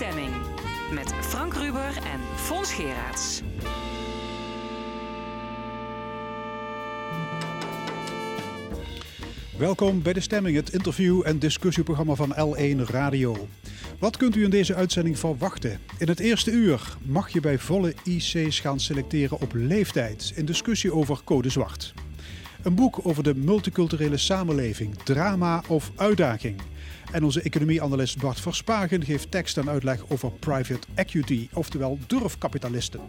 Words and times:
Stemming. 0.00 0.34
Met 0.92 1.12
Frank 1.20 1.54
Ruber 1.54 1.96
en 1.96 2.20
Fons 2.36 2.72
Geraerts. 2.72 3.42
Welkom 9.58 10.02
bij 10.02 10.12
De 10.12 10.20
Stemming, 10.20 10.56
het 10.56 10.72
interview- 10.72 11.22
en 11.24 11.38
discussieprogramma 11.38 12.14
van 12.14 12.34
L1 12.34 12.90
Radio. 12.90 13.48
Wat 13.98 14.16
kunt 14.16 14.36
u 14.36 14.44
in 14.44 14.50
deze 14.50 14.74
uitzending 14.74 15.18
verwachten? 15.18 15.78
In 15.98 16.08
het 16.08 16.20
eerste 16.20 16.50
uur 16.50 16.96
mag 17.02 17.28
je 17.28 17.40
bij 17.40 17.58
volle 17.58 17.94
IC's 18.04 18.60
gaan 18.60 18.80
selecteren 18.80 19.40
op 19.40 19.52
leeftijd 19.54 20.32
in 20.34 20.44
discussie 20.44 20.94
over 20.94 21.20
code 21.24 21.50
zwart. 21.50 21.94
Een 22.62 22.74
boek 22.74 23.00
over 23.02 23.22
de 23.22 23.34
multiculturele 23.34 24.16
samenleving, 24.16 24.96
drama 24.96 25.62
of 25.68 25.90
uitdaging. 25.96 26.60
En 27.10 27.24
onze 27.24 27.42
economieanalist 27.42 28.18
Bart 28.18 28.40
Verspagen 28.40 29.04
geeft 29.04 29.30
tekst 29.30 29.56
en 29.56 29.68
uitleg 29.68 30.02
over 30.08 30.32
private 30.32 30.86
equity, 30.94 31.48
oftewel 31.52 31.98
durfkapitalisten. 32.06 33.00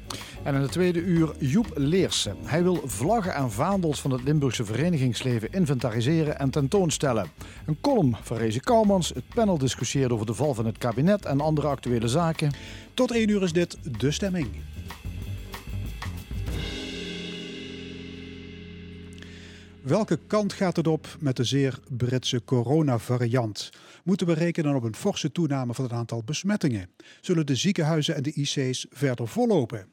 En 0.44 0.56
in 0.56 0.62
het 0.62 0.72
tweede 0.72 1.00
uur 1.00 1.34
Joep 1.40 1.72
Leersen. 1.76 2.36
Hij 2.44 2.64
wil 2.64 2.82
vlaggen 2.86 3.34
en 3.34 3.52
vaandels 3.52 4.02
van 4.02 4.12
het 4.12 4.24
Limburgse 4.24 4.66
verenigingsleven 4.66 5.52
inventariseren 5.52 6.40
en 6.40 6.50
tentoonstellen. 6.50 7.32
Een 7.66 7.78
column 7.82 8.16
van 8.22 8.38
Reze 8.38 8.60
Kouwmans. 8.60 9.10
Het 9.10 9.28
panel 9.34 9.58
discussieert 9.58 10.12
over 10.12 10.26
de 10.26 10.34
val 10.34 10.54
van 10.54 10.66
het 10.66 10.78
kabinet 10.78 11.26
en 11.26 11.42
andere 11.42 11.68
actuele 11.68 12.08
zaken. 12.08 12.52
Tot 12.94 13.12
één 13.12 13.30
uur 13.30 13.44
is 13.44 13.54
dit 13.54 13.78
De 14.00 14.12
Stemming. 14.12 14.48
Welke 19.82 20.20
kant 20.28 20.54
gaat 20.54 20.76
het 20.76 20.88
op 20.88 21.08
met 21.20 21.36
de 21.36 21.44
zeer 21.44 21.80
Britse 21.98 22.42
coronavariant? 22.46 23.70
Moeten 24.04 24.28
we 24.28 24.34
rekenen 24.34 24.76
op 24.76 24.84
een 24.84 24.96
forse 24.96 25.32
toename 25.32 25.74
van 25.74 25.84
het 25.84 25.94
aantal 25.94 26.24
besmettingen? 26.24 26.90
Zullen 27.22 27.46
de 27.46 27.56
ziekenhuizen 27.56 28.16
en 28.16 28.24
de 28.24 28.34
IC's 28.34 28.86
verder 28.90 29.28
vollopen? 29.28 29.88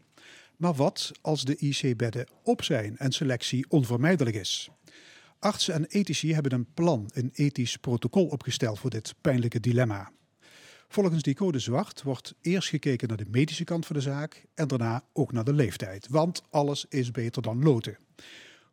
Maar 0.56 0.74
wat 0.74 1.12
als 1.20 1.44
de 1.44 1.56
IC-bedden 1.56 2.26
op 2.42 2.62
zijn 2.62 2.96
en 2.96 3.12
selectie 3.12 3.66
onvermijdelijk 3.68 4.36
is? 4.36 4.70
Artsen 5.38 5.74
en 5.74 5.86
ethici 5.86 6.34
hebben 6.34 6.52
een 6.52 6.72
plan, 6.74 7.10
een 7.14 7.30
ethisch 7.34 7.76
protocol 7.76 8.26
opgesteld 8.26 8.78
voor 8.78 8.90
dit 8.90 9.14
pijnlijke 9.20 9.60
dilemma. 9.60 10.10
Volgens 10.88 11.22
die 11.22 11.34
code 11.34 11.58
zwart 11.58 12.02
wordt 12.02 12.34
eerst 12.40 12.68
gekeken 12.68 13.08
naar 13.08 13.16
de 13.16 13.26
medische 13.30 13.64
kant 13.64 13.86
van 13.86 13.96
de 13.96 14.02
zaak 14.02 14.44
en 14.54 14.68
daarna 14.68 15.04
ook 15.12 15.32
naar 15.32 15.44
de 15.44 15.52
leeftijd, 15.52 16.06
want 16.10 16.42
alles 16.50 16.86
is 16.88 17.10
beter 17.10 17.42
dan 17.42 17.62
loten. 17.62 17.98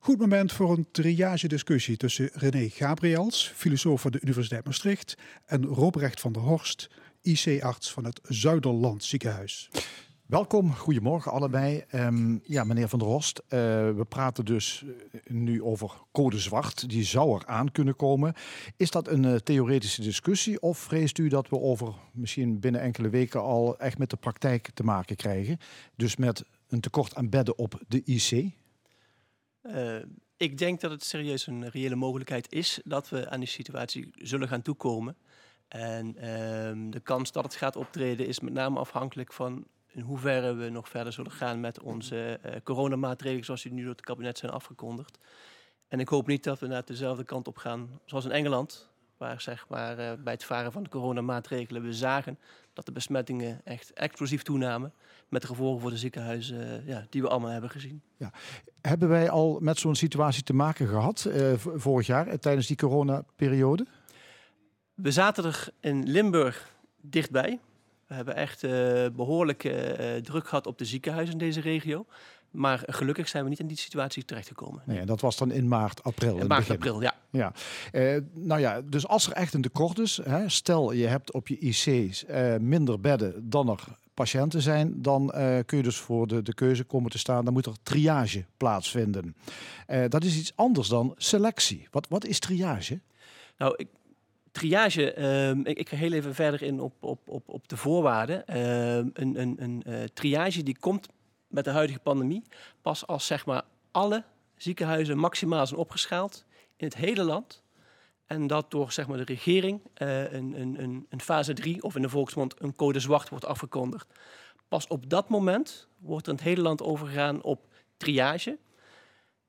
Goed 0.05 0.19
moment 0.19 0.51
voor 0.51 0.71
een 0.71 0.87
triage-discussie 0.91 1.97
tussen 1.97 2.29
René 2.33 2.69
Gabriels, 2.69 3.51
filosoof 3.55 4.01
van 4.01 4.11
de 4.11 4.21
Universiteit 4.21 4.65
Maastricht, 4.65 5.17
en 5.45 5.65
Robrecht 5.65 6.19
van 6.19 6.33
der 6.33 6.41
Horst, 6.41 6.89
IC-arts 7.21 7.91
van 7.91 8.05
het 8.05 8.19
Zuiderland 8.23 9.03
ziekenhuis. 9.03 9.69
Welkom, 10.25 10.73
goedemorgen 10.73 11.31
allebei. 11.31 11.83
Um, 11.91 12.41
ja, 12.43 12.63
meneer 12.63 12.87
Van 12.87 12.99
der 12.99 13.07
Horst, 13.07 13.39
uh, 13.39 13.49
we 13.95 14.05
praten 14.09 14.45
dus 14.45 14.85
eh, 14.85 15.19
nu 15.27 15.63
over 15.63 15.91
code 16.11 16.39
zwart. 16.39 16.89
Die 16.89 17.03
zou 17.03 17.39
er 17.39 17.45
aan 17.45 17.71
kunnen 17.71 17.95
komen. 17.95 18.33
Is 18.77 18.91
dat 18.91 19.07
een 19.07 19.23
uh, 19.23 19.35
theoretische 19.35 20.01
discussie 20.01 20.61
of 20.61 20.77
vreest 20.77 21.17
u 21.17 21.27
dat 21.27 21.49
we 21.49 21.59
over 21.59 21.93
misschien 22.13 22.59
binnen 22.59 22.81
enkele 22.81 23.09
weken 23.09 23.41
al 23.41 23.79
echt 23.79 23.97
met 23.97 24.09
de 24.09 24.17
praktijk 24.17 24.69
te 24.73 24.83
maken 24.83 25.15
krijgen? 25.15 25.57
Dus 25.95 26.15
met 26.15 26.43
een 26.67 26.79
tekort 26.79 27.15
aan 27.15 27.29
bedden 27.29 27.57
op 27.57 27.81
de 27.87 28.01
IC? 28.03 28.53
Uh, 29.65 29.95
ik 30.37 30.57
denk 30.57 30.81
dat 30.81 30.91
het 30.91 31.03
serieus 31.03 31.47
een 31.47 31.69
reële 31.69 31.95
mogelijkheid 31.95 32.51
is 32.51 32.79
dat 32.83 33.09
we 33.09 33.29
aan 33.29 33.39
die 33.39 33.49
situatie 33.49 34.09
zullen 34.13 34.47
gaan 34.47 34.61
toekomen. 34.61 35.17
En 35.67 36.07
uh, 36.07 36.91
de 36.91 36.99
kans 37.03 37.31
dat 37.31 37.43
het 37.43 37.55
gaat 37.55 37.75
optreden 37.75 38.27
is 38.27 38.39
met 38.39 38.53
name 38.53 38.79
afhankelijk 38.79 39.33
van 39.33 39.67
in 39.87 40.01
hoeverre 40.01 40.53
we 40.53 40.69
nog 40.69 40.89
verder 40.89 41.13
zullen 41.13 41.31
gaan 41.31 41.59
met 41.59 41.81
onze 41.81 42.39
uh, 42.45 42.51
coronamaatregelen 42.63 43.45
zoals 43.45 43.61
die 43.61 43.73
nu 43.73 43.81
door 43.81 43.91
het 43.91 44.01
kabinet 44.01 44.37
zijn 44.37 44.51
afgekondigd. 44.51 45.17
En 45.87 45.99
ik 45.99 46.07
hoop 46.07 46.27
niet 46.27 46.43
dat 46.43 46.59
we 46.59 46.67
naar 46.67 46.85
dezelfde 46.85 47.23
kant 47.23 47.47
op 47.47 47.57
gaan 47.57 47.99
zoals 48.05 48.25
in 48.25 48.31
Engeland, 48.31 48.89
waar 49.17 49.41
zeg 49.41 49.65
maar, 49.69 49.99
uh, 49.99 50.11
bij 50.23 50.33
het 50.33 50.43
varen 50.43 50.71
van 50.71 50.83
de 50.83 50.89
coronamaatregelen 50.89 51.81
we 51.81 51.93
zagen 51.93 52.39
dat 52.73 52.85
de 52.85 52.91
besmettingen 52.91 53.61
echt 53.63 53.93
explosief 53.93 54.41
toenamen. 54.41 54.93
Met 55.29 55.41
de 55.41 55.47
gevolgen 55.47 55.81
voor 55.81 55.89
de 55.89 55.97
ziekenhuizen 55.97 56.57
uh, 56.57 56.87
ja, 56.87 57.05
die 57.09 57.21
we 57.21 57.27
allemaal 57.27 57.49
hebben 57.49 57.69
gezien. 57.69 58.01
Ja. 58.17 58.31
Hebben 58.81 59.09
wij 59.09 59.29
al 59.29 59.57
met 59.61 59.77
zo'n 59.77 59.95
situatie 59.95 60.43
te 60.43 60.53
maken 60.53 60.87
gehad 60.87 61.25
uh, 61.27 61.53
vorig 61.57 62.07
jaar 62.07 62.27
uh, 62.27 62.33
tijdens 62.33 62.67
die 62.67 62.77
coronaperiode? 62.77 63.85
We 64.93 65.11
zaten 65.11 65.43
er 65.43 65.67
in 65.79 66.09
Limburg 66.09 66.75
dichtbij. 67.01 67.59
We 68.07 68.13
hebben 68.13 68.35
echt 68.35 68.61
behoorlijk 69.15 69.59
druk 70.23 70.47
gehad 70.47 70.67
op 70.67 70.77
de 70.77 70.85
ziekenhuizen 70.85 71.33
in 71.33 71.39
deze 71.39 71.61
regio. 71.61 72.05
Maar 72.55 72.83
gelukkig 72.85 73.27
zijn 73.27 73.43
we 73.43 73.49
niet 73.49 73.59
in 73.59 73.67
die 73.67 73.77
situatie 73.77 74.25
terechtgekomen. 74.25 74.81
Nee, 74.85 75.05
dat 75.05 75.21
was 75.21 75.37
dan 75.37 75.51
in 75.51 75.67
maart, 75.67 76.03
april. 76.03 76.37
In 76.37 76.47
maart, 76.47 76.69
april, 76.69 77.01
ja. 77.01 77.13
ja. 77.29 77.53
Uh, 77.91 78.21
nou 78.33 78.61
ja, 78.61 78.81
dus 78.81 79.07
als 79.07 79.27
er 79.27 79.33
echt 79.33 79.53
een 79.53 79.61
tekort 79.61 79.99
is, 79.99 80.19
hè, 80.23 80.49
stel 80.49 80.91
je 80.91 81.07
hebt 81.07 81.31
op 81.31 81.47
je 81.47 81.59
IC's 81.59 82.25
uh, 82.29 82.55
minder 82.55 82.99
bedden 82.99 83.49
dan 83.49 83.69
er 83.69 83.83
patiënten 84.13 84.61
zijn, 84.61 85.01
dan 85.01 85.23
uh, 85.35 85.57
kun 85.65 85.77
je 85.77 85.83
dus 85.83 85.97
voor 85.97 86.27
de, 86.27 86.41
de 86.41 86.53
keuze 86.53 86.83
komen 86.83 87.11
te 87.11 87.17
staan. 87.17 87.45
Dan 87.45 87.53
moet 87.53 87.65
er 87.65 87.75
triage 87.83 88.45
plaatsvinden. 88.57 89.35
dat 90.07 90.23
is 90.23 90.37
iets 90.37 90.51
anders 90.55 90.87
dan 90.87 91.13
selectie. 91.17 91.87
Wat, 91.91 92.07
wat 92.09 92.25
is 92.25 92.39
triage? 92.39 92.99
Nou, 93.57 93.73
ik, 93.77 93.87
triage, 94.51 95.23
um, 95.47 95.65
ik, 95.65 95.77
ik, 95.77 95.89
ga 95.89 95.95
heel 95.95 96.11
even 96.11 96.35
verder 96.35 96.63
in 96.63 96.79
op, 96.79 96.93
op, 96.99 97.29
op, 97.29 97.49
op 97.49 97.67
de 97.67 97.77
voorwaarden. 97.77 98.57
Um, 98.57 99.11
een 99.13 99.39
een, 99.39 99.55
een 99.59 100.09
triage 100.13 100.63
die 100.63 100.77
komt 100.79 101.07
met 101.55 101.63
de 101.63 101.71
huidige 101.71 101.99
pandemie 101.99 102.43
pas 102.81 103.07
als 103.07 103.25
zeg 103.25 103.45
maar 103.45 103.63
alle 103.91 104.23
ziekenhuizen 104.55 105.17
maximaal 105.17 105.67
zijn 105.67 105.79
opgeschaald 105.79 106.45
in 106.75 106.85
het 106.85 106.95
hele 106.95 107.23
land. 107.23 107.63
En 108.25 108.47
dat 108.47 108.71
door 108.71 108.91
zeg 108.91 109.07
maar, 109.07 109.17
de 109.17 109.23
regering 109.23 109.81
uh, 109.97 110.33
een, 110.33 110.59
een, 110.59 111.05
een 111.09 111.21
fase 111.21 111.53
3 111.53 111.83
of 111.83 111.95
in 111.95 112.01
de 112.01 112.09
volksmond 112.09 112.61
een 112.61 112.75
code 112.75 112.99
zwart 112.99 113.29
wordt 113.29 113.45
afgekondigd. 113.45 114.07
Pas 114.67 114.87
op 114.87 115.09
dat 115.09 115.29
moment 115.29 115.87
wordt 115.97 116.25
er 116.25 116.31
in 116.31 116.37
het 116.37 116.47
hele 116.47 116.61
land 116.61 116.81
overgegaan 116.81 117.43
op 117.43 117.67
triage. 117.97 118.57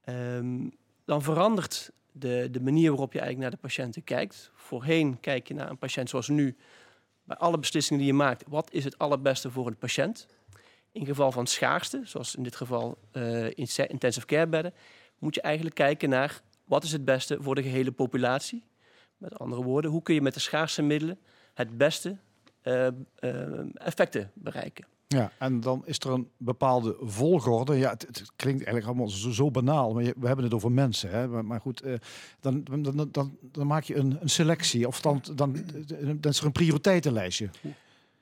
Um, 0.04 0.76
dan 1.04 1.22
verandert 1.22 1.90
de, 2.12 2.48
de 2.50 2.60
manier 2.60 2.90
waarop 2.90 3.12
je 3.12 3.20
eigenlijk 3.20 3.50
naar 3.50 3.60
de 3.60 3.66
patiënten 3.66 4.04
kijkt. 4.04 4.50
Voorheen 4.54 5.20
kijk 5.20 5.48
je 5.48 5.54
naar 5.54 5.70
een 5.70 5.78
patiënt 5.78 6.08
zoals 6.08 6.28
nu. 6.28 6.56
Bij 7.24 7.36
alle 7.36 7.58
beslissingen 7.58 8.02
die 8.02 8.12
je 8.12 8.18
maakt, 8.18 8.44
wat 8.48 8.72
is 8.72 8.84
het 8.84 8.98
allerbeste 8.98 9.50
voor 9.50 9.66
een 9.66 9.76
patiënt? 9.76 10.26
In 10.96 11.06
geval 11.06 11.32
van 11.32 11.46
schaarste, 11.46 12.00
zoals 12.04 12.34
in 12.34 12.42
dit 12.42 12.56
geval 12.56 12.98
uh, 13.12 13.46
intensive 13.88 14.26
care 14.26 14.46
bedden, 14.46 14.74
moet 15.18 15.34
je 15.34 15.40
eigenlijk 15.40 15.74
kijken 15.74 16.08
naar 16.08 16.42
wat 16.64 16.84
is 16.84 16.92
het 16.92 17.04
beste 17.04 17.36
voor 17.40 17.54
de 17.54 17.62
gehele 17.62 17.92
populatie. 17.92 18.64
Met 19.16 19.38
andere 19.38 19.62
woorden, 19.62 19.90
hoe 19.90 20.02
kun 20.02 20.14
je 20.14 20.22
met 20.22 20.34
de 20.34 20.40
schaarste 20.40 20.82
middelen 20.82 21.18
het 21.54 21.78
beste 21.78 22.16
uh, 22.62 22.86
uh, 23.20 23.58
effecten 23.74 24.30
bereiken. 24.34 24.86
Ja, 25.06 25.32
en 25.38 25.60
dan 25.60 25.82
is 25.84 25.98
er 25.98 26.10
een 26.10 26.30
bepaalde 26.36 26.96
volgorde. 27.00 27.76
Ja, 27.76 27.90
het, 27.90 28.02
het 28.02 28.32
klinkt 28.36 28.64
eigenlijk 28.64 28.86
allemaal 28.86 29.08
zo, 29.08 29.30
zo 29.30 29.50
banaal, 29.50 29.92
maar 29.94 30.02
je, 30.02 30.14
we 30.16 30.26
hebben 30.26 30.44
het 30.44 30.54
over 30.54 30.72
mensen. 30.72 31.10
Hè? 31.10 31.28
Maar, 31.28 31.44
maar 31.44 31.60
goed, 31.60 31.84
uh, 31.84 31.94
dan, 32.40 32.64
dan, 32.64 33.08
dan, 33.10 33.38
dan, 33.40 33.66
maak 33.66 33.84
je 33.84 33.96
een, 33.96 34.18
een 34.20 34.28
selectie 34.28 34.86
of 34.86 35.00
dan, 35.00 35.22
dan, 35.34 35.56
dan 36.20 36.32
is 36.32 36.38
er 36.38 36.46
een 36.46 36.52
prioriteitenlijstje. 36.52 37.50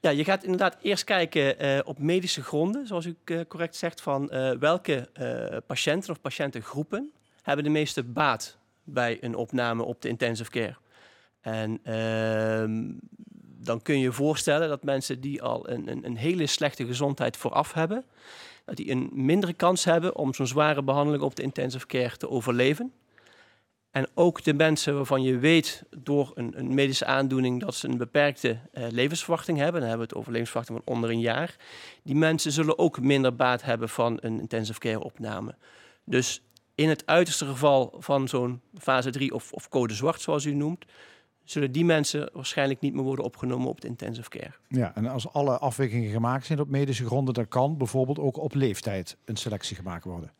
Ja, 0.04 0.10
je 0.10 0.24
gaat 0.24 0.42
inderdaad 0.42 0.76
eerst 0.82 1.04
kijken 1.04 1.64
uh, 1.64 1.78
op 1.84 1.98
medische 1.98 2.42
gronden, 2.42 2.86
zoals 2.86 3.06
u 3.06 3.16
uh, 3.24 3.40
correct 3.48 3.76
zegt, 3.76 4.00
van 4.00 4.30
uh, 4.32 4.50
welke 4.50 5.08
patiënten 5.66 6.10
of 6.10 6.20
patiëntengroepen 6.20 7.12
hebben 7.42 7.64
de 7.64 7.70
meeste 7.70 8.02
baat 8.02 8.58
bij 8.82 9.18
een 9.20 9.34
opname 9.34 9.82
op 9.82 10.02
de 10.02 10.08
intensive 10.08 10.50
care. 10.50 10.76
En 11.40 11.80
ehm, 11.82 12.92
dan 13.64 13.82
kun 13.82 13.94
je 13.94 14.02
je 14.02 14.12
voorstellen 14.12 14.68
dat 14.68 14.82
mensen 14.82 15.20
die 15.20 15.42
al 15.42 15.70
een, 15.70 15.88
een, 15.88 16.04
een, 16.04 16.16
hele 16.16 16.46
slechte 16.46 16.86
gezondheid 16.86 17.36
vooraf 17.36 17.72
hebben, 17.72 18.04
dat 18.64 18.76
die 18.76 18.90
een 18.90 19.10
mindere 19.12 19.52
kans 19.52 19.84
hebben 19.84 20.16
om 20.16 20.34
zo'n 20.34 20.46
zware 20.46 20.82
behandeling 20.82 21.22
op 21.22 21.36
de 21.36 21.42
intensive 21.42 21.86
care 21.86 22.16
te 22.16 22.28
overleven. 22.28 22.92
En 23.94 24.08
ook 24.14 24.42
de 24.42 24.54
mensen 24.54 24.94
waarvan 24.94 25.22
je 25.22 25.38
weet 25.38 25.82
door 25.98 26.32
een, 26.34 26.58
een 26.58 26.74
medische 26.74 27.04
aandoening 27.04 27.60
dat 27.60 27.74
ze 27.74 27.88
een 27.88 27.96
beperkte 27.96 28.48
uh, 28.48 28.84
levensverwachting 28.90 29.58
hebben, 29.58 29.80
dan 29.80 29.88
hebben 29.88 30.06
we 30.06 30.12
het 30.12 30.20
over 30.20 30.32
levensverwachting 30.32 30.80
van 30.84 30.94
onder 30.94 31.10
een 31.10 31.20
jaar, 31.20 31.56
die 32.02 32.14
mensen 32.14 32.52
zullen 32.52 32.78
ook 32.78 33.00
minder 33.00 33.36
baat 33.36 33.62
hebben 33.62 33.88
van 33.88 34.18
een 34.20 34.40
intensive 34.40 34.78
care 34.78 35.02
opname. 35.02 35.54
Dus 36.04 36.42
in 36.74 36.88
het 36.88 37.06
uiterste 37.06 37.46
geval 37.46 37.94
van 37.98 38.28
zo'n 38.28 38.60
fase 38.78 39.10
3 39.10 39.34
of, 39.34 39.52
of 39.52 39.68
code 39.68 39.94
zwart, 39.94 40.20
zoals 40.20 40.44
u 40.44 40.54
noemt, 40.54 40.84
zullen 41.44 41.72
die 41.72 41.84
mensen 41.84 42.30
waarschijnlijk 42.32 42.80
niet 42.80 42.94
meer 42.94 43.04
worden 43.04 43.24
opgenomen 43.24 43.68
op 43.68 43.80
de 43.80 43.88
intensive 43.88 44.28
care. 44.28 44.54
Ja, 44.68 44.94
en 44.94 45.06
als 45.06 45.32
alle 45.32 45.58
afwegingen 45.58 46.10
gemaakt 46.10 46.46
zijn 46.46 46.60
op 46.60 46.68
medische 46.68 47.06
gronden, 47.06 47.34
dan 47.34 47.48
kan 47.48 47.76
bijvoorbeeld 47.76 48.18
ook 48.18 48.36
op 48.36 48.54
leeftijd 48.54 49.16
een 49.24 49.36
selectie 49.36 49.76
gemaakt 49.76 50.04
worden. 50.04 50.32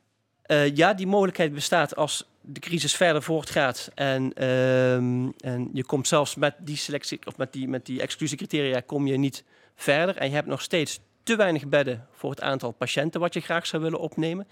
Uh, 0.46 0.76
ja, 0.76 0.94
die 0.94 1.06
mogelijkheid 1.06 1.54
bestaat 1.54 1.96
als 1.96 2.28
de 2.46 2.60
crisis 2.60 2.94
verder 2.94 3.22
voortgaat 3.22 3.90
en, 3.94 4.32
ehm, 4.32 5.28
en 5.38 5.68
je 5.72 5.84
komt 5.84 6.08
zelfs 6.08 6.34
met 6.34 6.54
die 6.58 6.76
selectie 6.76 7.18
of 7.24 7.36
met 7.36 7.52
die, 7.52 7.68
met 7.68 7.86
die 7.86 8.00
exclusiecriteria 8.00 8.80
kom 8.80 9.06
je 9.06 9.16
niet 9.16 9.44
verder 9.74 10.16
en 10.16 10.28
je 10.28 10.34
hebt 10.34 10.48
nog 10.48 10.62
steeds 10.62 11.00
te 11.22 11.36
weinig 11.36 11.66
bedden 11.66 12.06
voor 12.12 12.30
het 12.30 12.40
aantal 12.40 12.70
patiënten 12.70 13.20
wat 13.20 13.34
je 13.34 13.40
graag 13.40 13.66
zou 13.66 13.82
willen 13.82 14.00
opnemen. 14.00 14.48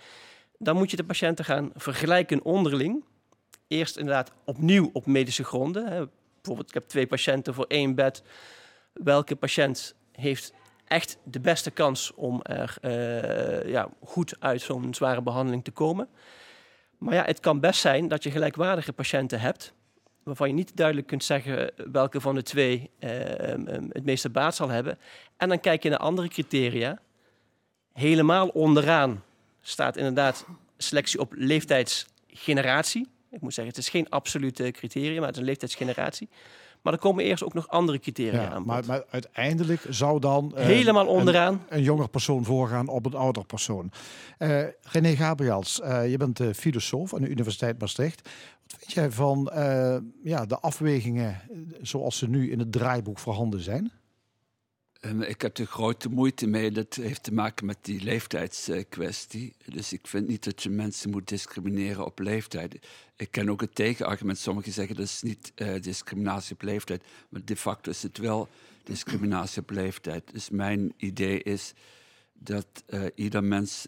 Dan 0.59 0.77
moet 0.77 0.91
je 0.91 0.97
de 0.97 1.05
patiënten 1.05 1.45
gaan 1.45 1.71
vergelijken 1.75 2.45
onderling. 2.45 3.05
Eerst 3.69 3.97
inderdaad 3.97 4.33
opnieuw 4.45 4.91
op 4.93 5.07
medische 5.07 5.45
gronden. 5.45 5.87
Hè. 5.87 6.05
Bijvoorbeeld, 6.35 6.69
ik 6.69 6.75
heb 6.75 6.89
twee 6.89 7.07
patiënten 7.07 7.55
voor 7.55 7.65
één 7.69 7.95
bed. 7.95 8.23
Welke 8.93 9.37
patiënt 9.37 9.95
heeft 10.13 10.53
echt 10.85 11.19
de 11.25 11.41
beste 11.41 11.71
kans 11.71 12.15
om 12.15 12.41
er 12.43 12.77
uh, 12.83 13.71
ja, 13.71 13.89
goed 14.05 14.35
uit 14.39 14.61
zo'n 14.61 14.95
zware 14.95 15.23
behandeling 15.23 15.65
te 15.65 15.71
komen? 15.71 16.09
Maar 17.03 17.15
ja, 17.15 17.25
het 17.25 17.41
kan 17.41 17.61
best 17.61 17.81
zijn 17.81 18.09
dat 18.09 18.23
je 18.23 18.31
gelijkwaardige 18.31 18.93
patiënten 18.93 19.41
hebt, 19.41 19.73
waarvan 20.23 20.49
je 20.49 20.55
niet 20.55 20.77
duidelijk 20.77 21.07
kunt 21.07 21.25
zeggen 21.25 21.73
welke 21.93 22.21
van 22.21 22.35
de 22.35 22.43
twee 22.43 22.91
uh, 23.01 23.11
het 23.89 24.05
meeste 24.05 24.31
baat 24.31 24.55
zal 24.55 24.69
hebben. 24.69 24.99
En 25.37 25.49
dan 25.49 25.61
kijk 25.61 25.83
je 25.83 25.89
naar 25.89 25.99
andere 25.99 26.29
criteria. 26.29 27.01
Helemaal 27.93 28.49
onderaan 28.49 29.25
staat 29.61 29.97
inderdaad 29.97 30.47
selectie 30.77 31.21
op 31.21 31.33
leeftijdsgeneratie. 31.37 33.09
Ik 33.31 33.41
moet 33.41 33.55
zeggen, 33.55 33.75
het 33.75 33.83
is 33.83 33.89
geen 33.89 34.11
absolute 34.11 34.71
criterium, 34.71 35.17
maar 35.17 35.27
het 35.27 35.35
is 35.35 35.41
een 35.41 35.47
leeftijdsgeneratie. 35.49 36.29
Maar 36.83 36.93
er 36.93 36.99
komen 36.99 37.25
eerst 37.25 37.45
ook 37.45 37.55
nog 37.55 37.69
andere 37.69 37.99
criteria 37.99 38.51
aan. 38.51 38.67
Maar, 38.67 38.85
maar, 38.87 39.05
uiteindelijk 39.11 39.87
zou 39.89 40.21
dan 40.21 40.53
uh, 40.55 40.65
helemaal 40.65 41.07
onderaan 41.07 41.53
een, 41.53 41.77
een, 41.77 41.83
jonger 41.83 42.09
persoon 42.09 42.45
voorgaan 42.45 42.89
op 42.89 43.07
een 43.07 43.15
ouder 43.15 43.45
persoon. 43.45 43.91
Uh, 44.39 44.63
René 44.83 45.17
Gabriels, 45.17 45.81
uh, 45.85 46.11
je 46.11 46.17
bent 46.17 46.41
filosoof 46.55 47.15
aan 47.15 47.21
de 47.21 47.29
Universiteit 47.29 47.79
Maastricht. 47.79 48.29
Wat 48.67 48.77
vind 48.79 48.93
jij 48.93 49.11
van 49.11 49.51
ja, 50.23 50.47
de 50.47 50.59
afwegingen 50.61 51.41
zoals 51.83 52.19
ze 52.19 52.29
nu 52.29 52.51
in 52.51 52.59
het 52.59 52.73
draaiboek 52.73 53.19
voorhanden 53.19 53.61
zijn? 53.61 53.93
Ik 55.03 55.43
heb 55.43 55.59
er 55.59 55.67
grote 55.67 56.09
moeite 56.09 56.47
mee. 56.47 56.71
Dat 56.71 56.95
heeft 56.95 57.23
te 57.23 57.33
maken 57.33 57.67
met 57.67 57.79
die 57.81 58.03
leeftijdskwestie. 58.03 59.55
dus 59.65 59.93
ik 59.93 60.07
vind 60.07 60.29
niet 60.29 60.45
dat 60.45 60.63
je 60.63 60.71
mensen 60.71 61.11
moet 61.11 61.29
discrimineren 61.29 62.05
op 62.05 62.19
leeftijd. 62.19 62.87
Ik 63.17 63.31
ken 63.31 63.49
ook 63.49 63.61
het 63.61 63.75
tegenargument. 63.75 64.39
Sommigen 64.39 64.73
zeggen 64.73 64.97
dat 64.97 65.05
is 65.05 65.23
niet 65.23 65.53
uh, 65.57 65.81
discriminatie 65.81 66.55
op 66.55 66.63
leeftijd. 66.63 67.03
Maar 67.29 67.45
de 67.45 67.57
facto 67.57 67.91
is 67.91 68.03
het 68.03 68.19
wel 68.19 68.49
discriminatie 68.85 69.63
op 69.63 69.71
leeftijd. 69.71 70.33
Dus 70.33 70.51
mijn 70.51 70.93
idee 70.97 71.43
is 71.43 71.73
dat 72.33 72.67
uh, 72.89 73.05
ieder 73.15 73.45
mens 73.45 73.87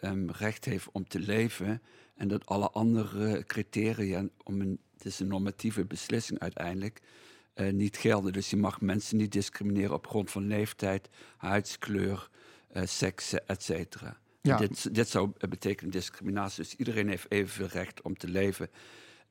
um, 0.00 0.30
recht 0.30 0.64
heeft 0.64 0.88
om 0.92 1.08
te 1.08 1.18
leven. 1.18 1.82
En 2.14 2.28
dat 2.28 2.46
alle 2.46 2.70
andere 2.70 3.44
criteria, 3.46 4.28
om 4.44 4.60
een, 4.60 4.78
het 4.96 5.04
is 5.04 5.20
een 5.20 5.28
normatieve 5.28 5.84
beslissing 5.84 6.38
uiteindelijk 6.38 7.00
uh, 7.60 7.72
niet 7.72 7.96
gelden. 7.96 8.32
Dus 8.32 8.50
je 8.50 8.56
mag 8.56 8.80
mensen 8.80 9.16
niet 9.16 9.32
discrimineren 9.32 9.94
op 9.94 10.06
grond 10.06 10.30
van 10.30 10.46
leeftijd, 10.46 11.08
huidskleur, 11.36 12.28
uh, 12.72 12.82
seks, 12.84 13.34
et 13.34 13.62
cetera. 13.62 14.18
Ja. 14.42 14.56
Dit, 14.56 14.94
dit, 14.94 15.08
zou 15.08 15.30
betekenen 15.48 15.90
discriminatie. 15.90 16.62
Dus 16.62 16.74
iedereen 16.74 17.08
heeft 17.08 17.26
evenveel 17.28 17.66
recht 17.66 18.02
om 18.02 18.16
te 18.16 18.28
leven. 18.28 18.70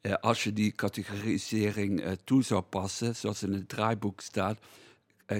Uh, 0.01 0.13
als 0.13 0.43
je 0.43 0.53
die 0.53 0.71
categorisering 0.71 2.17
toe 2.23 2.43
zou 2.43 2.61
passen, 2.61 3.15
zoals 3.15 3.43
in 3.43 3.53
het 3.53 3.69
draaiboek 3.69 4.21
staat, 4.21 4.59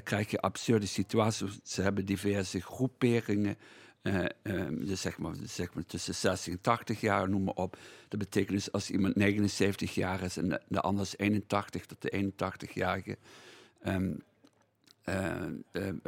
krijg 0.03 0.31
je 0.31 0.39
absurde 0.39 0.86
situaties. 0.86 1.59
Ze 1.63 1.81
hebben 1.81 2.06
diverse 2.06 2.62
groeperingen 2.62 3.57
dus 4.69 5.01
zeg 5.01 5.18
maar, 5.18 5.36
zeg 5.44 5.74
maar 5.74 5.86
tussen 5.86 6.16
60 6.16 6.54
en 6.54 6.62
80 6.62 7.01
jaar, 7.01 7.30
noem 7.30 7.44
maar 7.44 7.54
op. 7.54 7.78
Dat 8.07 8.19
betekent 8.19 8.57
dus 8.57 8.72
als 8.72 8.90
iemand 8.90 9.16
79 9.16 9.96
jaar 9.96 10.24
is 10.24 10.38
en 10.38 10.50
de, 10.50 10.62
de 10.68 10.81
ander 10.81 11.04
is 11.04 11.18
81, 11.18 11.86
dat 11.86 12.01
de 12.01 12.31
81-jarige 12.34 13.18
um, 13.86 14.04
uh, 14.04 14.10
uh, 14.10 14.16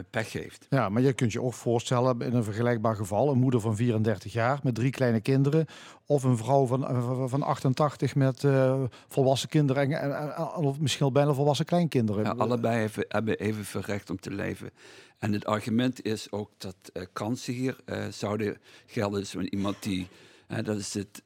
pech 0.09 0.33
heeft. 0.33 0.65
Ja, 0.69 0.89
maar 0.89 1.01
je 1.01 1.13
kunt 1.13 1.31
je 1.31 1.42
ook 1.42 1.53
voorstellen 1.53 2.21
in 2.21 2.33
een 2.33 2.44
vergelijkbaar 2.44 2.95
geval, 2.95 3.31
een 3.31 3.39
moeder 3.39 3.59
van 3.59 3.75
34 3.75 4.33
jaar 4.33 4.59
met 4.63 4.75
drie 4.75 4.92
kleine 4.92 5.21
kinderen, 5.21 5.65
of 6.06 6.24
een 6.24 6.38
vrouw 6.38 6.65
van, 6.65 7.30
van 7.30 7.42
88 7.42 8.15
met 8.15 8.44
uh, 8.44 8.83
volwassen 9.07 9.50
kinderen 9.50 9.92
en, 9.92 10.36
en, 10.36 10.36
of 10.56 10.80
misschien 10.80 11.13
bijna 11.13 11.33
volwassen 11.33 11.65
kleinkinderen. 11.65 12.24
Ja, 12.24 12.33
allebei 12.38 12.80
hebben, 12.80 13.06
hebben 13.07 13.39
evenveel 13.39 13.81
recht 13.81 14.09
om 14.09 14.19
te 14.19 14.31
leven. 14.31 14.71
En 15.19 15.33
het 15.33 15.45
argument 15.45 16.06
is 16.06 16.31
ook 16.31 16.50
dat 16.57 16.75
uh, 16.94 17.03
kansen 17.13 17.53
hier 17.53 17.75
uh, 17.86 18.06
zouden 18.09 18.57
gelden. 18.86 19.19
Dus 19.19 19.36
iemand 19.36 19.83
die, 19.83 20.07
uh, 20.51 20.63
dat 20.63 20.77
is 20.77 20.94
het 20.94 21.24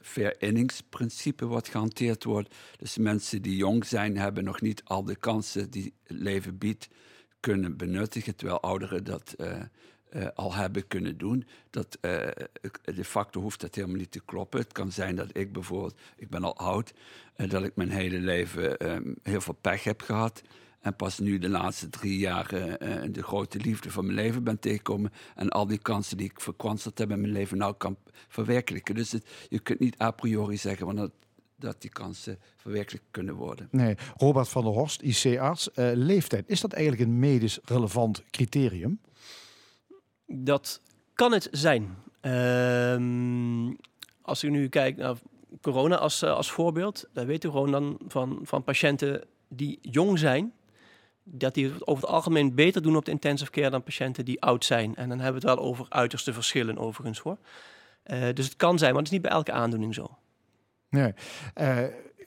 fair 0.00 0.34
inningsprincipe 0.38 1.46
wat 1.46 1.68
gehanteerd 1.68 2.24
wordt. 2.24 2.54
Dus 2.76 2.98
mensen 2.98 3.42
die 3.42 3.56
jong 3.56 3.86
zijn, 3.86 4.16
hebben 4.16 4.44
nog 4.44 4.60
niet 4.60 4.84
al 4.84 5.04
de 5.04 5.16
kansen 5.16 5.70
die 5.70 5.94
het 6.02 6.18
leven 6.18 6.58
biedt 6.58 6.88
kunnen 7.40 7.76
benuttigen, 7.76 8.36
terwijl 8.36 8.60
ouderen 8.60 9.04
dat 9.04 9.36
al 10.34 10.54
hebben 10.54 10.86
kunnen 10.86 11.18
doen. 11.18 11.46
Dat, 11.70 11.98
de 12.84 13.04
facto 13.04 13.40
hoeft 13.40 13.60
dat 13.60 13.74
helemaal 13.74 13.96
niet 13.96 14.10
te 14.10 14.24
kloppen. 14.24 14.60
Het 14.60 14.72
kan 14.72 14.92
zijn 14.92 15.16
dat 15.16 15.36
ik 15.36 15.52
bijvoorbeeld, 15.52 16.00
ik 16.16 16.28
ben 16.28 16.44
al 16.44 16.56
oud, 16.56 16.92
dat 17.36 17.64
ik 17.64 17.76
mijn 17.76 17.90
hele 17.90 18.18
leven 18.18 18.90
um, 18.90 19.16
heel 19.22 19.40
veel 19.40 19.58
pech 19.60 19.84
heb 19.84 20.02
gehad. 20.02 20.42
En 20.84 20.96
pas 20.96 21.18
nu 21.18 21.38
de 21.38 21.48
laatste 21.48 21.88
drie 21.88 22.18
jaar 22.18 22.54
uh, 22.54 23.02
de 23.10 23.22
grote 23.22 23.58
liefde 23.58 23.90
van 23.90 24.04
mijn 24.04 24.16
leven 24.16 24.44
ben 24.44 24.58
tegengekomen. 24.58 25.12
En 25.34 25.48
al 25.48 25.66
die 25.66 25.78
kansen 25.78 26.16
die 26.16 26.30
ik 26.30 26.40
verkwanseld 26.40 26.98
heb 26.98 27.10
in 27.10 27.20
mijn 27.20 27.32
leven 27.32 27.58
nou 27.58 27.74
kan 27.74 27.96
verwerkelijken. 28.28 28.94
Dus 28.94 29.12
het, 29.12 29.26
je 29.48 29.58
kunt 29.58 29.78
niet 29.78 30.00
a 30.00 30.10
priori 30.10 30.56
zeggen 30.56 30.96
dat, 30.96 31.10
dat 31.56 31.80
die 31.80 31.90
kansen 31.90 32.38
verwerkelijk 32.56 33.04
kunnen 33.10 33.34
worden. 33.34 33.68
Nee, 33.70 33.96
Robert 34.16 34.48
van 34.48 34.64
der 34.64 34.72
Horst, 34.72 35.02
IC-arts. 35.02 35.68
Uh, 35.74 35.90
leeftijd, 35.94 36.48
is 36.48 36.60
dat 36.60 36.72
eigenlijk 36.72 37.02
een 37.10 37.18
medisch 37.18 37.58
relevant 37.64 38.22
criterium? 38.30 39.00
Dat 40.26 40.80
kan 41.14 41.32
het 41.32 41.48
zijn. 41.50 41.96
Uh, 42.22 43.70
als 44.22 44.44
u 44.44 44.50
nu 44.50 44.68
kijkt 44.68 44.98
naar 44.98 45.16
corona 45.60 45.96
als, 45.96 46.22
als 46.22 46.50
voorbeeld, 46.50 47.08
dan 47.12 47.26
weet 47.26 47.44
u 47.44 47.50
gewoon 47.50 47.70
dan 47.70 47.98
van, 48.06 48.38
van 48.42 48.64
patiënten 48.64 49.24
die 49.48 49.78
jong 49.80 50.18
zijn, 50.18 50.52
dat 51.24 51.54
die 51.54 51.70
het 51.70 51.86
over 51.86 52.02
het 52.02 52.12
algemeen 52.12 52.54
beter 52.54 52.82
doen 52.82 52.96
op 52.96 53.04
de 53.04 53.10
intensive 53.10 53.50
care 53.50 53.70
dan 53.70 53.82
patiënten 53.82 54.24
die 54.24 54.42
oud 54.42 54.64
zijn. 54.64 54.96
En 54.96 55.08
dan 55.08 55.20
hebben 55.20 55.42
we 55.42 55.48
het 55.48 55.58
wel 55.58 55.66
over 55.66 55.86
uiterste 55.88 56.32
verschillen 56.32 56.78
overigens 56.78 57.18
hoor. 57.18 57.38
Uh, 58.06 58.28
dus 58.34 58.44
het 58.44 58.56
kan 58.56 58.78
zijn, 58.78 58.90
maar 58.90 59.02
het 59.02 59.12
is 59.12 59.18
niet 59.18 59.22
bij 59.22 59.36
elke 59.36 59.52
aandoening 59.52 59.94
zo. 59.94 60.18
Nee. 60.88 61.12
Uh, 61.60 61.82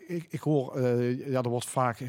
ik, 0.07 0.25
ik, 0.29 0.39
hoor, 0.39 0.77
uh, 0.79 1.27
ja, 1.27 1.41
er 1.41 1.49
wordt 1.49 1.65
vaak, 1.65 2.03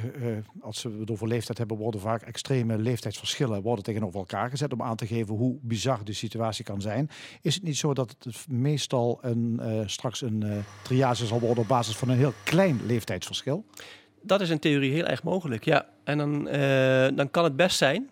als 0.61 0.83
we 0.83 0.97
het 0.99 1.11
over 1.11 1.29
leeftijd 1.29 1.59
hebben, 1.59 1.77
worden 1.77 2.01
vaak 2.01 2.23
extreme 2.23 2.79
leeftijdsverschillen 2.79 3.63
worden 3.63 3.85
tegenover 3.85 4.19
elkaar 4.19 4.51
gezet 4.51 4.73
om 4.73 4.83
aan 4.83 4.97
te 4.97 5.07
geven 5.07 5.35
hoe 5.35 5.59
bizar 5.63 6.05
de 6.05 6.13
situatie 6.13 6.65
kan 6.65 6.81
zijn. 6.81 7.11
Is 7.43 7.55
het 7.55 7.63
niet 7.63 7.77
zo 7.77 7.95
dat 7.95 8.17
het 8.19 8.49
meestal 8.49 9.19
een, 9.21 9.61
straks 9.87 10.21
een 10.21 10.65
triage 10.83 11.27
zal 11.27 11.41
worden 11.41 11.63
op 11.63 11.69
basis 11.69 11.97
van 11.97 12.09
een 12.09 12.17
heel 12.17 12.35
klein 12.45 12.81
leeftijdsverschil? 12.87 13.65
Dat 14.23 14.41
is 14.41 14.51
in 14.51 14.59
theorie 14.59 14.93
heel 14.93 15.07
erg 15.07 15.23
mogelijk, 15.23 15.65
ja. 15.65 15.89
En 16.05 16.19
dan, 16.19 16.49
uh, 16.49 17.09
dan 17.15 17.31
kan 17.31 17.45
het 17.45 17.57
best 17.57 17.77
zijn 17.77 18.11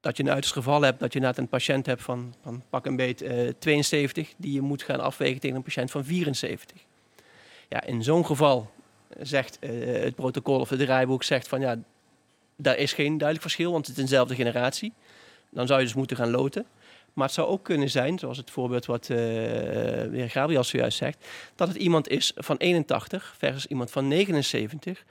dat 0.00 0.16
je 0.16 0.22
een 0.22 0.30
uiterste 0.30 0.58
geval 0.58 0.82
hebt 0.82 1.00
dat 1.00 1.12
je 1.12 1.20
net 1.20 1.38
een 1.38 1.48
patiënt 1.48 1.86
hebt 1.86 2.02
van, 2.02 2.34
van 2.42 2.62
pak 2.70 2.86
een 2.86 2.96
beet 2.96 3.22
uh, 3.22 3.50
72, 3.58 4.34
die 4.36 4.52
je 4.52 4.60
moet 4.60 4.82
gaan 4.82 5.00
afwegen 5.00 5.40
tegen 5.40 5.56
een 5.56 5.62
patiënt 5.62 5.90
van 5.90 6.04
74. 6.04 6.76
Ja, 7.68 7.84
in 7.84 8.02
zo'n 8.02 8.26
geval 8.26 8.70
zegt 9.20 9.58
uh, 9.60 10.02
het 10.02 10.14
protocol 10.14 10.60
of 10.60 10.68
het 10.68 10.78
draaiboek 10.78 11.22
zegt 11.22 11.48
van 11.48 11.60
ja, 11.60 11.78
daar 12.56 12.76
is 12.76 12.92
geen 12.92 13.18
duidelijk 13.18 13.40
verschil, 13.40 13.72
want 13.72 13.86
het 13.86 13.96
is 13.96 14.02
dezelfde 14.02 14.34
generatie. 14.34 14.92
Dan 15.50 15.66
zou 15.66 15.78
je 15.78 15.84
dus 15.84 15.94
moeten 15.94 16.16
gaan 16.16 16.30
loten. 16.30 16.66
Maar 17.12 17.26
het 17.26 17.34
zou 17.34 17.48
ook 17.48 17.64
kunnen 17.64 17.90
zijn, 17.90 18.18
zoals 18.18 18.36
het 18.36 18.50
voorbeeld 18.50 18.86
wat 18.86 19.08
uh, 19.08 19.16
de 19.16 20.10
heer 20.12 20.30
Gabriel 20.30 20.64
zojuist 20.64 20.98
zegt, 20.98 21.26
dat 21.54 21.68
het 21.68 21.76
iemand 21.76 22.08
is 22.08 22.32
van 22.36 22.56
81 22.56 23.34
versus 23.38 23.66
iemand 23.66 23.90
van 23.90 24.08
79. 24.08 25.04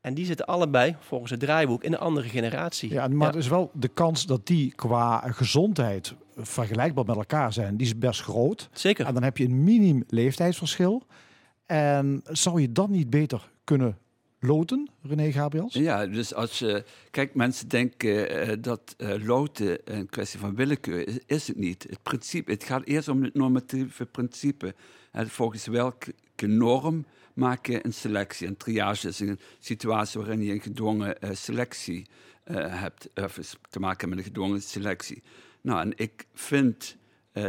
En 0.00 0.14
die 0.14 0.24
zitten 0.24 0.46
allebei, 0.46 0.96
volgens 1.00 1.30
het 1.30 1.40
draaiboek, 1.40 1.84
in 1.84 1.92
een 1.92 1.98
andere 1.98 2.28
generatie. 2.28 2.92
Ja, 2.92 3.08
maar 3.08 3.26
ja. 3.26 3.32
er 3.32 3.38
is 3.38 3.48
wel 3.48 3.70
de 3.72 3.88
kans 3.88 4.26
dat 4.26 4.46
die 4.46 4.74
qua 4.74 5.18
gezondheid 5.26 6.14
vergelijkbaar 6.36 7.04
met 7.04 7.16
elkaar 7.16 7.52
zijn, 7.52 7.76
die 7.76 7.86
is 7.86 7.98
best 7.98 8.22
groot. 8.22 8.68
Zeker. 8.72 9.06
En 9.06 9.14
dan 9.14 9.22
heb 9.22 9.36
je 9.36 9.44
een 9.44 9.64
minim 9.64 10.04
leeftijdsverschil. 10.08 11.06
En 11.66 12.22
zou 12.24 12.60
je 12.60 12.72
dan 12.72 12.90
niet 12.90 13.10
beter 13.10 13.50
kunnen 13.64 13.98
loten, 14.46 14.88
René 15.02 15.32
Gabriels? 15.32 15.74
Ja, 15.74 16.06
dus 16.06 16.34
als 16.34 16.58
je... 16.58 16.84
Kijk, 17.10 17.34
mensen 17.34 17.68
denken 17.68 18.48
uh, 18.48 18.54
dat 18.60 18.94
uh, 18.98 19.26
loten 19.26 19.78
een 19.84 20.08
kwestie 20.08 20.40
van 20.40 20.54
willekeur 20.54 21.08
is. 21.08 21.18
Is 21.26 21.48
het 21.48 21.56
niet. 21.56 21.82
Het, 21.88 22.02
principe, 22.02 22.50
het 22.50 22.64
gaat 22.64 22.84
eerst 22.84 23.08
om 23.08 23.22
het 23.22 23.34
normatieve 23.34 24.06
principe. 24.06 24.74
En 25.12 25.28
volgens 25.28 25.66
welke 25.66 26.14
norm 26.36 27.04
maak 27.34 27.66
je 27.66 27.84
een 27.84 27.94
selectie? 27.94 28.46
Een 28.46 28.56
triage 28.56 29.08
is 29.08 29.20
een 29.20 29.38
situatie 29.58 30.20
waarin 30.20 30.42
je 30.42 30.52
een 30.52 30.60
gedwongen 30.60 31.16
selectie 31.32 32.06
hebt. 32.52 33.10
Of 33.14 33.56
te 33.70 33.80
maken 33.80 34.08
met 34.08 34.18
een 34.18 34.24
gedwongen 34.24 34.62
selectie. 34.62 35.22
Nou, 35.60 35.80
en 35.80 35.92
ik 35.96 36.26
vind 36.34 36.96
eh, 36.96 37.05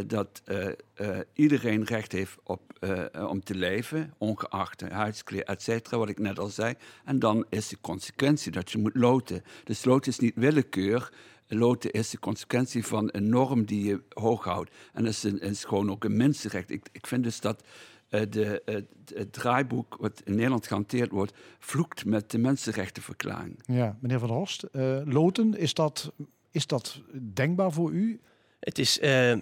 dat 0.07 0.41
eh, 0.45 0.67
eh, 0.93 1.19
iedereen 1.33 1.83
recht 1.83 2.11
heeft 2.11 2.37
op, 2.43 2.61
eh, 2.79 3.29
om 3.29 3.43
te 3.43 3.55
leven, 3.55 4.13
ongeacht 4.17 4.81
huidskleur, 4.81 5.43
et 5.43 5.61
cetera, 5.61 5.97
wat 5.97 6.09
ik 6.09 6.19
net 6.19 6.39
al 6.39 6.47
zei. 6.47 6.75
En 7.05 7.19
dan 7.19 7.45
is 7.49 7.67
de 7.67 7.77
consequentie 7.81 8.51
dat 8.51 8.71
je 8.71 8.77
moet 8.77 8.95
loten. 8.95 9.43
Dus 9.63 9.85
loten 9.85 10.11
is 10.11 10.19
niet 10.19 10.35
willekeur. 10.35 11.11
Loten 11.47 11.91
is 11.91 12.09
de 12.09 12.19
consequentie 12.19 12.85
van 12.85 13.09
een 13.11 13.29
norm 13.29 13.65
die 13.65 13.83
je 13.83 14.01
hoog 14.13 14.43
houdt. 14.43 14.71
En 14.93 15.03
dat 15.03 15.13
is, 15.13 15.23
een, 15.23 15.39
is 15.39 15.63
gewoon 15.63 15.91
ook 15.91 16.03
een 16.03 16.17
mensenrecht. 16.17 16.69
Ik, 16.69 16.85
ik 16.91 17.07
vind 17.07 17.23
dus 17.23 17.39
dat 17.39 17.63
eh, 18.09 18.21
de, 18.29 18.61
het, 18.65 18.85
het 19.13 19.33
draaiboek 19.33 19.97
wat 19.99 20.21
in 20.25 20.35
Nederland 20.35 20.67
gehanteerd 20.67 21.11
wordt, 21.11 21.33
vloekt 21.59 22.05
met 22.05 22.31
de 22.31 22.37
mensenrechtenverklaring. 22.37 23.59
Ja, 23.65 23.97
meneer 23.99 24.19
Van 24.19 24.27
der 24.27 24.37
Horst, 24.37 24.63
eh, 24.63 25.01
loten, 25.05 25.57
is 25.57 25.73
dat, 25.73 26.11
is 26.51 26.67
dat 26.67 27.01
denkbaar 27.33 27.71
voor 27.71 27.91
u? 27.91 28.19
Het 28.59 28.77
is, 28.79 28.99
eh, 28.99 29.37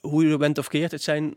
hoe 0.00 0.24
je 0.24 0.30
er 0.30 0.38
bent 0.38 0.58
of 0.58 0.68
keert, 0.68 0.90
het 0.90 1.02
zijn 1.02 1.34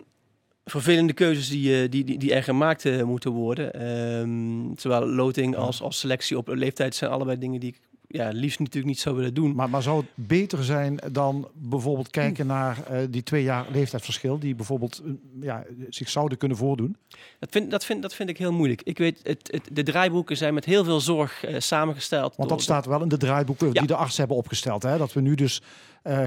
vervelende 0.69 1.13
keuzes 1.13 1.49
die, 1.49 1.81
eh, 1.83 1.89
die, 1.89 2.03
die, 2.03 2.17
die 2.17 2.33
er 2.33 2.43
gemaakt 2.43 2.85
eh, 2.85 3.03
moeten 3.03 3.31
worden. 3.31 3.73
Ehm, 3.73 4.75
zowel 4.75 5.05
loting 5.05 5.55
als, 5.55 5.81
als 5.81 5.99
selectie 5.99 6.37
op 6.37 6.47
leeftijd 6.47 6.95
zijn 6.95 7.11
allebei 7.11 7.39
dingen 7.39 7.59
die 7.59 7.69
ik 7.69 7.79
ja, 8.09 8.29
liefst 8.29 8.59
natuurlijk 8.59 8.85
niet 8.85 8.99
zou 8.99 9.15
willen 9.15 9.33
doen. 9.33 9.55
Maar, 9.55 9.69
maar 9.69 9.81
zou 9.81 9.97
het 9.97 10.27
beter 10.27 10.63
zijn 10.63 10.99
dan 11.11 11.49
bijvoorbeeld 11.53 12.09
kijken 12.09 12.47
naar 12.47 12.83
eh, 12.83 12.99
die 13.09 13.23
twee 13.23 13.43
jaar 13.43 13.65
leeftijdsverschil, 13.71 14.39
die 14.39 14.55
bijvoorbeeld 14.55 15.01
ja, 15.41 15.65
zich 15.89 16.09
zouden 16.09 16.37
kunnen 16.37 16.57
voordoen? 16.57 16.97
Dat 17.39 17.49
vind, 17.51 17.71
dat, 17.71 17.85
vind, 17.85 18.01
dat 18.01 18.13
vind 18.13 18.29
ik 18.29 18.37
heel 18.37 18.53
moeilijk. 18.53 18.81
Ik 18.81 18.97
weet, 18.97 19.19
het, 19.23 19.49
het, 19.51 19.69
de 19.71 19.83
draaiboeken 19.83 20.37
zijn 20.37 20.53
met 20.53 20.65
heel 20.65 20.83
veel 20.83 20.99
zorg 20.99 21.43
samengesteld. 21.57 22.35
Want 22.35 22.49
dat 22.49 22.61
staat 22.61 22.85
wel 22.85 23.01
in 23.01 23.07
de 23.07 23.17
draaiboeken 23.17 23.67
Ja. 23.67 23.73
die 23.73 23.87
de 23.87 23.95
artsen 23.95 24.19
hebben 24.19 24.37
opgesteld. 24.37 24.83
Hè? 24.83 24.97
Dat 24.97 25.13
we 25.13 25.21
nu 25.21 25.35
dus 25.35 25.61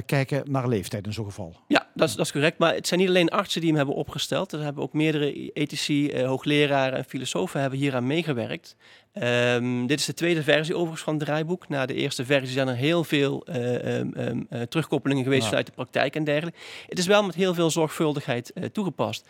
kijken 0.07 0.43
naar 0.51 0.69
leeftijd 0.69 1.07
in 1.07 1.13
zo'n 1.13 1.25
geval. 1.25 1.57
Ja, 1.67 1.80
dat 1.95 2.09
is, 2.09 2.15
dat 2.15 2.27
is 2.27 2.33
correct. 2.33 2.59
Maar 2.59 2.75
het 2.75 2.87
zijn 2.87 3.01
niet 3.01 3.09
alleen 3.09 3.29
artsen 3.29 3.61
die 3.61 3.69
hem 3.69 3.79
hebben 3.79 3.95
opgesteld. 3.95 4.53
Er 4.53 4.63
hebben 4.63 4.83
ook 4.83 4.93
meerdere 4.93 5.53
ethici, 5.53 6.11
eh, 6.11 6.27
hoogleraren 6.27 6.99
en 6.99 7.05
filosofen 7.05 7.61
hebben 7.61 7.79
hieraan 7.79 8.07
meegewerkt. 8.07 8.77
Ehm, 9.13 9.87
dit 9.87 10.01
is 10.01 10.07
de 10.07 10.15
tweede 10.15 10.43
versie 10.43 10.75
overigens 10.75 11.03
van 11.03 11.15
het 11.15 11.25
draaiboek. 11.25 11.69
Na 11.69 11.87
de 11.87 11.95
eerste 11.95 12.25
versie 12.25 12.53
zijn 12.53 12.69
er 12.69 12.75
heel 12.75 13.05
veel 13.05 13.45
eh, 13.47 13.99
ehm, 13.99 14.13
ehm, 14.13 14.43
eh, 14.49 14.63
terugkoppelingen 14.63 15.25
geweest 15.25 15.47
vanuit 15.47 15.67
de 15.67 15.73
praktijk 15.73 16.17
en 16.17 16.25
dergelijke. 16.25 16.59
Het 16.87 16.99
is 16.99 17.07
wel 17.07 17.23
met 17.23 17.35
heel 17.35 17.55
veel 17.55 17.71
zorgvuldigheid 17.71 18.53
toegepast. 18.73 19.29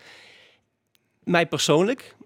Mij 1.24 1.46
persoonlijk, 1.46 2.16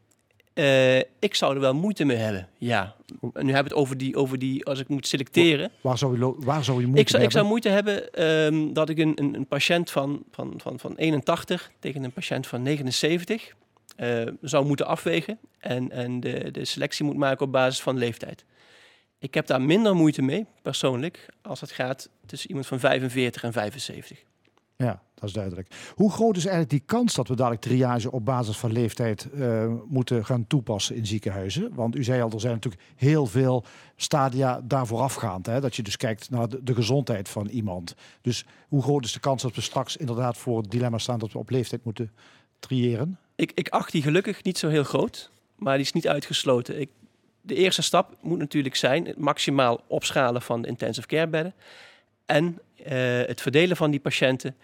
eh, 0.55 0.99
ik 0.99 1.35
zou 1.35 1.55
er 1.55 1.61
wel 1.61 1.75
moeite 1.75 2.05
mee 2.05 2.17
hebben. 2.17 2.49
Ja, 2.59 2.95
en 3.21 3.47
nu 3.47 3.53
hebben 3.53 3.53
we 3.53 3.55
het 3.55 3.73
over 3.73 3.99
die, 3.99 4.17
over 4.17 4.39
die 4.39 4.65
als 4.65 4.79
ik 4.79 4.89
moet 4.89 5.07
selecteren. 5.07 5.71
Waar 5.81 5.99
zou 5.99 6.19
je, 6.19 6.35
waar 6.39 6.65
zou 6.65 6.81
je 6.81 6.87
moeite 6.87 7.03
Ik 7.03 7.09
zou, 7.09 7.23
ik 7.23 7.31
zou 7.31 7.47
hebben? 7.47 7.49
moeite 7.49 7.69
hebben 7.69 8.13
ehm, 8.13 8.73
dat 8.73 8.89
ik 8.89 8.99
een, 8.99 9.13
een, 9.15 9.35
een 9.35 9.47
patiënt 9.47 9.91
van, 9.91 10.25
van, 10.31 10.55
van, 10.57 10.79
van 10.79 10.97
81 10.97 11.71
tegen 11.79 12.05
een 12.05 12.13
patiënt 12.13 12.47
van 12.47 12.63
79 12.63 13.55
eh, 13.97 14.23
zou 14.41 14.67
moeten 14.67 14.87
afwegen. 14.87 15.39
En, 15.59 15.91
en 15.91 16.21
de, 16.21 16.51
de 16.51 16.65
selectie 16.65 17.05
moet 17.05 17.17
maken 17.17 17.47
op 17.47 17.53
basis 17.53 17.81
van 17.81 17.99
leeftijd. 17.99 18.45
Ik 19.19 19.35
heb 19.35 19.47
daar 19.47 19.63
minder 19.63 19.95
moeite 19.95 20.23
mee, 20.23 20.47
persoonlijk, 20.63 21.27
als 21.43 21.61
het 21.61 21.73
gaat 21.73 22.09
tussen 22.27 22.49
iemand 22.49 22.67
van 22.67 22.79
45 22.79 23.43
en 23.43 23.53
75. 23.53 24.25
Ja, 24.77 25.03
dat 25.15 25.29
is 25.29 25.33
duidelijk. 25.33 25.93
Hoe 25.95 26.11
groot 26.11 26.37
is 26.37 26.47
eigenlijk 26.47 26.71
die 26.71 26.83
kans 26.87 27.15
dat 27.15 27.29
we 27.29 27.37
dadelijk 27.37 27.63
triage 27.63 28.13
op 28.13 28.25
basis 28.25 28.57
van 28.57 28.73
leeftijd 28.73 29.31
eh, 29.31 29.73
moeten 29.87 30.25
gaan 30.25 30.47
toepassen 30.47 30.97
in 30.97 31.07
ziekenhuizen? 31.07 31.75
Want 31.75 31.97
u 31.97 32.05
zei 32.05 32.23
al, 32.23 32.31
er 32.31 32.41
zijn 32.41 32.53
natuurlijk 32.53 32.83
heel 32.97 33.27
veel 33.27 33.65
stadia 33.97 34.61
daarvoor 34.65 35.01
afgaand. 35.01 35.47
Hè? 35.47 35.61
Dat 35.61 35.77
je 35.77 35.83
dus 35.83 35.97
kijkt 35.97 36.31
naar 36.31 36.49
de, 36.63 36.75
gezondheid 36.75 37.29
van 37.29 37.47
iemand. 37.47 37.95
Dus 38.21 38.47
hoe 38.69 38.83
groot 38.83 39.05
is 39.05 39.13
de 39.13 39.21
kans 39.21 39.43
dat 39.43 39.55
we 39.55 39.61
straks 39.61 39.97
inderdaad 39.97 40.37
voor 40.37 40.59
het 40.59 40.71
dilemma 40.71 40.99
staan 40.99 41.19
dat 41.19 41.33
we 41.33 41.39
op 41.39 41.51
leeftijd 41.51 41.85
moeten 41.85 42.13
triëren? 42.59 43.19
Ik, 43.35 43.53
ik 43.55 43.69
acht 43.69 43.93
die 43.93 44.03
gelukkig 44.03 44.43
niet 44.43 44.59
zo 44.59 44.69
heel 44.69 44.85
groot, 44.85 45.31
maar 45.57 45.77
die 45.77 45.85
is 45.85 45.93
niet 45.93 46.09
uitgesloten. 46.09 46.81
Ik, 46.81 46.91
de 47.41 47.55
eerste 47.55 47.83
stap 47.83 48.17
moet 48.21 48.39
natuurlijk 48.39 48.77
zijn 48.77 49.07
het 49.07 49.19
maximaal 49.19 49.81
opschalen 49.87 50.43
van 50.43 50.63
de 50.63 50.69
intensive 50.69 51.07
care 51.07 51.29
bedden 51.29 51.55
en 52.27 52.59
het 53.27 53.41
verdelen 53.41 53.77
van 53.77 53.91
die 53.91 54.01
patiënten. 54.01 54.57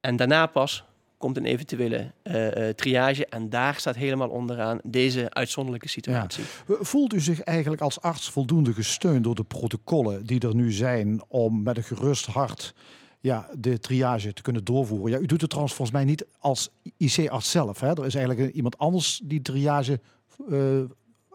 En 0.00 0.16
daarna 0.16 0.46
pas 0.46 0.84
komt 1.22 1.36
een 1.36 1.44
eventuele 1.44 2.12
eh, 2.22 2.68
eh, 2.68 2.74
triage 2.74 3.26
en 3.26 3.50
daar 3.50 3.74
staat 3.74 3.96
helemaal 3.96 4.28
onderaan 4.28 4.80
deze 4.82 5.30
uitzonderlijke 5.30 5.88
situatie. 5.88 6.44
Voelt 6.66 7.14
u 7.14 7.20
zich 7.20 7.40
eigenlijk 7.40 7.82
als 7.82 8.00
arts 8.00 8.30
voldoende 8.30 8.72
gesteund 8.72 9.24
door 9.24 9.34
de 9.34 9.44
protocollen 9.44 10.26
die 10.26 10.40
er 10.40 10.54
nu 10.54 10.72
zijn 10.72 11.22
om 11.28 11.62
met 11.62 11.76
een 11.76 11.82
gerust 11.82 12.26
hart 12.26 12.74
ja, 13.20 13.48
de 13.58 13.78
triage 13.78 14.32
te 14.32 14.42
kunnen 14.42 14.64
doorvoeren? 14.64 15.10
Ja, 15.10 15.18
u 15.18 15.26
doet 15.26 15.40
het 15.40 15.50
trouwens 15.50 15.76
volgens 15.76 15.96
mij 15.96 16.06
niet 16.06 16.26
als 16.38 16.70
IC-arts 16.96 17.50
zelf. 17.50 17.80
Hè? 17.80 17.88
Er 17.88 18.06
is 18.06 18.14
eigenlijk 18.14 18.54
iemand 18.54 18.78
anders 18.78 19.20
die 19.24 19.42
triage 19.42 20.00
eh, 20.50 20.58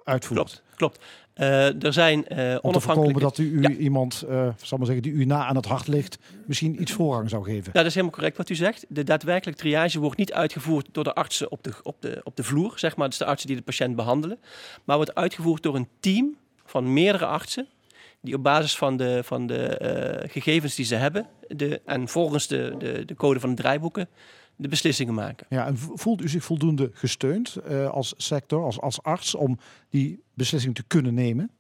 uitvoert. 0.04 0.40
Klopt, 0.40 0.64
klopt. 0.76 1.00
Eh, 1.38 1.84
er 1.84 1.94
zijn 1.94 2.28
eh 2.28 2.38
Om 2.38 2.46
te 2.46 2.68
onafhankelijke... 2.68 3.20
voorkomen 3.20 3.22
dat 3.22 3.38
u, 3.38 3.44
u 3.44 3.62
Ja. 3.62 3.70
iemand, 3.70 4.24
eh 4.30 4.48
zal 4.62 4.78
maar 4.78 4.88
zeggen, 4.88 5.04
die 5.04 5.12
u 5.14 5.26
na 5.26 5.46
aan 5.46 5.56
het 5.56 5.66
hart 5.66 5.88
ligt, 5.88 6.18
misschien 6.46 6.82
iets 6.82 6.92
voorrang 6.92 7.30
zou 7.30 7.44
geven. 7.44 7.64
Ja, 7.66 7.72
dat 7.72 7.86
is 7.86 7.94
helemaal 7.94 8.16
correct 8.16 8.38
wat 8.38 8.50
u 8.50 8.56
zegt. 8.56 8.86
De 8.90 9.04
daadwerkelijke 9.04 9.62
triage 9.62 10.00
wordt 10.00 10.18
niet 10.18 10.34
uitgevoerd 10.34 10.88
door 10.92 11.04
de 11.04 11.14
artsen 11.14 11.52
op 11.52 11.64
de, 11.64 11.72
op 11.84 11.96
de, 12.00 12.22
op 12.24 12.36
de 12.36 12.44
vloer, 12.44 12.74
zeg 12.76 12.96
maar. 12.96 13.10
Dus 13.10 13.18
de 13.18 13.26
artsen 13.26 13.48
die 13.48 13.58
de 13.58 13.64
patiënt 13.64 13.96
behandelen. 13.96 14.38
Maar 14.84 14.96
wordt 14.96 15.16
uitgevoerd 15.16 15.64
door 15.64 15.76
een 15.76 15.88
team 16.00 16.36
van 16.66 16.94
meerdere 16.94 17.26
artsen. 17.26 17.68
Die 18.22 18.36
op 18.36 18.44
basis 18.44 18.78
van 18.78 18.98
de, 18.98 19.20
van 19.24 19.48
de 19.48 20.26
gegevens 20.28 20.76
die 20.76 20.86
ze 20.86 20.96
hebben. 20.96 21.28
De, 21.48 21.82
en 21.86 22.08
volgens 22.08 22.48
de, 22.48 22.76
de, 22.78 23.06
de 23.06 23.16
code 23.16 23.40
van 23.40 23.50
de 23.50 23.56
draaiboeken. 23.56 24.10
De 24.58 24.68
beslissingen 24.68 25.14
maken. 25.14 25.46
Ja, 25.50 25.66
en 25.66 25.78
voelt 25.78 26.22
u 26.22 26.30
zich 26.30 26.44
voldoende 26.44 26.90
gesteund 26.94 27.56
eh, 27.56 27.90
als 27.90 28.14
sector, 28.18 28.64
als, 28.64 28.80
als 28.80 29.04
arts, 29.04 29.36
om 29.36 29.60
die 29.90 30.24
beslissing 30.34 30.76
te 30.76 30.84
kunnen 30.88 31.14
nemen? 31.14 31.52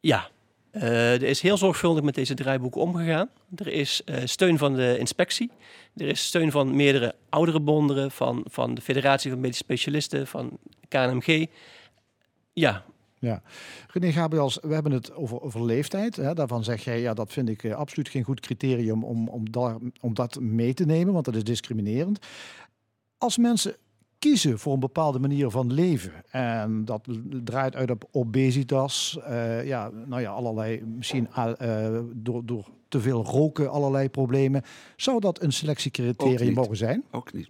Ja, 0.00 0.28
eh, 0.70 1.14
er 1.14 1.22
is 1.22 1.40
heel 1.40 1.56
zorgvuldig 1.56 2.04
met 2.04 2.14
deze 2.14 2.34
draaiboeken 2.34 2.80
omgegaan. 2.80 3.30
Er 3.56 3.66
is 3.68 4.04
eh, 4.04 4.16
steun 4.24 4.58
van 4.58 4.74
de 4.74 4.98
inspectie. 4.98 5.50
Er 5.96 6.06
is 6.08 6.26
steun 6.26 6.50
van 6.50 6.76
meerdere 6.76 7.14
oudere 7.28 7.60
bonden, 7.60 8.10
van, 8.10 8.44
van 8.50 8.74
de 8.74 8.80
Federatie 8.80 9.30
van 9.30 9.40
Medische 9.40 9.64
Specialisten, 9.64 10.26
van 10.26 10.58
KNMG. 10.88 11.46
Ja, 12.52 12.84
Ja. 13.18 13.42
René 13.86 14.12
Gabriels, 14.12 14.58
we 14.62 14.74
hebben 14.74 14.92
het 14.92 15.14
over, 15.14 15.40
over 15.40 15.64
leeftijd. 15.64 16.16
Hè. 16.16 16.34
Daarvan 16.34 16.64
zeg 16.64 16.84
jij, 16.84 17.00
ja, 17.00 17.14
dat 17.14 17.32
vind 17.32 17.48
ik 17.48 17.64
eh, 17.64 17.74
absoluut 17.74 18.08
geen 18.08 18.24
goed 18.24 18.40
criterium 18.40 19.04
om, 19.04 19.28
om, 19.28 19.50
daar, 19.50 19.76
om 20.00 20.14
dat 20.14 20.40
mee 20.40 20.74
te 20.74 20.84
nemen, 20.84 21.12
want 21.12 21.24
dat 21.24 21.36
is 21.36 21.44
discriminerend. 21.44 22.26
Als 23.18 23.38
mensen 23.38 23.76
kiezen 24.18 24.58
voor 24.58 24.72
een 24.72 24.80
bepaalde 24.80 25.18
manier 25.18 25.50
van 25.50 25.72
leven 25.72 26.12
en 26.30 26.84
dat 26.84 27.06
draait 27.44 27.76
uit 27.76 27.90
op 27.90 28.08
obesitas, 28.10 29.18
eh, 29.24 29.66
ja, 29.66 29.90
nou 30.06 30.22
ja, 30.22 30.30
allerlei, 30.30 30.84
misschien 30.84 31.28
eh, 31.34 31.98
door, 32.14 32.46
door 32.46 32.68
te 32.88 33.00
veel 33.00 33.24
roken 33.24 33.70
allerlei 33.70 34.08
problemen, 34.08 34.62
zou 34.96 35.20
dat 35.20 35.42
een 35.42 35.52
selectiecriterium 35.52 36.54
mogen 36.54 36.76
zijn? 36.76 37.04
Ook 37.10 37.32
niet. 37.32 37.48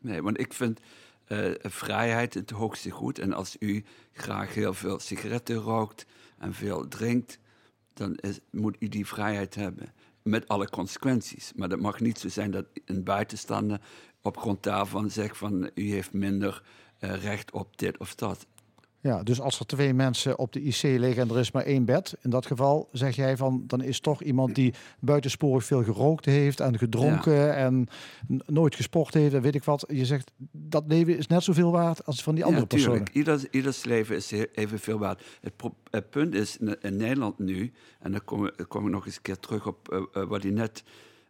Nee, 0.00 0.22
want 0.22 0.40
ik 0.40 0.52
vind 0.52 0.80
eh, 1.24 1.50
vrijheid 1.60 2.34
het 2.34 2.50
hoogste 2.50 2.90
goed. 2.90 3.18
En 3.18 3.32
als 3.32 3.56
u 3.58 3.84
graag 4.12 4.54
heel 4.54 4.74
veel 4.74 4.98
sigaretten 4.98 5.56
rookt 5.56 6.06
en 6.38 6.54
veel 6.54 6.88
drinkt, 6.88 7.38
dan 7.94 8.18
moet 8.50 8.76
u 8.78 8.88
die 8.88 9.06
vrijheid 9.06 9.54
hebben. 9.54 9.92
Met 10.22 10.48
alle 10.48 10.70
consequenties. 10.70 11.52
Maar 11.56 11.68
dat 11.68 11.80
mag 11.80 12.00
niet 12.00 12.18
zo 12.18 12.28
zijn 12.28 12.50
dat 12.50 12.66
een 12.84 13.02
buitenstaander 13.02 13.80
op 14.22 14.36
grond 14.36 14.62
daarvan 14.62 15.10
zegt 15.10 15.36
van 15.36 15.70
u 15.74 15.90
heeft 15.90 16.12
minder 16.12 16.62
eh, 16.98 17.22
recht 17.22 17.50
op 17.50 17.78
dit 17.78 17.98
of 17.98 18.14
dat. 18.14 18.46
Ja, 19.04 19.22
dus 19.22 19.40
als 19.40 19.58
er 19.58 19.66
twee 19.66 19.94
mensen 19.94 20.38
op 20.38 20.52
de 20.52 20.60
IC 20.60 20.82
liggen 20.82 21.22
en 21.22 21.30
er 21.30 21.38
is 21.38 21.50
maar 21.50 21.64
één 21.64 21.84
bed, 21.84 22.14
in 22.22 22.30
dat 22.30 22.46
geval 22.46 22.88
zeg 22.92 23.16
jij 23.16 23.36
van, 23.36 23.64
dan 23.66 23.82
is 23.82 24.00
toch 24.00 24.22
iemand 24.22 24.54
die 24.54 24.74
buitensporig 25.00 25.64
veel 25.64 25.84
gerookt 25.84 26.24
heeft 26.24 26.60
en 26.60 26.78
gedronken 26.78 27.56
en 27.56 27.86
nooit 28.46 28.74
gesport 28.74 29.14
heeft 29.14 29.34
en 29.34 29.42
weet 29.42 29.54
ik 29.54 29.64
wat. 29.64 29.84
Je 29.88 30.04
zegt, 30.04 30.32
dat 30.52 30.84
leven 30.86 31.16
is 31.16 31.26
net 31.26 31.42
zoveel 31.42 31.70
waard 31.70 32.06
als 32.06 32.22
van 32.22 32.34
die 32.34 32.44
andere 32.44 32.60
ja, 32.60 32.66
personen. 32.68 33.04
tuurlijk. 33.04 33.16
Ieders, 33.16 33.44
ieders 33.50 33.84
leven 33.84 34.16
is 34.16 34.32
evenveel 34.52 34.98
waard. 34.98 35.24
Het, 35.40 35.56
pro- 35.56 35.76
het 35.90 36.10
punt 36.10 36.34
is 36.34 36.56
in, 36.56 36.76
in 36.80 36.96
Nederland 36.96 37.38
nu, 37.38 37.72
en 38.00 38.12
dan 38.12 38.24
kom, 38.24 38.50
kom 38.68 38.86
ik 38.86 38.92
nog 38.92 39.06
eens 39.06 39.16
een 39.16 39.22
keer 39.22 39.38
terug 39.38 39.66
op 39.66 39.88
eh, 39.88 40.22
eh, 40.22 40.28
wat 40.28 40.42
hij 40.42 40.52
net 40.52 40.84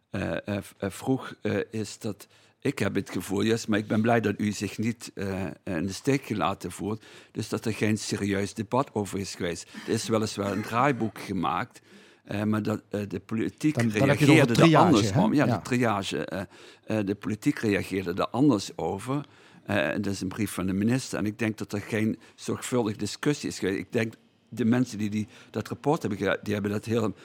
eh, 0.09 0.37
vroeg, 0.79 1.33
is 1.71 1.99
dat 1.99 2.27
ik 2.65 2.79
heb 2.79 2.95
het 2.95 3.09
gevoel, 3.09 3.43
yes, 3.43 3.65
maar 3.65 3.79
ik 3.79 3.87
ben 3.87 4.01
blij 4.01 4.21
dat 4.21 4.33
u 4.37 4.51
zich 4.51 4.77
niet 4.77 5.11
eh, 5.15 5.43
in 5.63 5.85
de 5.85 5.93
steek 5.93 6.25
gelaten 6.25 6.71
voelt, 6.71 7.03
dus 7.31 7.49
dat 7.49 7.65
er 7.65 7.73
geen 7.73 7.97
serieus 7.97 8.53
debat 8.53 8.89
over 8.93 9.19
is 9.19 9.35
geweest. 9.35 9.69
Er 9.87 9.93
is 9.93 10.07
weliswaar 10.07 10.51
een 10.51 10.61
draaiboek 10.61 11.19
gemaakt, 11.19 11.81
eh, 12.23 12.43
maar 12.43 12.63
dat, 12.63 12.81
de 12.89 13.21
politiek 13.25 13.75
Dan- 13.75 13.87
dan 13.87 13.95
over 14.01 14.07
reageerde 14.07 14.53
er 14.53 14.59
triage, 14.59 14.77
anders 14.85 15.11
om. 15.11 15.33
Ja, 15.33 15.45
Ja. 15.45 15.55
de 15.55 15.61
triage. 15.63 16.25
eh, 16.25 16.41
eh, 16.85 17.05
de 17.05 17.15
politiek 17.15 17.59
reageerde 17.59 18.13
er 18.13 18.27
anders 18.29 18.77
over. 18.77 19.25
En 19.65 20.01
dat 20.01 20.13
is 20.13 20.21
een 20.21 20.27
brief 20.27 20.51
van 20.51 20.65
de 20.67 20.73
minister. 20.73 21.17
En 21.19 21.25
ik 21.25 21.39
denk 21.39 21.57
dat 21.57 21.73
er 21.73 21.81
geen 21.81 22.19
zorgvuldige 22.35 22.97
discussie 22.97 23.49
is 23.49 23.59
geweest. 23.59 23.77
Ik 23.79 23.91
denk 23.91 24.13
de 24.49 24.65
mensen 24.65 24.97
die, 24.97 25.09
die 25.09 25.27
dat 25.51 25.67
rapport 25.67 26.01
hebben 26.01 26.19
gedaan, 26.19 26.37
die 26.43 26.53
hebben 26.53 26.71
dat 26.71 26.85
heel, 26.85 27.15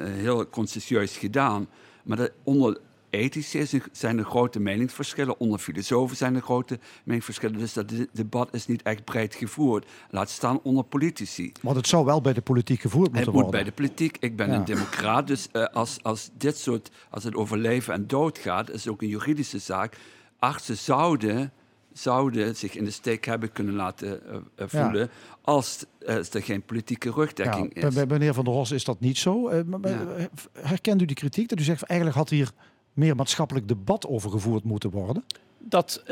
heel 0.00 0.48
gedaan. 1.16 1.68
Maar 2.04 2.16
dat 2.16 2.30
onder, 2.42 2.78
ethisch 3.10 3.54
is, 3.54 3.74
zijn 3.92 4.18
er 4.18 4.24
grote 4.24 4.60
meningsverschillen. 4.60 5.40
Onder 5.40 5.58
filosofen 5.58 6.16
zijn 6.16 6.34
er 6.34 6.42
grote 6.42 6.78
meningsverschillen. 7.04 7.58
Dus 7.58 7.72
dat 7.72 7.92
debat 8.12 8.54
is 8.54 8.66
niet 8.66 8.82
echt 8.82 9.04
breed 9.04 9.34
gevoerd. 9.34 9.86
Laat 10.10 10.30
staan 10.30 10.60
onder 10.62 10.84
politici. 10.84 11.52
Want 11.62 11.76
het 11.76 11.86
zou 11.86 12.04
wel 12.04 12.20
bij 12.20 12.32
de 12.32 12.40
politiek 12.40 12.80
gevoerd 12.80 13.12
moeten 13.12 13.32
worden. 13.32 13.52
Het 13.52 13.64
moet 13.64 13.64
bij 13.64 13.64
de 13.64 13.72
politiek. 13.72 14.16
Ik 14.20 14.36
ben 14.36 14.50
een 14.50 14.64
democraat, 14.64 15.26
dus 15.26 15.48
uh, 15.52 15.64
als, 15.64 15.98
als 16.02 16.30
dit 16.32 16.58
soort, 16.58 16.90
als 17.10 17.24
het 17.24 17.34
over 17.34 17.58
leven 17.58 17.94
en 17.94 18.06
dood 18.06 18.38
gaat, 18.38 18.70
is 18.70 18.84
het 18.84 18.92
ook 18.92 19.02
een 19.02 19.08
juridische 19.08 19.58
zaak. 19.58 19.96
Artsen 20.38 20.76
zouden 20.76 21.52
zouden 21.92 22.56
zich 22.56 22.76
in 22.76 22.84
de 22.84 22.90
steek 22.90 23.24
hebben 23.24 23.52
kunnen 23.52 23.74
laten 23.74 24.20
uh, 24.30 24.66
voelen 24.66 25.10
als 25.40 25.84
uh, 26.00 26.16
er 26.16 26.42
geen 26.42 26.62
politieke 26.62 27.10
rugdekking 27.10 27.70
ja, 27.74 27.86
is. 27.86 27.94
Bij 27.94 28.06
meneer 28.06 28.34
Van 28.34 28.44
der 28.44 28.52
Ros 28.54 28.70
is 28.70 28.84
dat 28.84 29.00
niet 29.00 29.18
zo. 29.18 29.50
Herkent 30.52 31.02
u 31.02 31.04
die 31.04 31.16
kritiek 31.16 31.48
dat 31.48 31.60
u 31.60 31.62
zegt 31.62 31.82
eigenlijk 31.82 32.18
had 32.18 32.28
hier 32.28 32.50
meer 33.00 33.16
maatschappelijk 33.16 33.68
debat 33.68 34.06
over 34.06 34.30
gevoerd 34.30 34.64
moeten 34.64 34.90
worden? 34.90 35.24
Dat 35.58 36.02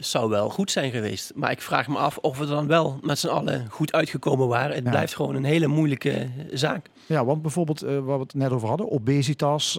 zou 0.00 0.30
wel 0.30 0.50
goed 0.50 0.70
zijn 0.70 0.90
geweest. 0.90 1.32
Maar 1.34 1.50
ik 1.50 1.60
vraag 1.60 1.88
me 1.88 1.96
af 1.96 2.18
of 2.18 2.38
we 2.38 2.44
er 2.44 2.50
dan 2.50 2.66
wel 2.66 2.98
met 3.02 3.18
z'n 3.18 3.28
allen 3.28 3.66
goed 3.70 3.92
uitgekomen 3.92 4.48
waren. 4.48 4.74
Het 4.74 4.84
blijft 4.84 5.14
gewoon 5.14 5.34
een 5.34 5.44
hele 5.44 5.66
moeilijke 5.66 6.28
zaak. 6.52 6.90
Ja, 7.06 7.24
want 7.24 7.42
bijvoorbeeld 7.42 7.80
waar 7.80 8.04
we 8.04 8.22
het 8.22 8.34
net 8.34 8.50
over 8.50 8.68
hadden, 8.68 8.90
obesitas, 8.90 9.72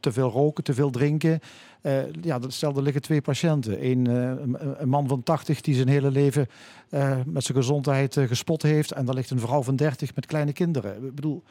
te 0.00 0.12
veel 0.12 0.30
roken, 0.30 0.64
te 0.64 0.74
veel 0.74 0.90
drinken. 0.90 1.40
Uh, 1.82 2.12
ja, 2.20 2.38
stel, 2.48 2.76
er 2.76 2.82
liggen 2.82 3.02
twee 3.02 3.20
patiënten. 3.20 3.84
Eén, 3.86 4.08
uh, 4.08 4.32
een 4.78 4.88
man 4.88 5.08
van 5.08 5.22
80 5.22 5.60
die 5.60 5.74
zijn 5.74 5.88
hele 5.88 6.10
leven 6.10 6.46
uh, 6.90 7.16
met 7.26 7.44
zijn 7.44 7.58
gezondheid 7.58 8.16
gespot 8.18 8.62
heeft. 8.62 8.92
En 8.92 9.04
dan 9.04 9.14
ligt 9.14 9.30
een 9.30 9.40
vrouw 9.40 9.62
van 9.62 9.76
30 9.76 10.14
met 10.14 10.26
kleine 10.26 10.52
kinderen. 10.52 11.04
Ik 11.04 11.14
bedoel, 11.14 11.42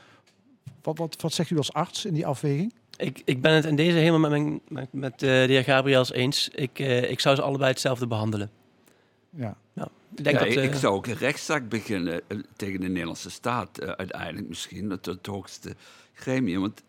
wat, 0.81 0.97
wat, 0.97 1.21
wat 1.21 1.33
zegt 1.33 1.49
u 1.49 1.57
als 1.57 1.73
arts 1.73 2.05
in 2.05 2.13
die 2.13 2.25
afweging? 2.25 2.73
Ik, 3.01 3.21
ik 3.25 3.41
ben 3.41 3.53
het 3.53 3.65
in 3.65 3.75
deze 3.75 3.97
helemaal 3.97 4.19
met, 4.19 4.29
mijn, 4.29 4.61
met, 4.67 4.87
met 4.93 5.19
de 5.19 5.25
heer 5.25 5.63
Gabriels 5.63 6.11
eens. 6.11 6.49
Ik, 6.49 6.79
ik 6.79 7.19
zou 7.19 7.35
ze 7.35 7.41
allebei 7.41 7.69
hetzelfde 7.69 8.07
behandelen. 8.07 8.49
Ja. 9.29 9.57
ja. 9.73 9.89
Ik, 10.15 10.23
denk 10.23 10.39
dat, 10.39 10.47
ik 10.47 10.73
zou 10.73 10.93
ook 10.93 11.07
een 11.07 11.17
rechtszaak 11.17 11.69
beginnen 11.69 12.21
tegen 12.55 12.81
de 12.81 12.87
Nederlandse 12.87 13.29
staat. 13.29 13.81
uiteindelijk 13.81 14.47
misschien, 14.47 14.89
het, 14.89 15.05
het 15.05 15.25
hoogste 15.25 15.75
gremium. 16.13 16.61
Want 16.61 16.81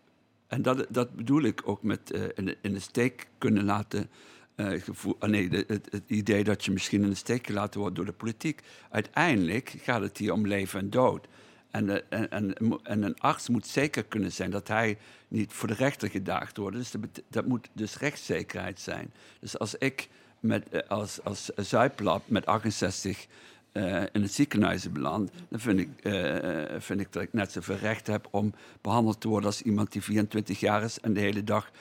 en 0.53 0.61
dat, 0.61 0.85
dat 0.89 1.15
bedoel 1.15 1.41
ik 1.41 1.61
ook 1.65 1.83
met 1.83 2.13
uh, 2.15 2.23
in, 2.35 2.55
in, 2.61 2.73
de 2.73 2.79
steek 2.79 3.27
kunnen 3.37 3.63
laten. 3.63 4.09
Uh, 4.55 4.81
gevoel, 4.81 5.15
ah, 5.19 5.29
nee, 5.29 5.49
het, 5.49 5.67
het, 5.67 6.03
idee 6.07 6.43
dat 6.43 6.65
je 6.65 6.71
misschien 6.71 7.03
in 7.03 7.09
de 7.09 7.15
steek 7.15 7.47
gelaten 7.47 7.79
wordt 7.79 7.95
door 7.95 8.05
de 8.05 8.11
politiek. 8.11 8.61
Uiteindelijk 8.89 9.75
gaat 9.81 10.01
het 10.01 10.17
hier 10.17 10.33
om 10.33 10.47
leven 10.47 10.79
en 10.79 10.89
dood. 10.89 11.27
En, 11.73 11.87
uh, 11.87 11.95
en, 12.09 12.29
en, 12.29 12.55
en, 12.83 13.03
een 13.03 13.19
arts 13.19 13.49
moet 13.49 13.67
zeker 13.67 14.03
kunnen 14.03 14.31
zijn 14.31 14.51
dat 14.51 14.67
hij 14.67 14.97
niet 15.27 15.53
voor 15.53 15.67
de 15.67 15.73
rechter 15.73 16.09
gedaagd 16.09 16.57
wordt. 16.57 16.75
Dus 16.75 16.91
dat, 16.91 17.21
dat 17.27 17.45
moet 17.45 17.69
dus 17.73 17.97
rechtszekerheid 17.97 18.79
zijn. 18.79 19.13
Dus 19.39 19.59
als 19.59 19.75
ik 19.75 20.09
met, 20.39 20.87
als, 20.87 21.23
als 21.23 21.45
Zuiplab 21.55 22.23
met 22.25 22.45
68 22.45 23.27
uh, 23.73 24.01
in 24.11 24.21
het 24.21 24.33
ziekenhuis 24.33 24.91
beland, 24.91 25.31
dan 25.49 25.59
vind 25.59 25.79
ik, 25.79 25.89
uh, 26.01 26.65
vind 26.77 26.99
ik 26.99 27.13
dat 27.13 27.23
ik 27.23 27.33
net 27.33 27.51
zoveel 27.51 27.75
recht 27.75 28.07
heb 28.07 28.27
om 28.31 28.53
behandeld 28.81 29.21
te 29.21 29.27
worden 29.27 29.45
als 29.45 29.61
iemand 29.61 29.91
die 29.91 30.01
24 30.01 30.59
jaar 30.59 30.83
is 30.83 30.99
en 30.99 31.13
de 31.13 31.19
hele 31.19 31.43
dag 31.43 31.71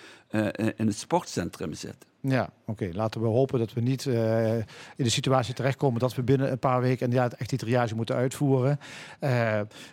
in 0.76 0.86
het 0.86 0.96
sportcentrum 0.96 1.74
zit. 1.74 1.96
Ja, 2.20 2.50
oké. 2.66 2.90
Laten 2.92 3.20
we 3.20 3.26
hopen 3.26 3.58
dat 3.58 3.72
we 3.72 3.80
niet 3.80 4.06
in 4.06 4.64
de 4.96 5.08
situatie 5.08 5.54
terechtkomen 5.54 6.00
dat 6.00 6.14
we 6.14 6.22
binnen 6.22 6.50
een 6.50 6.58
paar 6.58 6.80
weken 6.80 7.10
ja, 7.10 7.30
echt 7.30 7.48
die 7.48 7.58
triage 7.58 7.94
moeten 7.94 8.14
uitvoeren. 8.14 8.78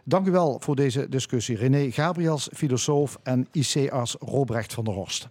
dank 0.04 0.28
u 0.28 0.32
wel 0.32 0.60
voor 0.60 0.76
deze 0.76 1.10
discussie. 1.10 1.58
René 1.58 1.92
Gabriels, 1.92 2.50
filosoof 2.54 3.20
en 3.24 3.48
IC-arts 3.52 4.16
Robrecht 4.20 4.74
van 4.74 4.84
der 4.84 4.94
Horst. 4.94 5.30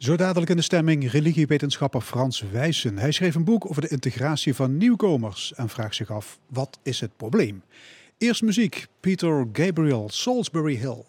Zo 0.00 0.16
dadelijk 0.16 0.50
in 0.50 0.56
de 0.56 0.62
stemming 0.62 1.10
religiewetenschapper 1.10 2.00
Frans 2.00 2.40
Wijssen. 2.52 2.98
Hij 2.98 3.12
schreef 3.12 3.34
een 3.34 3.44
boek 3.44 3.70
over 3.70 3.82
de 3.82 3.88
integratie 3.88 4.54
van 4.54 4.76
nieuwkomers 4.76 5.52
en 5.54 5.68
vraagt 5.68 5.94
zich 5.94 6.10
af, 6.10 6.38
wat 6.46 6.78
is 6.82 7.00
het 7.00 7.16
probleem? 7.16 7.62
Eerst 8.18 8.42
muziek, 8.42 8.86
Peter 9.00 9.48
Gabriel, 9.52 10.08
Salisbury 10.12 10.76
Hill. 10.76 11.04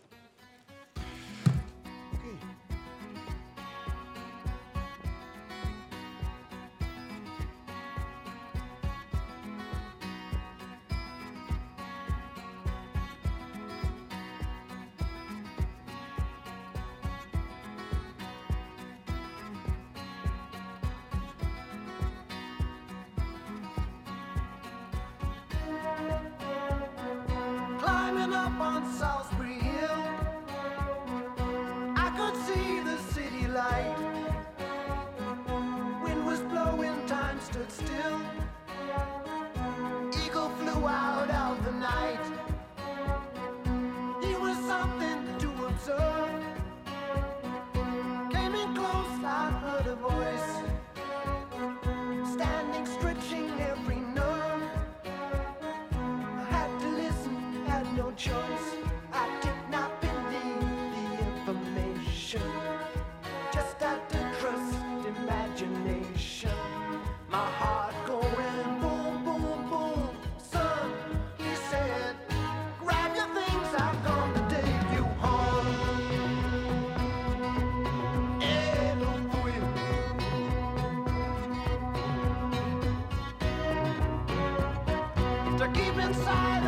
inside. 86.12 86.61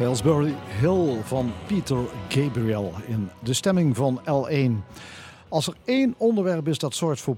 Salisbury 0.00 0.54
Hill 0.80 1.22
van 1.22 1.52
Peter 1.66 1.98
Gabriel 2.28 2.92
in 3.06 3.28
de 3.42 3.52
stemming 3.52 3.96
van 3.96 4.20
L1. 4.20 4.94
Als 5.48 5.66
er 5.66 5.74
één 5.84 6.14
onderwerp 6.18 6.68
is 6.68 6.78
dat 6.78 6.94
zorgt 6.94 7.20
voor 7.20 7.36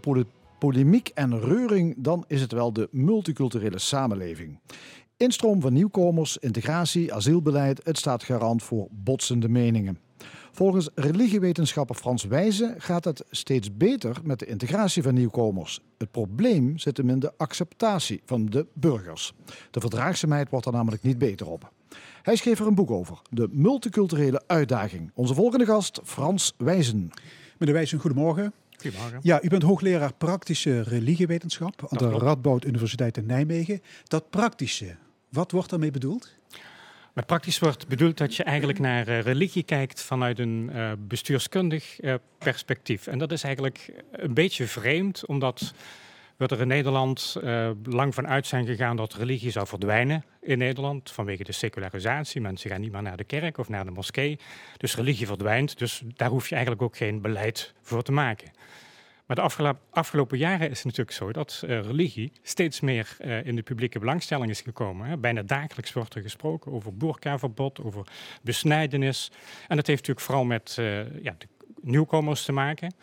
polemiek 0.58 1.08
en 1.08 1.40
reuring, 1.40 1.94
dan 1.98 2.24
is 2.26 2.40
het 2.40 2.52
wel 2.52 2.72
de 2.72 2.88
multiculturele 2.90 3.78
samenleving. 3.78 4.58
Instroom 5.16 5.60
van 5.60 5.72
nieuwkomers, 5.72 6.36
integratie, 6.36 7.14
asielbeleid, 7.14 7.80
het 7.84 7.98
staat 7.98 8.22
garant 8.22 8.62
voor 8.62 8.86
botsende 8.90 9.48
meningen. 9.48 9.98
Volgens 10.52 10.88
religiewetenschapper 10.94 11.94
Frans 11.94 12.24
Wijzen 12.24 12.74
gaat 12.78 13.04
het 13.04 13.24
steeds 13.30 13.76
beter 13.76 14.16
met 14.24 14.38
de 14.38 14.46
integratie 14.46 15.02
van 15.02 15.14
nieuwkomers. 15.14 15.80
Het 15.98 16.10
probleem 16.10 16.78
zit 16.78 16.96
hem 16.96 17.10
in 17.10 17.18
de 17.18 17.32
acceptatie 17.36 18.22
van 18.24 18.46
de 18.46 18.66
burgers. 18.72 19.32
De 19.70 19.80
verdraagzaamheid 19.80 20.50
wordt 20.50 20.66
er 20.66 20.72
namelijk 20.72 21.02
niet 21.02 21.18
beter 21.18 21.50
op. 21.50 21.72
Hij 22.22 22.36
schreef 22.36 22.60
er 22.60 22.66
een 22.66 22.74
boek 22.74 22.90
over, 22.90 23.18
De 23.30 23.48
multiculturele 23.50 24.42
uitdaging. 24.46 25.10
Onze 25.14 25.34
volgende 25.34 25.64
gast, 25.64 26.00
Frans 26.04 26.54
Wijzen. 26.56 27.10
Meneer 27.58 27.74
Wijzen, 27.74 27.98
goedemorgen. 27.98 28.52
Goedemorgen. 28.80 29.18
Ja, 29.22 29.42
u 29.42 29.48
bent 29.48 29.62
hoogleraar 29.62 30.14
praktische 30.14 30.82
religiewetenschap 30.82 31.86
aan 31.88 31.98
de 31.98 32.18
Radboud 32.18 32.64
Universiteit 32.64 33.16
in 33.16 33.26
Nijmegen. 33.26 33.82
Dat 34.04 34.30
praktische, 34.30 34.96
wat 35.28 35.50
wordt 35.50 35.70
daarmee 35.70 35.90
bedoeld? 35.90 36.34
Met 37.12 37.26
praktisch 37.26 37.58
wordt 37.58 37.88
bedoeld 37.88 38.18
dat 38.18 38.36
je 38.36 38.42
eigenlijk 38.42 38.78
naar 38.78 39.08
uh, 39.08 39.20
religie 39.20 39.62
kijkt 39.62 40.02
vanuit 40.02 40.38
een 40.38 40.70
uh, 40.74 40.92
bestuurskundig 40.98 42.02
uh, 42.02 42.14
perspectief. 42.38 43.06
En 43.06 43.18
dat 43.18 43.32
is 43.32 43.42
eigenlijk 43.42 44.04
een 44.10 44.34
beetje 44.34 44.66
vreemd, 44.66 45.26
omdat 45.26 45.74
we 46.48 46.54
er 46.54 46.60
in 46.60 46.68
Nederland 46.68 47.36
lang 47.84 48.14
van 48.14 48.26
uit 48.26 48.46
zijn 48.46 48.66
gegaan 48.66 48.96
dat 48.96 49.14
religie 49.14 49.50
zou 49.50 49.66
verdwijnen 49.66 50.24
in 50.40 50.58
Nederland 50.58 51.10
vanwege 51.10 51.44
de 51.44 51.52
secularisatie. 51.52 52.40
Mensen 52.40 52.70
gaan 52.70 52.80
niet 52.80 52.92
meer 52.92 53.02
naar 53.02 53.16
de 53.16 53.24
kerk 53.24 53.58
of 53.58 53.68
naar 53.68 53.84
de 53.84 53.90
moskee. 53.90 54.38
Dus 54.76 54.96
religie 54.96 55.26
verdwijnt, 55.26 55.78
dus 55.78 56.02
daar 56.06 56.28
hoef 56.28 56.48
je 56.48 56.54
eigenlijk 56.54 56.84
ook 56.84 56.96
geen 56.96 57.20
beleid 57.20 57.74
voor 57.80 58.02
te 58.02 58.12
maken. 58.12 58.50
Maar 59.26 59.36
de 59.36 59.76
afgelopen, 59.90 60.38
jaren 60.38 60.70
is 60.70 60.76
het 60.76 60.84
natuurlijk 60.84 61.16
zo 61.16 61.32
dat 61.32 61.62
uh, 61.64 61.80
religie 61.80 62.32
steeds 62.42 62.80
meer 62.80 63.16
uh, 63.20 63.44
in 63.44 63.56
de 63.56 63.62
publieke 63.62 63.98
belangstelling 63.98 64.50
is 64.50 64.60
gekomen. 64.60 65.06
Hè. 65.06 65.16
Bijna 65.16 65.42
dagelijks 65.42 65.92
wordt 65.92 66.14
er 66.14 66.22
gesproken 66.22 66.72
over 66.72 66.96
boerkaverbod, 66.96 67.82
over 67.82 68.06
besnijdenis. 68.42 69.30
En 69.68 69.76
dat 69.76 69.86
heeft 69.86 70.08
natuurlijk 70.08 70.26
vooral 70.26 70.44
met 70.44 70.74
ja, 71.22 71.34
de 71.38 71.46
nieuwkomers 71.80 72.44
te 72.44 72.52
maken. 72.52 72.94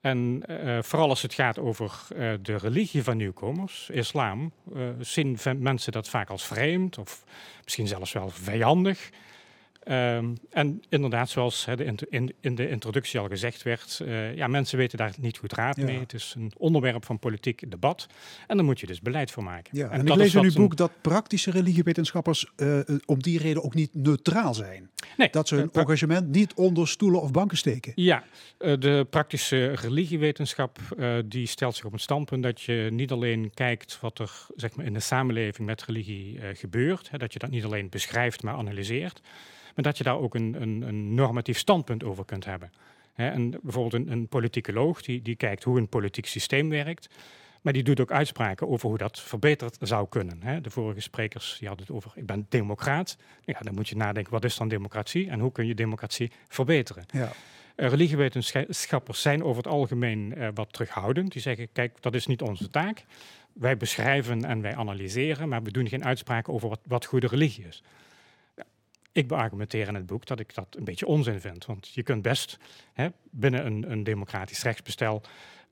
En 0.00 0.42
vooral 0.80 1.08
als 1.08 1.22
het 1.22 1.34
gaat 1.34 1.58
over 1.58 2.06
de 2.42 2.56
religie 2.56 3.02
van 3.02 3.16
nieuwkomers, 3.16 3.90
islam, 3.92 4.52
zien 5.00 5.38
mensen 5.58 5.92
dat 5.92 6.08
vaak 6.08 6.30
als 6.30 6.46
vreemd 6.46 6.98
of 6.98 7.24
misschien 7.64 7.86
zelfs 7.86 8.12
wel 8.12 8.30
vijandig. 8.30 9.10
Um, 9.90 10.36
en 10.50 10.82
inderdaad, 10.88 11.28
zoals 11.28 11.64
he, 11.64 11.76
de 11.76 11.96
in, 12.10 12.34
in, 12.40 12.54
de 12.54 12.68
introductie 12.68 13.20
al 13.20 13.28
gezegd 13.28 13.62
werd, 13.62 14.00
uh, 14.02 14.36
ja, 14.36 14.46
mensen 14.46 14.78
weten 14.78 14.98
daar 14.98 15.14
niet 15.18 15.38
goed 15.38 15.52
raad 15.52 15.76
mee. 15.76 15.98
Het 15.98 16.12
is 16.12 16.34
een 16.36 16.52
onderwerp 16.56 17.04
van 17.04 17.18
politiek 17.18 17.70
debat. 17.70 18.06
En 18.46 18.56
daar 18.56 18.64
moet 18.64 18.80
je 18.80 18.86
dus 18.86 19.00
beleid 19.00 19.30
voor 19.30 19.42
maken. 19.42 19.78
Ja, 19.78 19.84
en, 19.84 20.00
en 20.00 20.06
ik 20.06 20.14
lees 20.14 20.34
in 20.34 20.44
uw 20.44 20.52
boek 20.52 20.76
dat 20.76 20.92
praktische 21.00 21.50
religiewetenschappers 21.50 22.46
uh, 22.56 22.80
om 23.06 23.22
die 23.22 23.38
reden 23.38 23.64
ook 23.64 23.74
niet 23.74 23.94
neutraal 23.94 24.54
zijn. 24.54 24.90
Nee, 25.16 25.28
dat 25.30 25.48
ze 25.48 25.54
hun 25.54 25.70
engagement 25.72 26.28
niet 26.28 26.54
onder 26.54 26.88
stoelen 26.88 27.22
of 27.22 27.30
banken 27.30 27.56
steken. 27.56 27.92
Ja, 27.94 28.24
uh, 28.58 28.74
de 28.78 29.06
praktische 29.10 29.72
religiewetenschap 29.72 30.78
die 31.24 31.46
stelt 31.46 31.76
zich 31.76 31.84
op 31.84 31.92
het 31.92 32.00
standpunt 32.00 32.42
dat 32.42 32.60
je 32.60 32.88
niet 32.92 33.10
alleen 33.10 33.50
kijkt 33.54 33.98
wat 34.00 34.18
er 34.18 34.46
zeg 34.56 34.74
maar, 34.74 34.86
in 34.86 34.92
de 34.92 35.00
samenleving 35.00 35.66
met 35.68 35.84
religie 35.84 36.40
gebeurt. 36.54 37.10
Dat 37.16 37.32
je 37.32 37.38
dat 37.38 37.50
niet 37.50 37.64
alleen 37.64 37.88
beschrijft, 37.88 38.42
maar 38.42 38.54
analyseert 38.54 39.20
maar 39.74 39.84
dat 39.84 39.98
je 39.98 40.04
daar 40.04 40.18
ook 40.18 40.34
een, 40.34 40.56
een, 40.60 40.82
een 40.82 41.14
normatief 41.14 41.58
standpunt 41.58 42.04
over 42.04 42.24
kunt 42.24 42.44
hebben. 42.44 42.72
en 43.14 43.50
bijvoorbeeld 43.62 43.94
een, 43.94 44.12
een 44.12 44.28
politicoloog 44.28 45.02
die, 45.02 45.22
die 45.22 45.36
kijkt 45.36 45.64
hoe 45.64 45.78
een 45.78 45.88
politiek 45.88 46.26
systeem 46.26 46.68
werkt. 46.68 47.08
Maar 47.60 47.72
die 47.72 47.82
doet 47.82 48.00
ook 48.00 48.10
uitspraken 48.10 48.68
over 48.68 48.88
hoe 48.88 48.98
dat 48.98 49.20
verbeterd 49.20 49.76
zou 49.80 50.08
kunnen. 50.08 50.62
De 50.62 50.70
vorige 50.70 51.00
sprekers 51.00 51.56
die 51.58 51.68
hadden 51.68 51.86
het 51.86 51.96
over, 51.96 52.12
ik 52.14 52.26
ben 52.26 52.46
democraat. 52.48 53.16
Ja, 53.44 53.58
dan 53.60 53.74
moet 53.74 53.88
je 53.88 53.96
nadenken, 53.96 54.32
wat 54.32 54.44
is 54.44 54.56
dan 54.56 54.68
democratie? 54.68 55.30
En 55.30 55.40
hoe 55.40 55.52
kun 55.52 55.66
je 55.66 55.74
democratie 55.74 56.30
verbeteren? 56.48 57.04
Ja. 57.10 57.32
Uh, 57.76 57.88
religiewetenschappers 57.88 59.22
zijn 59.22 59.44
over 59.44 59.62
het 59.62 59.72
algemeen 59.72 60.34
uh, 60.36 60.48
wat 60.54 60.72
terughoudend. 60.72 61.32
Die 61.32 61.42
zeggen, 61.42 61.68
kijk, 61.72 62.02
dat 62.02 62.14
is 62.14 62.26
niet 62.26 62.42
onze 62.42 62.70
taak. 62.70 63.04
Wij 63.52 63.76
beschrijven 63.76 64.44
en 64.44 64.60
wij 64.60 64.76
analyseren, 64.76 65.48
maar 65.48 65.62
we 65.62 65.70
doen 65.70 65.88
geen 65.88 66.04
uitspraken 66.04 66.52
over 66.52 66.68
wat, 66.68 66.80
wat 66.86 67.04
goede 67.04 67.26
religie 67.26 67.66
is. 67.66 67.82
Ik 69.12 69.28
beargumenteer 69.28 69.88
in 69.88 69.94
het 69.94 70.06
boek 70.06 70.26
dat 70.26 70.40
ik 70.40 70.54
dat 70.54 70.66
een 70.70 70.84
beetje 70.84 71.06
onzin 71.06 71.40
vind. 71.40 71.66
Want 71.66 71.88
je 71.94 72.02
kunt 72.02 72.22
best 72.22 72.58
hè, 72.92 73.08
binnen 73.30 73.66
een, 73.66 73.90
een 73.90 74.04
democratisch 74.04 74.62
rechtsbestel 74.62 75.22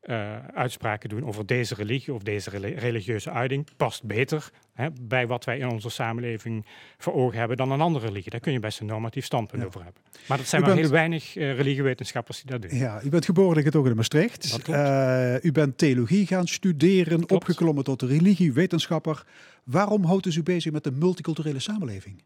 uh, 0.02 0.36
uitspraken 0.54 1.08
doen 1.08 1.26
over 1.26 1.46
deze 1.46 1.74
religie 1.74 2.14
of 2.14 2.22
deze 2.22 2.50
religieuze 2.58 3.30
uiting. 3.30 3.66
Past 3.76 4.04
beter 4.04 4.50
hè, 4.74 4.88
bij 5.00 5.26
wat 5.26 5.44
wij 5.44 5.58
in 5.58 5.68
onze 5.68 5.88
samenleving 5.88 6.66
voor 6.98 7.14
ogen 7.14 7.38
hebben 7.38 7.56
dan 7.56 7.70
een 7.70 7.80
andere 7.80 8.06
religie. 8.06 8.30
Daar 8.30 8.40
kun 8.40 8.52
je 8.52 8.60
best 8.60 8.80
een 8.80 8.86
normatief 8.86 9.24
standpunt 9.24 9.64
over 9.64 9.82
hebben. 9.84 10.02
Maar 10.28 10.36
dat 10.36 10.46
zijn 10.46 10.62
maar 10.62 10.76
heel 10.76 10.88
weinig 10.88 11.36
uh, 11.36 11.54
religiewetenschappers 11.54 12.42
die 12.42 12.50
dat 12.58 12.70
doen. 12.70 12.78
Ja, 12.78 13.02
u 13.02 13.08
bent 13.08 13.24
geboren 13.24 13.64
in 13.64 13.84
in 13.84 13.96
Maastricht. 13.96 14.68
Uh, 14.68 15.44
u 15.44 15.52
bent 15.52 15.78
theologie 15.78 16.26
gaan 16.26 16.46
studeren, 16.46 17.30
opgeklommen 17.30 17.84
tot 17.84 18.02
religiewetenschapper. 18.02 19.26
Waarom 19.64 20.04
houdt 20.04 20.26
u 20.26 20.32
zich 20.32 20.42
bezig 20.42 20.72
met 20.72 20.84
de 20.84 20.90
multiculturele 20.90 21.60
samenleving? 21.60 22.22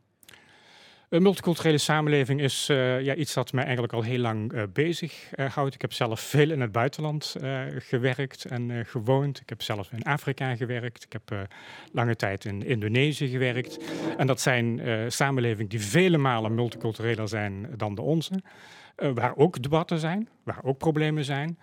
Een 1.13 1.23
multiculturele 1.23 1.79
samenleving 1.79 2.41
is 2.41 2.69
uh, 2.71 3.01
ja, 3.01 3.15
iets 3.15 3.35
dat 3.35 3.53
mij 3.53 3.63
eigenlijk 3.65 3.93
al 3.93 4.03
heel 4.03 4.19
lang 4.19 4.53
uh, 4.53 4.63
bezig 4.73 5.31
uh, 5.37 5.51
houdt. 5.51 5.75
Ik 5.75 5.81
heb 5.81 5.93
zelf 5.93 6.21
veel 6.21 6.51
in 6.51 6.61
het 6.61 6.73
buitenland 6.73 7.37
gewerkt 7.79 8.45
en 8.45 8.87
gewoond. 8.87 9.41
Ik 9.41 9.49
heb 9.49 9.63
zelf 9.63 9.93
in 9.93 10.03
Afrika 10.03 10.57
gewerkt. 10.57 11.05
Ik 11.05 11.13
heb 11.13 11.49
lange 11.93 12.17
tijd 12.17 12.45
in 12.45 12.67
Indonesië 12.67 13.29
gewerkt. 13.29 13.79
En 14.17 14.27
dat 14.27 14.41
zijn 14.41 14.81
samenlevingen 15.13 15.69
die 15.69 15.81
vele 15.81 16.19
malen 16.19 16.55
multicultureler 16.55 17.29
zijn 17.29 17.67
dan 17.77 17.95
de 17.95 18.03
onze. 18.03 18.43
waar 18.97 19.37
ook 19.37 19.63
debatten 19.63 19.99
zijn, 19.99 20.29
waar 20.43 20.61
ook 20.63 20.79
problemen 20.79 21.25
zijn. 21.25 21.59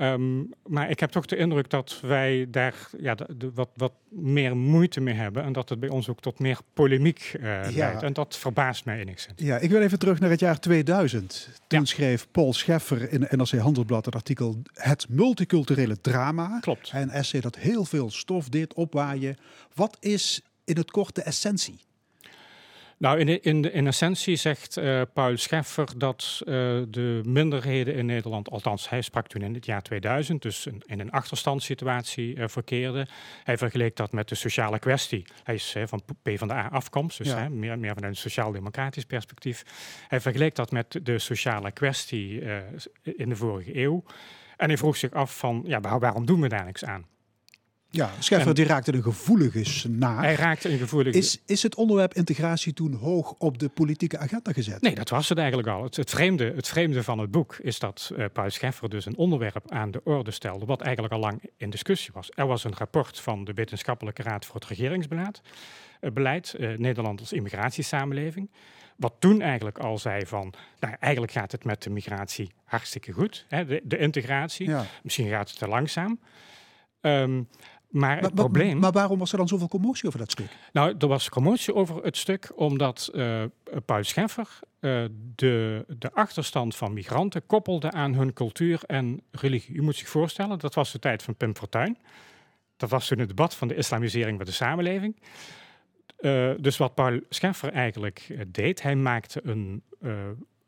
Um, 0.00 0.50
maar 0.66 0.90
ik 0.90 1.00
heb 1.00 1.10
toch 1.10 1.26
de 1.26 1.36
indruk 1.36 1.70
dat 1.70 2.00
wij 2.00 2.46
daar 2.50 2.74
ja, 2.98 3.14
de, 3.14 3.50
wat, 3.54 3.68
wat 3.74 3.92
meer 4.08 4.56
moeite 4.56 5.00
mee 5.00 5.14
hebben. 5.14 5.42
En 5.42 5.52
dat 5.52 5.68
het 5.68 5.80
bij 5.80 5.88
ons 5.88 6.08
ook 6.08 6.20
tot 6.20 6.38
meer 6.38 6.58
polemiek 6.74 7.36
uh, 7.40 7.70
ja. 7.70 7.76
leidt. 7.76 8.02
En 8.02 8.12
dat 8.12 8.36
verbaast 8.36 8.84
mij 8.84 8.98
enigszins. 8.98 9.42
Ja, 9.42 9.58
ik 9.58 9.70
wil 9.70 9.80
even 9.80 9.98
terug 9.98 10.20
naar 10.20 10.30
het 10.30 10.40
jaar 10.40 10.58
2000. 10.58 11.48
Toen 11.66 11.78
ja. 11.78 11.84
schreef 11.84 12.26
Paul 12.30 12.52
Scheffer 12.52 13.12
in 13.12 13.26
NRC 13.30 13.50
Handelsblad 13.50 14.04
het 14.04 14.14
artikel 14.14 14.62
Het 14.72 15.06
multiculturele 15.08 16.00
drama. 16.00 16.58
Klopt. 16.60 16.90
Een 16.94 17.10
essay 17.10 17.40
dat 17.40 17.56
heel 17.56 17.84
veel 17.84 18.10
stof 18.10 18.48
deed 18.48 18.74
opwaaien. 18.74 19.36
Wat 19.74 19.96
is 20.00 20.42
in 20.64 20.76
het 20.76 20.90
kort 20.90 21.14
de 21.14 21.22
essentie? 21.22 21.80
Nou, 23.02 23.18
in, 23.18 23.42
in, 23.42 23.72
in 23.72 23.86
essentie 23.86 24.36
zegt 24.36 24.78
uh, 24.78 25.02
Paul 25.12 25.36
Scheffer 25.36 25.98
dat 25.98 26.40
uh, 26.40 26.54
de 26.88 27.20
minderheden 27.24 27.94
in 27.94 28.06
Nederland, 28.06 28.50
althans 28.50 28.88
hij 28.88 29.00
sprak 29.00 29.26
toen 29.26 29.42
in 29.42 29.54
het 29.54 29.66
jaar 29.66 29.82
2000, 29.82 30.42
dus 30.42 30.66
in, 30.66 30.82
in 30.86 31.00
een 31.00 31.10
achterstandssituatie 31.10 32.36
uh, 32.36 32.44
verkeerden. 32.48 33.08
Hij 33.44 33.58
vergeleek 33.58 33.96
dat 33.96 34.12
met 34.12 34.28
de 34.28 34.34
sociale 34.34 34.78
kwestie. 34.78 35.24
Hij 35.44 35.54
is 35.54 35.76
van 35.84 36.02
PvdA 36.22 36.68
afkomst, 36.72 37.18
dus 37.18 37.26
ja. 37.26 37.48
meer, 37.48 37.78
meer 37.78 37.94
van 37.94 38.04
een 38.04 38.16
sociaal-democratisch 38.16 39.04
perspectief. 39.04 39.62
Hij 40.08 40.20
vergeleek 40.20 40.54
dat 40.54 40.70
met 40.70 41.00
de 41.02 41.18
sociale 41.18 41.70
kwestie 41.70 42.42
in 43.02 43.28
de 43.28 43.36
vorige 43.36 43.76
eeuw. 43.76 44.04
En 44.56 44.68
hij 44.68 44.78
vroeg 44.78 44.96
zich 44.96 45.12
af 45.12 45.38
van, 45.38 45.62
ja, 45.66 45.80
waarom 45.80 46.26
doen 46.26 46.40
we 46.40 46.48
daar 46.48 46.64
niks 46.64 46.84
aan? 46.84 47.06
Ja, 47.94 48.10
Scheffer 48.18 48.54
die 48.54 48.64
raakte 48.64 48.92
een 48.92 49.02
gevoelige 49.02 49.64
snaar. 49.64 50.22
Hij 50.22 50.34
raakte 50.34 50.72
een 50.72 50.78
gevoelige... 50.78 51.18
Is, 51.18 51.40
is 51.46 51.62
het 51.62 51.74
onderwerp 51.74 52.14
integratie 52.14 52.72
toen 52.72 52.94
hoog 52.94 53.34
op 53.38 53.58
de 53.58 53.68
politieke 53.68 54.18
agenda 54.18 54.52
gezet? 54.52 54.80
Nee, 54.80 54.94
dat 54.94 55.08
was 55.08 55.28
het 55.28 55.38
eigenlijk 55.38 55.68
al. 55.68 55.82
Het, 55.82 55.96
het 55.96 56.10
vreemde, 56.10 56.52
het 56.56 56.68
vreemde 56.68 57.02
van 57.02 57.18
het 57.18 57.30
boek 57.30 57.56
is 57.56 57.78
dat 57.78 58.12
uh, 58.16 58.24
Paul 58.32 58.50
Scheffer 58.50 58.88
dus 58.88 59.06
een 59.06 59.16
onderwerp 59.16 59.70
aan 59.70 59.90
de 59.90 60.00
orde 60.04 60.30
stelde... 60.30 60.64
wat 60.64 60.80
eigenlijk 60.80 61.14
al 61.14 61.20
lang 61.20 61.42
in 61.56 61.70
discussie 61.70 62.10
was. 62.14 62.30
Er 62.34 62.46
was 62.46 62.64
een 62.64 62.74
rapport 62.76 63.20
van 63.20 63.44
de 63.44 63.52
Wetenschappelijke 63.52 64.22
Raad 64.22 64.46
voor 64.46 64.54
het 64.54 64.64
Regeringsbeleid... 64.64 65.40
Uh, 66.00 66.10
beleid, 66.10 66.54
uh, 66.58 66.78
Nederland 66.78 67.20
als 67.20 67.32
immigratiesamenleving... 67.32 68.50
Wat 68.96 69.14
toen 69.18 69.40
eigenlijk 69.40 69.78
al 69.78 69.98
zei 69.98 70.26
van, 70.26 70.52
nou, 70.80 70.94
eigenlijk 71.00 71.32
gaat 71.32 71.52
het 71.52 71.64
met 71.64 71.82
de 71.82 71.90
migratie 71.90 72.52
hartstikke 72.64 73.12
goed. 73.12 73.46
Hè, 73.48 73.66
de, 73.66 73.80
de 73.84 73.98
integratie, 73.98 74.68
ja. 74.68 74.84
misschien 75.02 75.28
gaat 75.28 75.48
het 75.48 75.58
te 75.58 75.68
langzaam. 75.68 76.18
Um, 77.00 77.48
maar 77.92 78.20
het 78.20 78.34
probleem... 78.34 78.78
Maar 78.78 78.92
waarom 78.92 79.18
was 79.18 79.32
er 79.32 79.38
dan 79.38 79.48
zoveel 79.48 79.68
commotie 79.68 80.06
over 80.06 80.18
dat 80.18 80.30
stuk? 80.30 80.56
Nou, 80.72 80.94
er 80.98 81.06
was 81.06 81.28
commotie 81.28 81.74
over 81.74 82.04
het 82.04 82.16
stuk 82.16 82.52
omdat 82.54 83.10
uh, 83.14 83.42
Paul 83.84 84.04
Scheffer 84.04 84.48
uh, 84.80 85.04
de, 85.34 85.84
de 85.98 86.12
achterstand 86.12 86.76
van 86.76 86.92
migranten 86.92 87.46
koppelde 87.46 87.90
aan 87.90 88.14
hun 88.14 88.32
cultuur 88.32 88.80
en 88.86 89.22
religie. 89.30 89.74
U 89.74 89.82
moet 89.82 89.96
zich 89.96 90.08
voorstellen, 90.08 90.58
dat 90.58 90.74
was 90.74 90.92
de 90.92 90.98
tijd 90.98 91.22
van 91.22 91.34
Pim 91.34 91.56
Fortuyn. 91.56 91.98
Dat 92.76 92.90
was 92.90 93.06
toen 93.06 93.18
het 93.18 93.28
debat 93.28 93.54
van 93.54 93.68
de 93.68 93.74
islamisering 93.74 94.36
van 94.36 94.46
de 94.46 94.52
samenleving. 94.52 95.16
Uh, 96.20 96.50
dus 96.58 96.76
wat 96.76 96.94
Paul 96.94 97.20
Scheffer 97.28 97.72
eigenlijk 97.72 98.44
deed, 98.46 98.82
hij 98.82 98.96
maakte 98.96 99.40
een, 99.44 99.82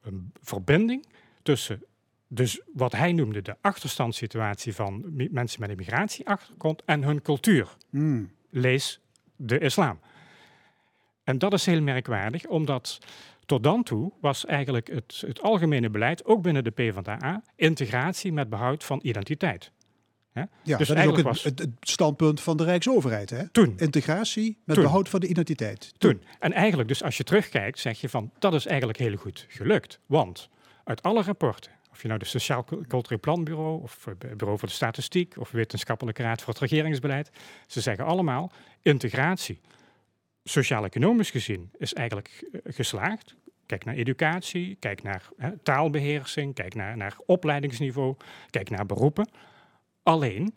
een, 0.03 0.33
verbinding 0.43 1.07
tussen 1.43 1.85
dus 2.35 2.61
wat 2.73 2.93
hij 2.93 3.13
noemde 3.13 3.43
de 3.43 3.57
achterstandssituatie 3.61 4.75
van 4.75 5.05
mensen 5.31 5.61
met 5.61 5.71
een 5.71 5.77
migratieachtergrond 5.77 6.83
en 6.85 7.03
hun 7.03 7.23
cultuur. 7.23 7.69
Mm. 7.91 8.31
Lees 8.51 9.01
de 9.37 9.59
islam. 9.59 10.01
En 11.25 11.39
dat 11.39 11.53
is 11.53 11.67
heel 11.67 11.83
merkwaardig, 11.83 12.47
omdat 12.47 12.99
tot 13.47 13.63
dan 13.63 13.83
toe 13.83 14.13
was 14.21 14.47
eigenlijk 14.47 14.89
het, 14.89 15.23
het 15.27 15.43
algemene 15.43 15.91
beleid, 15.91 16.25
ook 16.25 16.43
binnen 16.43 16.65
de 16.65 16.71
PvdA, 16.71 17.43
integratie 17.57 18.33
met 18.33 18.49
behoud 18.49 18.85
van 18.85 19.01
identiteit. 19.03 19.73
Ja, 20.35 20.49
dus 20.77 20.89
dat 20.89 20.97
is 20.97 21.07
ook 21.07 21.17
het, 21.17 21.43
het, 21.59 21.69
standpunt 21.81 22.41
van 22.41 22.57
de 22.57 22.65
Rijksoverheid. 22.65 23.31
Hè? 23.31 23.49
Toen. 23.49 23.75
Integratie 23.77 24.59
met 24.65 24.77
behoud 24.77 25.09
van 25.09 25.21
de 25.21 25.27
identiteit. 25.27 25.95
Toen. 25.99 26.23
En 26.39 26.53
eigenlijk, 26.53 26.89
dus 26.89 27.03
als 27.03 27.17
je 27.17 27.25
terugkijkt, 27.25 27.79
zeg 27.79 28.01
je 28.01 28.09
van 28.09 28.31
dat 28.39 28.55
is 28.55 28.67
eigenlijk 28.67 28.99
heel 28.99 29.17
goed 29.17 29.47
gelukt. 29.49 29.99
Want 30.07 30.49
uit 30.85 31.03
alle 31.03 31.23
rapporten, 31.23 31.73
of 31.95 32.03
je 32.03 32.09
nou 32.09 32.21
de 32.21 32.27
Sociaal 32.27 32.65
Cultureel 32.89 33.21
Planbureau, 33.21 33.83
of 33.83 34.05
het 34.05 34.19
Bureau 34.19 34.59
voor 34.59 34.69
de 34.69 34.75
Statistiek, 34.75 35.35
of 35.39 35.51
Wetenschappelijke 35.51 36.23
Raad 36.23 36.43
voor 36.43 36.53
het 36.53 36.63
Regeringsbeleid, 36.63 37.31
ze 37.67 37.81
zeggen 37.81 38.05
allemaal 38.05 38.53
integratie 38.83 39.61
sociaal-economisch 40.45 41.31
gezien 41.31 41.71
is 41.79 41.93
eigenlijk 41.93 42.49
eh, 42.53 42.61
geslaagd. 42.65 43.35
Kijk 43.67 43.85
naar 43.85 43.95
educatie, 43.95 44.77
kijk 44.81 45.03
naar 45.03 45.31
taalbeheersing, 45.63 46.55
kijk 46.55 46.75
naar, 46.75 46.97
naar 46.97 47.17
opleidingsniveau, 47.27 48.17
kijk 48.51 48.71
naar 48.71 48.87
beroepen. 48.87 49.29
Alleen, 50.03 50.55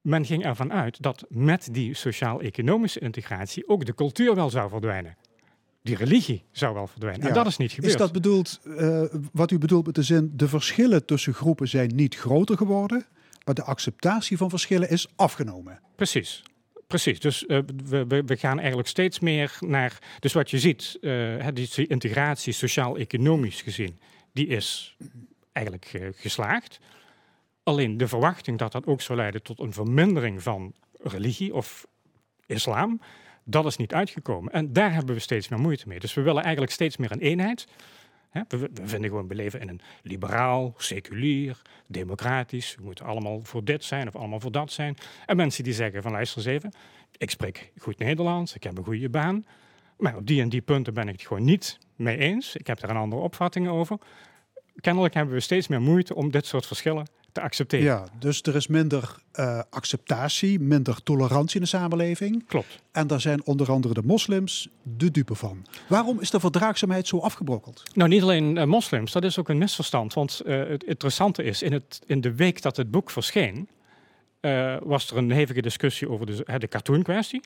men 0.00 0.24
ging 0.24 0.44
ervan 0.44 0.72
uit 0.72 1.02
dat 1.02 1.24
met 1.28 1.68
die 1.72 1.94
sociaal-economische 1.94 3.00
integratie 3.00 3.68
ook 3.68 3.84
de 3.84 3.94
cultuur 3.94 4.34
wel 4.34 4.50
zou 4.50 4.68
verdwijnen. 4.68 5.16
Die 5.82 5.96
religie 5.96 6.44
zou 6.52 6.74
wel 6.74 6.86
verdwijnen. 6.86 7.28
En 7.28 7.34
dat 7.34 7.46
is 7.46 7.56
niet 7.56 7.72
gebeurd. 7.72 7.92
Is 7.92 7.98
dat 7.98 8.12
bedoeld, 8.12 8.60
uh, 8.64 9.02
wat 9.32 9.50
u 9.50 9.58
bedoelt 9.58 9.86
met 9.86 9.94
de 9.94 10.02
zin, 10.02 10.32
de 10.34 10.48
verschillen 10.48 11.04
tussen 11.04 11.34
groepen 11.34 11.68
zijn 11.68 11.94
niet 11.94 12.16
groter 12.16 12.56
geworden, 12.56 13.06
maar 13.44 13.54
de 13.54 13.62
acceptatie 13.62 14.36
van 14.36 14.50
verschillen 14.50 14.90
is 14.90 15.08
afgenomen? 15.16 15.80
Precies. 15.96 16.42
Precies, 16.86 17.20
dus 17.20 17.44
uh, 17.46 17.58
we, 17.84 18.22
we, 18.26 18.36
gaan 18.36 18.58
eigenlijk 18.58 18.88
steeds 18.88 19.20
meer 19.20 19.56
naar. 19.60 19.98
Dus 20.18 20.32
wat 20.32 20.50
je 20.50 20.58
ziet, 20.58 20.98
uh, 21.00 21.46
die 21.52 21.86
integratie 21.86 22.52
sociaal-economisch 22.52 23.62
gezien, 23.62 23.98
die 24.32 24.46
is 24.46 24.96
eigenlijk 25.52 26.12
geslaagd. 26.16 26.78
Alleen 27.62 27.96
de 27.96 28.08
verwachting 28.08 28.58
dat 28.58 28.72
dat 28.72 28.86
ook 28.86 29.00
zou 29.00 29.18
leiden 29.18 29.42
tot 29.42 29.60
een 29.60 29.72
vermindering 29.72 30.42
van 30.42 30.74
religie 31.02 31.54
of 31.54 31.86
islam, 32.46 33.00
dat 33.44 33.66
is 33.66 33.76
niet 33.76 33.94
uitgekomen. 33.94 34.52
En 34.52 34.72
daar 34.72 34.92
hebben 34.92 35.14
we 35.14 35.20
steeds 35.20 35.48
meer 35.48 35.60
moeite 35.60 35.88
mee. 35.88 35.98
Dus 35.98 36.14
we 36.14 36.22
willen 36.22 36.42
eigenlijk 36.42 36.72
steeds 36.72 36.96
meer 36.96 37.12
een 37.12 37.20
eenheid. 37.20 37.66
we, 38.48 38.70
vinden 38.82 39.10
gewoon, 39.10 39.28
we 39.28 39.34
leven 39.34 39.60
in 39.60 39.68
een 39.68 39.80
liberaal, 40.02 40.74
seculier, 40.76 41.60
democratisch. 41.86 42.74
We 42.74 42.84
moeten 42.84 43.04
allemaal 43.04 43.40
voor 43.42 43.64
dit 43.64 43.84
zijn 43.84 44.08
of 44.08 44.16
allemaal 44.16 44.40
voor 44.40 44.52
dat 44.52 44.72
zijn. 44.72 44.96
En 45.26 45.36
mensen 45.36 45.64
die 45.64 45.72
zeggen 45.72 46.02
van 46.02 46.12
luister 46.12 46.38
eens 46.38 46.46
even, 46.46 46.72
ik 47.16 47.30
spreek 47.30 47.72
goed 47.78 47.98
Nederlands, 47.98 48.54
ik 48.54 48.62
heb 48.62 48.78
een 48.78 48.84
goede 48.84 49.08
baan. 49.08 49.46
Maar 49.98 50.16
op 50.16 50.26
die 50.26 50.42
en 50.42 50.48
die 50.48 50.62
punten 50.62 50.94
ben 50.94 51.08
ik 51.08 51.12
het 51.12 51.26
gewoon 51.26 51.44
niet 51.44 51.78
mee 51.96 52.16
eens. 52.16 52.56
Ik 52.56 52.66
heb 52.66 52.80
daar 52.80 52.90
een 52.90 52.96
andere 52.96 53.22
opvatting 53.22 53.68
over. 53.68 53.98
Kennelijk 54.74 55.14
hebben 55.14 55.34
we 55.34 55.40
steeds 55.40 55.68
meer 55.68 55.80
moeite 55.80 56.14
om 56.14 56.30
dit 56.30 56.46
soort 56.46 56.66
verschillen 56.66 57.06
te 57.32 57.40
accepteren. 57.40 57.84
Ja, 57.84 58.04
dus 58.18 58.42
er 58.42 58.56
is 58.56 58.66
minder 58.66 59.16
uh, 59.34 59.60
acceptatie, 59.70 60.60
minder 60.60 61.02
tolerantie 61.02 61.54
in 61.54 61.62
de 61.62 61.68
samenleving. 61.68 62.46
Klopt. 62.46 62.82
En 62.92 63.06
daar 63.06 63.20
zijn 63.20 63.44
onder 63.44 63.70
andere 63.70 63.94
de 63.94 64.02
moslims 64.02 64.68
de 64.82 65.10
dupe 65.10 65.34
van. 65.34 65.66
Waarom 65.88 66.20
is 66.20 66.30
de 66.30 66.40
verdraagzaamheid 66.40 67.06
zo 67.06 67.18
afgebrokkeld? 67.18 67.82
Nou, 67.94 68.10
niet 68.10 68.22
alleen 68.22 68.56
uh, 68.56 68.64
moslims, 68.64 69.12
dat 69.12 69.24
is 69.24 69.38
ook 69.38 69.48
een 69.48 69.58
misverstand. 69.58 70.14
Want 70.14 70.40
uh, 70.46 70.68
het 70.68 70.84
interessante 70.84 71.42
is, 71.42 71.62
in, 71.62 71.72
het, 71.72 72.00
in 72.06 72.20
de 72.20 72.34
week 72.34 72.62
dat 72.62 72.76
het 72.76 72.90
boek 72.90 73.10
verscheen, 73.10 73.68
was 74.82 75.10
er 75.10 75.16
een 75.16 75.30
hevige 75.30 75.60
discussie 75.60 76.08
over 76.10 76.26
de, 76.26 76.58
de 76.58 76.68
cartoon-kwestie. 76.68 77.40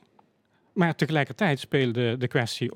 Maar 0.72 0.94
tegelijkertijd 0.94 1.60
speelde 1.60 2.16
de 2.16 2.28
kwestie 2.28 2.70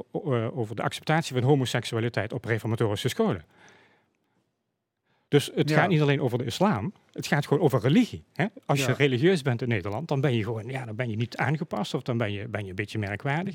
over 0.54 0.76
de 0.76 0.82
acceptatie 0.82 1.34
van 1.34 1.42
homoseksualiteit 1.42 2.32
op 2.32 2.44
reformatorische 2.44 3.08
scholen. 3.08 3.44
Dus 5.28 5.50
het 5.54 5.70
gaat 5.70 5.88
niet 5.88 6.00
alleen 6.00 6.20
over 6.20 6.38
de 6.38 6.44
islam, 6.44 6.92
het 7.12 7.26
gaat 7.26 7.46
gewoon 7.46 7.62
over 7.62 7.80
religie. 7.80 8.24
Hè? 8.32 8.46
Als 8.66 8.84
je 8.84 8.92
religieus 8.92 9.42
bent 9.42 9.62
in 9.62 9.68
Nederland, 9.68 10.08
dan 10.08 10.20
ben 10.20 10.34
je 10.34 10.42
gewoon, 10.42 10.66
ja, 10.66 10.84
dan 10.84 10.96
ben 10.96 11.10
je 11.10 11.16
niet 11.16 11.36
aangepast 11.36 11.94
of 11.94 12.02
dan 12.02 12.18
ben 12.18 12.32
je, 12.32 12.48
ben 12.48 12.62
je 12.62 12.68
een 12.68 12.74
beetje 12.74 12.98
merkwaardig. 12.98 13.54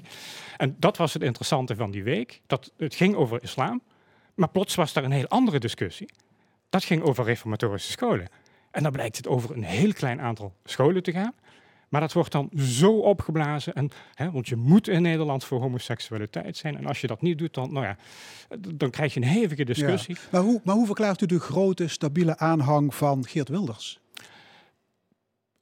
En 0.57 0.75
dat 0.79 0.97
was 0.97 1.13
het 1.13 1.23
interessante 1.23 1.75
van 1.75 1.91
die 1.91 2.03
week. 2.03 2.41
Dat 2.47 2.71
het 2.77 2.95
ging 2.95 3.15
over 3.15 3.43
islam, 3.43 3.81
maar 4.33 4.49
plots 4.49 4.75
was 4.75 4.93
daar 4.93 5.03
een 5.03 5.11
heel 5.11 5.27
andere 5.27 5.59
discussie. 5.59 6.09
Dat 6.69 6.83
ging 6.83 7.01
over 7.01 7.23
reformatorische 7.23 7.91
scholen. 7.91 8.27
En 8.71 8.83
dan 8.83 8.91
blijkt 8.91 9.17
het 9.17 9.27
over 9.27 9.55
een 9.55 9.63
heel 9.63 9.93
klein 9.93 10.21
aantal 10.21 10.55
scholen 10.63 11.03
te 11.03 11.11
gaan. 11.11 11.33
Maar 11.93 12.01
dat 12.01 12.13
wordt 12.13 12.31
dan 12.31 12.49
zo 12.57 12.97
opgeblazen. 12.97 13.73
En, 13.73 13.89
hè, 14.13 14.31
want 14.31 14.47
je 14.47 14.55
moet 14.55 14.87
in 14.87 15.01
Nederland 15.01 15.43
voor 15.43 15.59
homoseksualiteit 15.59 16.57
zijn. 16.57 16.77
En 16.77 16.85
als 16.85 17.01
je 17.01 17.07
dat 17.07 17.21
niet 17.21 17.37
doet, 17.37 17.53
dan, 17.53 17.73
nou 17.73 17.85
ja, 17.85 17.97
dan 18.75 18.89
krijg 18.89 19.13
je 19.13 19.19
een 19.19 19.27
hevige 19.27 19.63
discussie. 19.63 20.17
Maar, 20.31 20.41
hoe, 20.41 20.61
maar 20.63 20.75
hoe 20.75 20.85
verklaart 20.85 21.21
u 21.21 21.25
de 21.25 21.39
grote, 21.39 21.87
stabiele 21.87 22.37
aanhang 22.37 22.95
van 22.95 23.25
Geert 23.25 23.49
Wilders? 23.49 23.99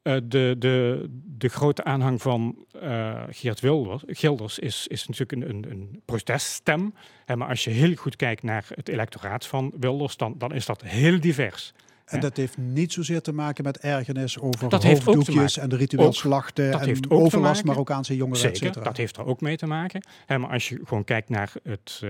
Uh, 0.03 0.17
de, 0.23 0.55
de, 0.59 1.05
de 1.37 1.49
grote 1.49 1.83
aanhang 1.83 2.21
van 2.21 2.65
uh, 2.83 3.23
Geert 3.29 3.59
Wilders, 3.59 4.03
Gilders 4.07 4.59
is, 4.59 4.87
is 4.87 5.07
natuurlijk 5.07 5.31
een, 5.31 5.49
een, 5.49 5.71
een 5.71 6.01
proteststem. 6.05 6.93
maar 7.35 7.47
als 7.47 7.63
je 7.63 7.69
heel 7.69 7.95
goed 7.95 8.15
kijkt 8.15 8.43
naar 8.43 8.65
het 8.75 8.89
electoraat 8.89 9.45
van 9.45 9.73
Wilders, 9.79 10.17
dan, 10.17 10.35
dan 10.37 10.53
is 10.53 10.65
dat 10.65 10.81
heel 10.81 11.19
divers. 11.19 11.73
En 12.11 12.19
dat 12.19 12.37
heeft 12.37 12.57
niet 12.57 12.93
zozeer 12.93 13.21
te 13.21 13.31
maken 13.33 13.63
met 13.63 13.77
ergernis 13.77 14.39
over 14.39 14.69
dat 14.69 14.83
hoofddoekjes 14.83 15.57
en 15.57 15.69
de 15.69 15.75
ritueel 15.75 16.13
slachten 16.13 16.71
en 16.71 16.85
heeft 16.85 17.09
overlast 17.09 17.63
Marokkaanse 17.63 18.15
jongeren, 18.15 18.55
Zeker, 18.57 18.83
dat 18.83 18.97
heeft 18.97 19.17
er 19.17 19.25
ook 19.25 19.41
mee 19.41 19.57
te 19.57 19.65
maken. 19.65 20.03
maar 20.27 20.49
als 20.49 20.69
je 20.69 20.79
gewoon 20.83 21.03
kijkt 21.03 21.29
naar 21.29 21.51
het, 21.63 22.01
uh, 22.03 22.09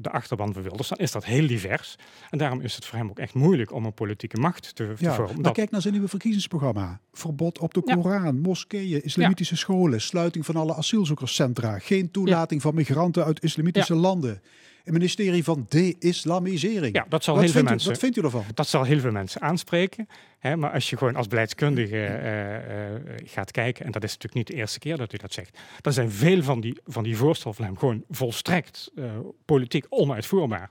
de 0.00 0.10
achterban 0.10 0.52
van 0.52 0.62
Wilders, 0.62 0.88
dan 0.88 0.98
is 0.98 1.12
dat 1.12 1.24
heel 1.24 1.46
divers. 1.46 1.96
En 2.30 2.38
daarom 2.38 2.60
is 2.60 2.74
het 2.74 2.84
voor 2.84 2.98
hem 2.98 3.10
ook 3.10 3.18
echt 3.18 3.34
moeilijk 3.34 3.72
om 3.72 3.84
een 3.84 3.94
politieke 3.94 4.40
macht 4.40 4.74
te, 4.74 4.94
te 4.98 5.10
vormen. 5.10 5.40
Maar 5.40 5.52
kijk 5.52 5.70
naar 5.70 5.80
zijn 5.80 5.92
nieuwe 5.92 6.08
verkiezingsprogramma. 6.08 7.00
Verbod 7.12 7.58
op 7.58 7.74
de 7.74 7.82
Koran, 7.82 8.40
moskeeën, 8.40 9.04
islamitische 9.04 9.56
scholen, 9.56 10.00
sluiting 10.00 10.46
van 10.46 10.56
alle 10.56 10.74
asielzoekerscentra, 10.74 11.78
geen 11.78 12.10
toelating 12.10 12.62
van 12.62 12.74
migranten 12.74 13.24
uit 13.24 13.42
islamitische 13.42 13.94
landen 13.94 14.42
een 14.84 14.92
ministerie 14.92 15.44
van 15.44 15.66
de-islamisering. 15.68 16.94
Ja, 16.94 17.06
dat 17.08 17.24
zal 17.24 17.38
heel 17.38 17.48
veel 17.48 17.62
mensen. 17.62 17.90
wat 17.90 17.98
vindt 17.98 18.16
u 18.16 18.22
ervan? 18.22 18.44
Dat 18.54 18.68
zal 18.68 18.84
heel 18.84 19.00
veel 19.00 19.10
mensen 19.10 19.40
aanspreken. 19.40 20.08
Hè, 20.38 20.56
maar 20.56 20.70
als 20.70 20.90
je 20.90 20.96
gewoon 20.96 21.16
als 21.16 21.26
beleidskundige 21.26 21.96
uh, 21.96 22.52
uh, 22.52 23.00
gaat 23.24 23.50
kijken, 23.50 23.84
en 23.84 23.92
dat 23.92 24.02
is 24.02 24.12
natuurlijk 24.12 24.34
niet 24.34 24.46
de 24.46 24.54
eerste 24.54 24.78
keer 24.78 24.96
dat 24.96 25.12
u 25.12 25.16
dat 25.16 25.32
zegt, 25.32 25.58
dan 25.80 25.92
zijn 25.92 26.10
veel 26.10 26.42
van 26.42 26.60
die, 26.60 26.80
van 26.84 27.04
die 27.04 27.16
voorstellen 27.16 27.56
van 27.56 27.64
hem 27.64 27.78
gewoon 27.78 28.04
volstrekt 28.08 28.90
uh, 28.94 29.12
politiek 29.44 29.86
onuitvoerbaar. 29.88 30.70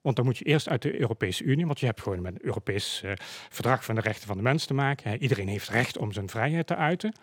Want 0.00 0.16
dan 0.16 0.24
moet 0.24 0.38
je 0.38 0.44
eerst 0.44 0.68
uit 0.68 0.82
de 0.82 1.00
Europese 1.00 1.44
Unie, 1.44 1.66
want 1.66 1.80
je 1.80 1.86
hebt 1.86 2.00
gewoon 2.00 2.22
met 2.22 2.34
een 2.34 2.44
Europees 2.44 3.04
verdrag 3.48 3.84
van 3.84 3.94
de 3.94 4.00
rechten 4.00 4.26
van 4.26 4.36
de 4.36 4.42
mens 4.42 4.64
te 4.64 4.74
maken. 4.74 5.10
Hè. 5.10 5.16
Iedereen 5.16 5.48
heeft 5.48 5.68
recht 5.68 5.98
om 5.98 6.12
zijn 6.12 6.28
vrijheid 6.28 6.66
te 6.66 6.76
uiten, 6.76 7.14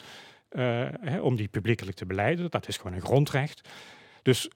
hè, 1.01 1.19
om 1.19 1.35
die 1.35 1.47
publiekelijk 1.47 1.97
te 1.97 2.05
beleiden. 2.05 2.51
Dat 2.51 2.67
is 2.67 2.77
gewoon 2.77 2.93
een 2.93 3.01
grondrecht. 3.01 3.69
Dus 4.21 4.49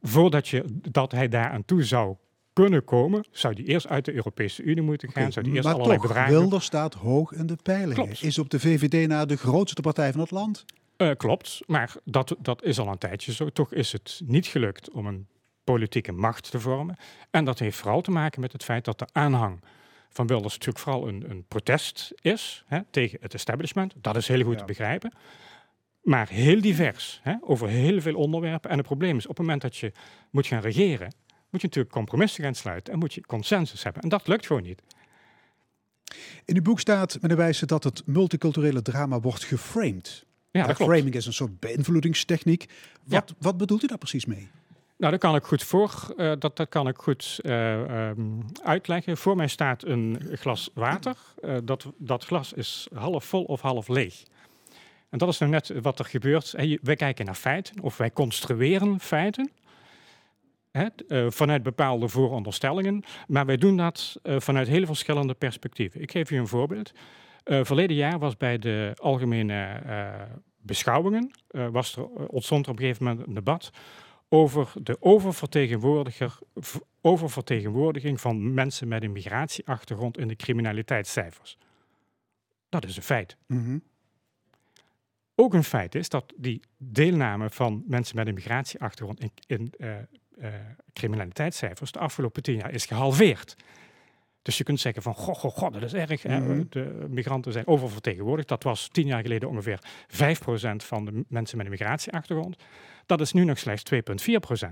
voordat 0.00 0.48
je, 0.48 0.64
dat 0.90 1.12
hij 1.12 1.28
daar 1.28 1.50
aan 1.50 1.64
toe 1.64 1.82
zou 1.82 2.16
kunnen 2.52 2.84
komen, 2.84 3.26
zou 3.30 3.54
die 3.54 3.64
eerst 3.64 3.88
uit 3.88 4.04
de 4.04 4.14
Europese 4.14 4.62
Unie 4.62 4.82
moeten 4.82 5.08
gaan. 5.08 5.22
Okay, 5.22 5.32
zou 5.32 5.44
die 5.44 5.54
eerst 5.54 5.66
maar 5.66 5.74
allerlei 5.74 5.98
toch, 5.98 6.08
bedragen... 6.08 6.32
Wilder 6.32 6.62
staat 6.62 6.94
hoog 6.94 7.32
in 7.32 7.46
de 7.46 7.56
peilingen. 7.62 7.94
Klopt. 7.94 8.22
Is 8.22 8.38
op 8.38 8.50
de 8.50 8.60
VVD 8.60 9.08
na 9.08 9.24
de 9.24 9.36
grootste 9.36 9.82
partij 9.82 10.12
van 10.12 10.20
het 10.20 10.30
land? 10.30 10.64
Uh, 10.96 11.10
klopt, 11.16 11.60
maar 11.66 11.94
dat, 12.04 12.36
dat 12.38 12.62
is 12.62 12.78
al 12.78 12.88
een 12.88 12.98
tijdje 12.98 13.32
zo. 13.32 13.48
Toch 13.48 13.72
is 13.72 13.92
het 13.92 14.20
niet 14.24 14.46
gelukt 14.46 14.90
om 14.90 15.06
een 15.06 15.26
politieke 15.64 16.12
macht 16.12 16.50
te 16.50 16.60
vormen. 16.60 16.96
En 17.30 17.44
dat 17.44 17.58
heeft 17.58 17.78
vooral 17.78 18.00
te 18.00 18.10
maken 18.10 18.40
met 18.40 18.52
het 18.52 18.64
feit 18.64 18.84
dat 18.84 18.98
de 18.98 19.06
aanhang 19.12 19.60
van 20.08 20.26
Wilders 20.26 20.52
natuurlijk 20.52 20.84
vooral 20.84 21.08
een, 21.08 21.30
een 21.30 21.44
protest 21.48 22.12
is 22.20 22.64
hè, 22.66 22.80
tegen 22.90 23.18
het 23.20 23.34
establishment. 23.34 23.94
Dat 23.96 24.16
is 24.16 24.28
heel 24.28 24.42
goed 24.42 24.52
ja. 24.52 24.58
te 24.58 24.64
begrijpen 24.64 25.12
maar 26.02 26.28
heel 26.28 26.60
divers, 26.60 27.20
hè, 27.22 27.34
over 27.40 27.68
heel 27.68 28.00
veel 28.00 28.14
onderwerpen. 28.14 28.70
En 28.70 28.76
het 28.76 28.86
probleem 28.86 29.16
is, 29.16 29.26
op 29.26 29.36
het 29.36 29.38
moment 29.38 29.62
dat 29.62 29.76
je 29.76 29.92
moet 30.30 30.46
gaan 30.46 30.60
regeren, 30.60 31.14
moet 31.50 31.60
je 31.60 31.66
natuurlijk 31.66 31.94
compromissen 31.94 32.44
gaan 32.44 32.54
sluiten 32.54 32.92
en 32.92 32.98
moet 32.98 33.14
je 33.14 33.26
consensus 33.26 33.82
hebben. 33.82 34.02
En 34.02 34.08
dat 34.08 34.26
lukt 34.26 34.46
gewoon 34.46 34.62
niet. 34.62 34.82
In 36.44 36.56
uw 36.56 36.62
boek 36.62 36.80
staat, 36.80 37.18
meneer 37.20 37.36
Wijze, 37.36 37.66
dat 37.66 37.84
het 37.84 38.02
multiculturele 38.06 38.82
drama 38.82 39.20
wordt 39.20 39.44
geframed. 39.44 40.24
Ja, 40.50 40.66
dat 40.66 40.76
framing 40.76 41.14
is 41.14 41.26
een 41.26 41.32
soort 41.32 41.60
beïnvloedingstechniek. 41.60 42.66
Wat, 43.04 43.28
ja. 43.28 43.34
wat 43.38 43.56
bedoelt 43.56 43.82
u 43.82 43.86
daar 43.86 43.98
precies 43.98 44.24
mee? 44.24 44.48
Nou, 44.96 45.12
dat 45.12 45.20
kan 45.20 45.34
ik 45.34 45.44
goed 45.44 45.62
voor. 45.62 46.14
Uh, 46.16 46.32
dat, 46.38 46.56
dat 46.56 46.68
kan 46.68 46.88
ik 46.88 46.96
goed 46.96 47.38
uh, 47.42 48.08
um, 48.08 48.44
uitleggen. 48.62 49.16
Voor 49.16 49.36
mij 49.36 49.48
staat 49.48 49.84
een 49.84 50.20
glas 50.32 50.70
water. 50.74 51.16
Uh, 51.44 51.56
dat, 51.64 51.86
dat 51.98 52.24
glas 52.24 52.52
is 52.52 52.88
half 52.94 53.24
vol 53.24 53.44
of 53.44 53.60
half 53.60 53.88
leeg. 53.88 54.22
En 55.12 55.18
dat 55.18 55.28
is 55.28 55.38
nou 55.38 55.50
net 55.50 55.72
wat 55.82 55.98
er 55.98 56.04
gebeurt. 56.04 56.54
Wij 56.82 56.96
kijken 56.96 57.24
naar 57.24 57.34
feiten 57.34 57.82
of 57.82 57.96
wij 57.96 58.12
construeren 58.12 59.00
feiten. 59.00 59.50
Hè, 60.70 60.86
eh, 61.08 61.30
vanuit 61.30 61.62
bepaalde 61.62 62.08
vooronderstellingen. 62.08 63.04
Maar 63.26 63.46
wij 63.46 63.56
doen 63.56 63.76
dat 63.76 64.16
eh, 64.22 64.40
vanuit 64.40 64.68
heel 64.68 64.86
verschillende 64.86 65.34
perspectieven. 65.34 66.00
Ik 66.00 66.10
geef 66.10 66.30
u 66.30 66.36
een 66.38 66.46
voorbeeld. 66.46 66.92
Eh, 67.44 67.64
verleden 67.64 67.96
jaar 67.96 68.18
was 68.18 68.36
bij 68.36 68.58
de 68.58 68.92
algemene 68.96 69.80
beschouwingen. 70.56 71.30
was 71.50 71.96
er, 71.96 72.06
ontstond 72.06 72.66
er 72.66 72.72
op 72.72 72.78
een 72.78 72.84
gegeven 72.84 73.04
moment 73.04 73.26
een 73.26 73.34
debat 73.34 73.70
over 74.28 74.72
de 74.82 74.96
oververtegenwoordiger, 75.00 76.38
oververtegenwoordiging 77.00 78.20
van 78.20 78.54
mensen 78.54 78.88
met 78.88 79.02
een 79.02 79.12
migratieachtergrond 79.12 80.18
in 80.18 80.28
de 80.28 80.36
criminaliteitscijfers. 80.36 81.58
Dat 82.68 82.84
is 82.84 82.96
een 82.96 83.02
feit. 83.02 83.36
Mhm. 83.46 83.78
Ook 85.42 85.54
een 85.54 85.64
feit 85.64 85.94
is 85.94 86.08
dat 86.08 86.32
die 86.36 86.62
deelname 86.78 87.50
van 87.50 87.84
mensen 87.86 88.16
met 88.16 88.26
een 88.26 88.34
migratieachtergrond 88.34 89.20
in, 89.20 89.32
in 89.46 89.72
eh, 89.78 89.98
eh, 89.98 90.52
criminaliteitscijfers 90.92 91.92
de 91.92 91.98
afgelopen 91.98 92.42
tien 92.42 92.56
jaar 92.56 92.70
is 92.70 92.86
gehalveerd. 92.86 93.56
Dus 94.42 94.58
je 94.58 94.64
kunt 94.64 94.80
zeggen 94.80 95.02
van, 95.02 95.14
goh, 95.14 95.34
goh, 95.34 95.50
goh, 95.50 95.72
dat 95.72 95.82
is 95.82 95.94
erg. 95.94 96.24
Mhm. 96.24 96.62
De 96.68 97.06
migranten 97.08 97.52
zijn 97.52 97.66
oververtegenwoordigd. 97.66 98.48
Dat 98.48 98.62
was 98.62 98.88
tien 98.88 99.06
jaar 99.06 99.22
geleden 99.22 99.48
ongeveer 99.48 99.78
5% 100.08 100.84
van 100.84 101.04
de 101.04 101.24
mensen 101.28 101.56
met 101.56 101.66
een 101.66 101.72
migratieachtergrond. 101.72 102.56
Dat 103.06 103.20
is 103.20 103.32
nu 103.32 103.44
nog 103.44 103.58
slechts 103.58 103.92
2,4%. 103.94 104.68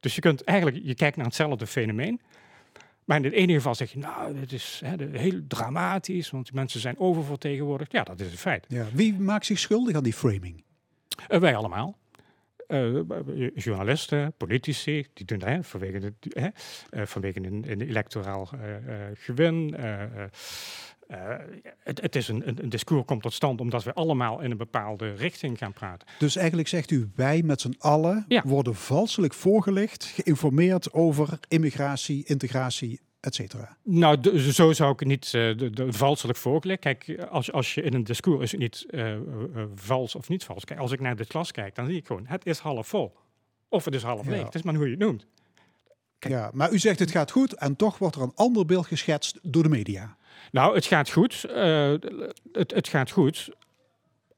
Dus 0.00 0.14
je 0.14 0.20
kunt 0.20 0.44
eigenlijk, 0.44 0.80
je 0.82 0.94
kijkt 0.94 1.16
naar 1.16 1.26
hetzelfde 1.26 1.66
fenomeen. 1.66 2.20
Maar 3.10 3.18
in 3.18 3.24
het 3.24 3.34
ene 3.34 3.52
geval 3.52 3.74
zeg 3.74 3.92
je, 3.92 3.98
nou, 3.98 4.34
dit 4.40 4.52
is 4.52 4.80
hè, 4.84 5.18
heel 5.18 5.40
dramatisch, 5.48 6.30
want 6.30 6.44
die 6.44 6.54
mensen 6.54 6.80
zijn 6.80 6.98
oververtegenwoordigd. 6.98 7.92
Ja, 7.92 8.02
dat 8.02 8.20
is 8.20 8.30
een 8.30 8.38
feit. 8.38 8.64
Ja. 8.68 8.86
Wie 8.92 9.20
maakt 9.20 9.46
zich 9.46 9.58
schuldig 9.58 9.96
aan 9.96 10.02
die 10.02 10.12
framing? 10.12 10.64
Eh, 11.28 11.40
wij 11.40 11.56
allemaal. 11.56 11.98
Eh, 12.66 12.94
journalisten, 13.54 14.32
politici, 14.36 15.06
die 15.14 15.26
doen 15.26 15.38
dat 15.38 15.48
hè, 15.48 15.62
vanwege, 15.62 15.98
de, 15.98 16.12
hè, 16.28 16.48
eh, 16.90 17.06
vanwege 17.06 17.44
een, 17.44 17.64
een 17.70 17.80
electoraal 17.80 18.48
eh, 18.52 18.76
eh, 18.76 19.16
gewin. 19.18 19.76
Eh, 21.10 21.36
het, 21.78 22.00
het 22.00 22.16
is 22.16 22.28
een, 22.28 22.42
een, 22.62 22.68
discours 22.68 23.04
komt 23.04 23.22
tot 23.22 23.32
stand 23.32 23.60
omdat 23.60 23.84
we 23.84 23.92
allemaal 23.92 24.40
in 24.40 24.50
een 24.50 24.56
bepaalde 24.56 25.14
richting 25.14 25.58
gaan 25.58 25.72
praten. 25.72 26.08
Dus 26.18 26.36
eigenlijk 26.36 26.68
zegt 26.68 26.90
u, 26.90 27.10
wij 27.14 27.42
met 27.42 27.60
z'n 27.60 27.74
allen 27.78 28.24
Ja. 28.28 28.42
worden 28.44 28.74
valselijk 28.74 29.34
voorgelicht, 29.34 30.04
geïnformeerd 30.04 30.92
over 30.92 31.38
immigratie, 31.48 32.24
integratie, 32.24 33.00
et 33.20 33.34
cetera. 33.34 33.76
Nou, 33.82 34.38
zo 34.52 34.72
zou 34.72 34.92
ik 34.92 34.98
het 34.98 35.08
niet 35.08 35.24
eh, 35.24 35.30
de, 35.32 35.70
de, 35.70 35.92
valselijk 35.92 36.38
voorgelegd. 36.38 36.80
Kijk, 36.80 37.18
als, 37.30 37.52
als 37.52 37.74
je 37.74 37.82
in 37.82 37.94
een 37.94 38.04
discours 38.04 38.42
is 38.42 38.50
het 38.52 38.60
niet 38.60 38.86
eh, 38.90 39.16
vals 39.74 40.14
of 40.14 40.28
niet 40.28 40.44
vals. 40.44 40.64
Kijk, 40.64 40.80
als 40.80 40.92
ik 40.92 41.00
naar 41.00 41.16
de 41.16 41.26
klas 41.26 41.50
kijk, 41.52 41.74
dan 41.74 41.86
zie 41.86 41.96
ik 41.96 42.06
gewoon, 42.06 42.24
het 42.26 42.46
is 42.46 42.58
half 42.58 42.88
vol. 42.88 43.16
Of 43.68 43.84
het 43.84 43.94
is 43.94 44.02
half 44.02 44.24
Ja. 44.24 44.30
leeg. 44.30 44.44
Het 44.44 44.54
is 44.54 44.62
maar 44.62 44.74
hoe 44.74 44.84
je 44.84 44.90
het 44.90 45.00
noemt. 45.00 45.26
Kijk. 46.18 46.34
Ja, 46.34 46.50
maar 46.52 46.72
u 46.72 46.78
zegt 46.78 46.98
het 46.98 47.10
gaat 47.10 47.30
goed 47.30 47.52
en 47.52 47.76
toch 47.76 47.98
wordt 47.98 48.16
er 48.16 48.22
een 48.22 48.32
ander 48.34 48.66
beeld 48.66 48.86
geschetst 48.86 49.38
door 49.42 49.62
de 49.62 49.68
media. 49.68 50.16
Nou, 50.50 50.74
het 50.74 50.86
gaat 50.86 51.10
goed. 51.10 51.44
Eh, 51.44 51.94
het, 52.52 52.70
het 52.74 52.88
gaat 52.88 53.10
goed 53.10 53.50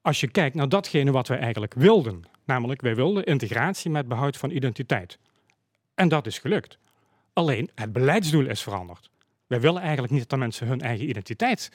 als 0.02 0.20
je 0.20 0.28
kijkt 0.28 0.54
naar 0.54 0.68
datgene 0.68 1.10
wat 1.10 1.28
wij 1.28 1.38
eigenlijk 1.38 1.74
wilden. 1.74 2.22
Namelijk, 2.44 2.80
wij 2.80 2.94
wilden 2.94 3.24
integratie 3.24 3.90
met 3.90 4.08
behoud 4.08 4.36
van 4.36 4.50
identiteit. 4.50 5.18
En 5.94 6.08
dat 6.08 6.26
is 6.26 6.38
gelukt. 6.38 6.78
Alleen, 7.32 7.70
het 7.74 7.92
beleidsdoel 7.92 8.46
is 8.46 8.62
veranderd. 8.62 9.10
Wij 9.46 9.60
willen 9.60 9.82
eigenlijk 9.82 10.12
niet 10.12 10.28
dat 10.28 10.38
mensen 10.38 10.66
hun 10.66 10.80
eigen 10.80 11.08
identiteit 11.08 11.70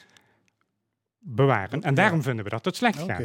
bewaren. 1.18 1.82
En 1.82 1.94
daarom 1.94 2.22
vinden 2.22 2.44
we 2.44 2.50
dat 2.50 2.64
het 2.64 2.76
slecht 2.76 2.98
gaat. 2.98 3.22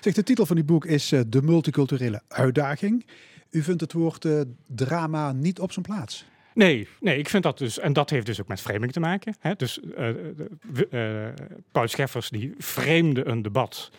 Zeg, 0.00 0.14
de 0.14 0.22
titel 0.22 0.46
van 0.46 0.56
uw 0.56 0.64
boek 0.64 0.84
is 0.84 1.12
eh, 1.12 1.20
De 1.26 1.42
multiculturele 1.42 2.22
uitdaging. 2.28 3.06
U 3.50 3.62
vindt 3.62 3.80
het 3.80 3.92
woord 3.92 4.24
eh, 4.24 4.40
drama 4.66 5.32
niet 5.32 5.60
op 5.60 5.72
zijn 5.72 5.84
plaats. 5.84 6.24
Nee, 6.66 6.88
nee, 7.00 7.18
ik 7.18 7.28
vind 7.28 7.42
dat 7.42 7.58
dus, 7.58 7.78
en 7.78 7.92
dat 7.92 8.10
heeft 8.10 8.26
dus 8.26 8.40
ook 8.40 8.48
met 8.48 8.60
framing 8.60 8.92
te 8.92 9.00
maken. 9.00 9.36
Hè? 9.38 9.54
Dus 9.56 9.80
eh, 9.96 10.08
Paul 11.72 11.88
Scheffers 11.88 12.28
die 12.30 12.54
vreemde 12.58 13.26
een 13.26 13.42
debat 13.42 13.90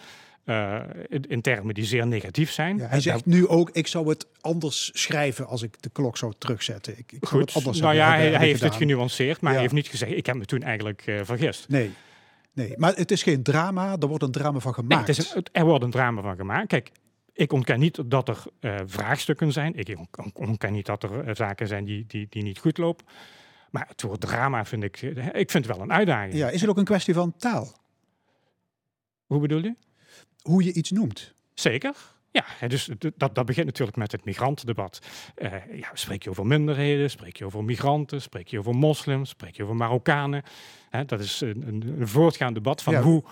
in, 1.08 1.24
in 1.28 1.41
termen 1.41 1.74
die 1.74 1.84
zeer 1.86 2.08
negatief 2.08 2.52
zijn. 2.52 2.78
Ja, 2.78 2.88
hij 2.88 3.02
zegt 3.02 3.26
nu 3.26 3.47
ook, 3.47 3.69
ik 3.71 3.88
zou 3.88 4.10
het 4.10 4.28
anders 4.41 4.89
schrijven 4.93 5.47
als 5.47 5.62
ik 5.62 5.82
de 5.82 5.89
klok 5.89 6.17
zou 6.17 6.34
terugzetten. 6.38 6.97
Ik, 6.97 7.12
ik 7.12 7.26
zou 7.28 7.41
het 7.41 7.52
Goed, 7.52 7.58
anders 7.63 7.82
nou 7.84 7.95
ja, 7.95 8.15
hebben- 8.15 8.38
hij, 8.39 8.47
heeft 8.47 8.62
het 8.62 8.76
genuanceerd, 8.76 9.41
maar 9.41 9.50
Ja. 9.52 9.58
hij 9.58 9.62
heeft 9.62 9.74
niet 9.82 9.88
gezegd, 9.88 10.12
ik 10.12 10.26
heb 10.26 10.36
me 10.36 10.45
toen 10.45 10.62
eigenlijk 10.62 11.04
vergist. 11.24 11.69
Nee, 11.69 11.91
nee, 12.54 12.74
maar 12.78 12.93
het 12.95 13.12
is 13.12 13.24
geen 13.24 13.43
drama, 13.43 13.95
er 14.00 14.08
wordt 14.08 14.24
een 14.24 14.32
drama 14.32 14.60
van 14.60 14.74
Nee, 14.78 14.88
gemaakt. 14.88 15.08
het 15.08 15.17
is 15.17 15.34
een- 15.36 15.45
er 15.52 15.65
wordt 15.65 15.84
een 15.84 15.91
drama 15.91 16.21
van 16.21 16.36
gemaakt. 16.36 16.67
Kijk, 16.67 16.91
ik 17.41 17.54
ontken 17.54 17.80
niet 17.80 18.10
dat 18.12 18.27
er 18.30 18.43
eh, 18.60 18.80
vraagstukken 18.86 19.51
zijn. 19.51 19.75
Ik 19.75 19.97
on- 20.17 20.32
ontken 20.34 20.71
niet 20.73 20.86
dat 20.86 21.04
er 21.04 21.19
eh, 21.27 21.36
zaken 21.36 21.67
zijn 21.67 21.86
die, 21.86 22.06
die, 22.08 22.27
die 22.30 22.43
niet 22.43 22.60
goed 22.60 22.77
lopen. 22.77 23.06
Maar 23.71 23.88
het 23.88 24.01
woord 24.01 24.21
drama 24.21 24.65
vind 24.65 24.84
ik, 24.84 25.01
eh, 25.01 25.25
ik 25.25 25.51
vind 25.51 25.65
het 25.65 25.75
wel 25.75 25.82
een 25.82 25.91
uitdaging. 25.93 26.34
ja, 26.34 26.49
is 26.49 26.62
het 26.62 26.69
ook 26.69 26.77
een 26.77 26.84
kwestie 26.86 27.13
van 27.13 27.34
taal? 27.38 27.71
Hoe 29.25 29.39
bedoel 29.39 29.63
je? 29.63 29.75
Hoe 30.41 30.63
je 30.63 30.73
iets 30.73 30.91
noemt. 30.91 31.34
Zeker. 31.54 31.95
Ja, 32.32 32.67
dus 32.67 32.89
dat, 33.17 33.36
dat 33.36 33.46
begint 33.46 33.65
natuurlijk 33.65 33.98
met 33.98 34.12
het 34.12 34.26
migrantendebat. 34.26 35.02
Eh, 35.36 35.52
ja, 35.79 35.90
spreek 35.94 36.23
je 36.23 36.29
over 36.29 36.46
minderheden, 36.46 37.10
spreek 37.10 37.38
je 37.38 37.46
over 37.46 37.63
migranten, 37.63 38.21
spreek 38.21 38.48
je 38.48 38.60
over 38.60 38.75
moslims, 38.75 39.29
spreek 39.29 39.56
je 39.56 39.63
over 39.63 39.75
Marokkanen. 39.75 40.44
Dat 41.06 41.19
is 41.19 41.42
een, 41.42 41.63
een, 41.67 42.08
voortgaand 42.08 42.56
debat 42.56 42.84
van 42.84 42.94
Ja. 42.94 43.02
hoe 43.02 43.23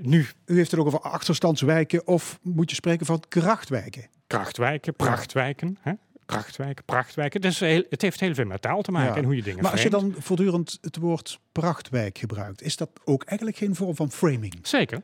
nu 0.00 0.26
U 0.46 0.56
heeft 0.56 0.70
het 0.70 0.80
ook 0.80 0.86
over 0.86 1.00
achterstandswijken 1.00 2.06
of 2.06 2.38
moet 2.42 2.70
je 2.70 2.76
spreken 2.76 3.06
van 3.06 3.22
krachtwijken? 3.28 4.06
krachtwijken, 4.26 4.94
prachtwijken, 4.94 5.78
hè? 5.80 5.92
krachtwijken, 6.26 6.84
prachtwijken. 6.84 7.40
Dus 7.40 7.58
heel, 7.60 7.82
het 7.88 8.02
heeft 8.02 8.20
heel 8.20 8.34
veel 8.34 8.44
met 8.44 8.62
taal 8.62 8.82
te 8.82 8.90
maken 8.90 9.12
Ja. 9.12 9.16
en 9.16 9.24
hoe 9.24 9.36
je 9.36 9.42
dingen 9.42 9.62
Maar 9.62 9.72
als 9.72 9.82
je 9.82 9.90
dan 9.90 10.14
voortdurend 10.18 10.78
het 10.80 10.96
woord 10.96 11.40
prachtwijk 11.52 12.18
gebruikt, 12.18 12.62
is 12.62 12.76
dat 12.76 12.90
ook 13.04 13.24
eigenlijk 13.24 13.58
geen 13.58 13.74
vorm 13.74 13.96
van 13.96 14.10
framing? 14.10 14.58
Zeker. 14.62 15.02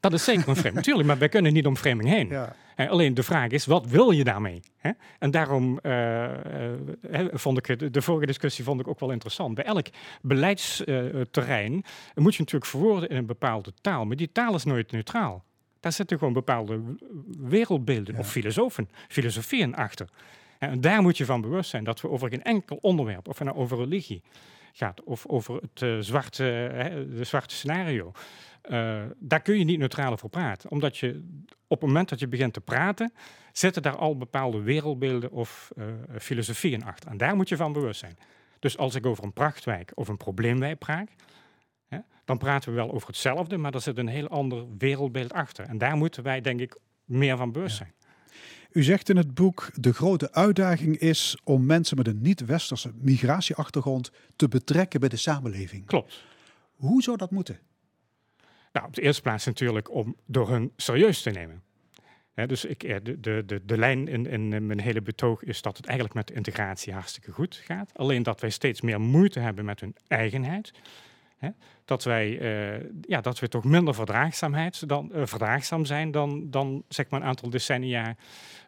Dat 0.00 0.12
is 0.12 0.24
zeker 0.24 0.48
een 0.48 0.54
framing, 0.56 0.74
natuurlijk, 0.84 1.08
maar 1.08 1.18
wij 1.18 1.28
kunnen 1.28 1.52
niet 1.52 1.66
om 1.66 1.76
framing 1.76 2.08
heen. 2.08 2.28
Ja. 2.28 2.54
Eh, 2.76 2.90
alleen 2.90 3.14
de 3.14 3.22
vraag 3.22 3.50
is, 3.50 3.66
wat 3.66 3.86
wil 3.86 4.10
je 4.10 4.24
daarmee? 4.24 4.62
Hè? 4.76 4.90
En 5.18 5.30
daarom 5.30 5.78
eh, 5.78 6.24
eh, 6.24 7.26
vond 7.32 7.68
ik 7.68 7.92
de 7.92 8.02
vorige 8.02 8.26
discussie 8.26 8.64
vond 8.64 8.80
ik 8.80 8.88
ook 8.88 9.00
wel 9.00 9.10
interessant. 9.10 9.54
Bij 9.54 9.64
elk 9.64 9.86
beleidsterrein 10.22 11.72
moet 12.14 12.34
je 12.34 12.40
natuurlijk 12.42 12.70
verwoorden 12.70 13.08
in 13.08 13.16
een 13.16 13.26
bepaalde 13.26 13.72
taal, 13.80 14.04
maar 14.04 14.16
die 14.16 14.32
taal 14.32 14.54
is 14.54 14.64
nooit 14.64 14.92
neutraal. 14.92 15.44
Daar 15.80 15.92
zitten 15.92 16.18
gewoon 16.18 16.32
bepaalde 16.32 16.80
wereldbeelden 17.38 18.14
Ja. 18.14 18.20
of 18.20 18.30
filosofen, 18.30 18.88
filosofieën 19.08 19.74
achter. 19.74 20.08
En 20.58 20.80
daar 20.80 21.02
moet 21.02 21.16
je 21.16 21.24
van 21.24 21.40
bewust 21.40 21.70
zijn 21.70 21.84
dat 21.84 22.00
we 22.00 22.10
over 22.10 22.28
geen 22.28 22.42
enkel 22.42 22.78
onderwerp, 22.80 23.28
of 23.28 23.40
nou 23.40 23.56
over 23.56 23.78
religie 23.78 24.22
gaat, 24.72 25.04
of 25.04 25.26
over 25.26 25.54
het 25.54 25.82
eh, 25.82 25.96
zwarte, 26.00 26.42
de 27.16 27.24
zwarte 27.24 27.54
scenario, 27.54 28.12
eh, 28.68 29.02
daar 29.18 29.42
kun 29.42 29.58
je 29.58 29.64
niet 29.64 29.78
neutraal 29.78 30.12
over 30.12 30.28
praten. 30.28 30.70
Omdat 30.70 30.96
je 30.96 31.24
op 31.66 31.80
het 31.80 31.88
moment 31.88 32.08
dat 32.08 32.18
je 32.18 32.28
begint 32.28 32.52
te 32.52 32.60
praten, 32.60 33.12
zitten 33.52 33.82
daar 33.82 33.96
al 33.96 34.16
bepaalde 34.16 34.60
wereldbeelden 34.60 35.30
of 35.30 35.70
eh, 35.76 35.84
filosofieën 36.18 36.84
achter. 36.84 37.10
En 37.10 37.16
daar 37.16 37.36
moet 37.36 37.48
je 37.48 37.56
van 37.56 37.72
bewust 37.72 38.00
zijn. 38.00 38.18
Dus 38.58 38.78
als 38.78 38.94
ik 38.94 39.06
over 39.06 39.24
een 39.24 39.32
prachtwijk 39.32 39.92
of 39.94 40.08
een 40.08 40.16
probleemwijk 40.16 40.78
praat, 40.78 41.10
hè, 41.88 41.98
dan 42.24 42.38
praten 42.38 42.70
we 42.70 42.76
wel 42.76 42.92
over 42.92 43.08
hetzelfde, 43.08 43.56
maar 43.56 43.74
er 43.74 43.80
zit 43.80 43.98
een 43.98 44.08
heel 44.08 44.28
ander 44.28 44.64
wereldbeeld 44.78 45.32
achter. 45.32 45.64
En 45.64 45.78
daar 45.78 45.96
moeten 45.96 46.22
wij, 46.22 46.40
denk 46.40 46.60
ik, 46.60 46.78
meer 47.04 47.36
van 47.36 47.52
bewust 47.52 47.76
zijn. 47.76 47.94
U 48.70 48.82
zegt 48.82 49.08
in 49.08 49.16
het 49.16 49.34
boek, 49.34 49.70
de 49.74 49.92
grote 49.92 50.32
uitdaging 50.32 50.98
is 50.98 51.38
om 51.44 51.66
mensen 51.66 51.96
met 51.96 52.06
een 52.06 52.22
niet-westerse 52.22 52.92
migratieachtergrond 52.94 54.10
te 54.36 54.48
betrekken 54.48 55.00
bij 55.00 55.08
de 55.08 55.16
samenleving. 55.16 55.86
Klopt. 55.86 56.24
Hoe 56.74 57.02
zou 57.02 57.16
dat 57.16 57.30
moeten? 57.30 57.58
Nou, 58.76 58.88
op 58.88 58.94
de 58.94 59.02
eerste 59.02 59.22
plaats 59.22 59.44
natuurlijk 59.44 59.90
om 59.90 60.16
door 60.26 60.50
hun 60.50 60.72
serieus 60.76 61.22
te 61.22 61.30
nemen. 61.30 61.62
Dus 62.46 62.64
ik, 62.64 62.82
eh, 62.82 62.96
de, 63.02 63.20
de, 63.20 63.42
de, 63.46 63.64
de 63.64 63.78
lijn 63.78 64.08
in, 64.08 64.26
in 64.26 64.66
mijn 64.66 64.80
hele 64.80 65.02
betoog 65.02 65.42
is 65.42 65.62
dat 65.62 65.76
het 65.76 65.86
eigenlijk 65.86 66.16
met 66.16 66.30
integratie 66.30 66.92
hartstikke 66.92 67.32
goed 67.32 67.54
gaat. 67.54 67.90
Alleen 67.94 68.22
dat 68.22 68.40
wij 68.40 68.50
steeds 68.50 68.80
meer 68.80 69.00
moeite 69.00 69.40
hebben 69.40 69.64
met 69.64 69.80
hun 69.80 69.96
eigenheid. 70.08 70.72
Hè, 71.38 71.48
dat, 71.84 72.04
wij, 72.04 72.38
eh, 72.38 72.84
ja, 73.00 73.20
dat 73.20 73.38
we 73.38 73.48
toch 73.48 73.64
minder 73.64 73.94
verdraagzaamheid 73.94 74.88
dan, 74.88 75.12
eh, 75.12 75.22
verdraagzaam 75.24 75.84
zijn 75.84 76.10
dan, 76.10 76.50
dan 76.50 76.82
zeg 76.88 77.08
maar 77.08 77.20
een 77.20 77.26
aantal 77.26 77.50
decennia 77.50 78.16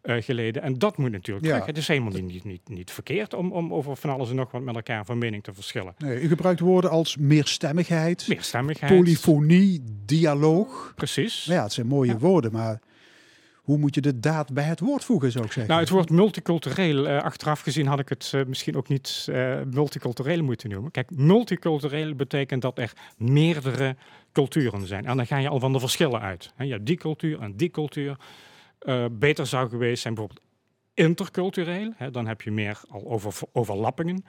eh, 0.02 0.16
geleden. 0.22 0.62
En 0.62 0.78
dat 0.78 0.96
moet 0.96 1.10
natuurlijk 1.10 1.46
Ja. 1.46 1.52
terug. 1.52 1.66
Het 1.66 1.76
is 1.76 1.88
helemaal 1.88 2.12
niet, 2.12 2.44
niet, 2.44 2.68
niet 2.68 2.90
verkeerd 2.90 3.34
om, 3.34 3.52
om 3.52 3.74
over 3.74 3.96
van 3.96 4.10
alles 4.10 4.30
en 4.30 4.36
nog 4.36 4.50
wat 4.50 4.62
met 4.62 4.74
elkaar 4.74 5.04
van 5.04 5.18
mening 5.18 5.42
te 5.42 5.54
verschillen. 5.54 5.94
Nee, 5.98 6.20
u 6.20 6.28
gebruikt 6.28 6.60
woorden 6.60 6.90
als 6.90 7.16
meerstemmigheid, 7.16 8.28
Meerstemmigheid. 8.28 8.92
polyfonie, 8.96 9.82
dialoog. 10.04 10.92
Precies. 10.96 11.44
Nou 11.46 11.58
ja, 11.58 11.64
het 11.64 11.72
zijn 11.72 11.86
mooie 11.86 12.10
Ja. 12.10 12.18
woorden, 12.18 12.52
maar 12.52 12.80
hoe 13.68 13.78
moet 13.78 13.94
je 13.94 14.00
de 14.00 14.20
daad 14.20 14.52
bij 14.52 14.64
het 14.64 14.80
woord 14.80 15.04
voegen, 15.04 15.32
zou 15.32 15.44
ik 15.44 15.52
zeggen? 15.52 15.72
Nou, 15.72 15.84
het 15.84 15.92
woord 15.92 16.10
multicultureel, 16.10 17.06
uh, 17.06 17.22
achteraf 17.22 17.60
gezien 17.60 17.86
had 17.86 17.98
ik 17.98 18.08
het 18.08 18.32
uh, 18.34 18.44
misschien 18.44 18.76
ook 18.76 18.88
niet 18.88 19.26
uh, 19.30 19.60
multicultureel 19.70 20.42
moeten 20.42 20.70
noemen. 20.70 20.90
Kijk, 20.90 21.10
multicultureel 21.10 22.14
betekent 22.14 22.62
dat 22.62 22.78
er 22.78 22.92
meerdere 23.16 23.96
culturen 24.32 24.86
zijn. 24.86 25.06
En 25.06 25.16
dan 25.16 25.26
ga 25.26 25.36
je 25.36 25.48
al 25.48 25.60
van 25.60 25.72
de 25.72 25.80
verschillen 25.80 26.20
uit. 26.20 26.52
He, 26.56 26.82
die 26.82 26.96
cultuur 26.96 27.40
en 27.40 27.56
die 27.56 27.70
cultuur. 27.70 28.16
beter 29.10 29.46
zou 29.46 29.68
geweest 29.68 30.02
zijn 30.02 30.14
bijvoorbeeld 30.14 30.46
intercultureel. 30.94 31.92
Dan 32.10 32.26
heb 32.26 32.42
je 32.42 32.50
meer 32.50 32.80
al 32.88 33.06
over 33.06 33.34
overlappingen. 33.52 34.24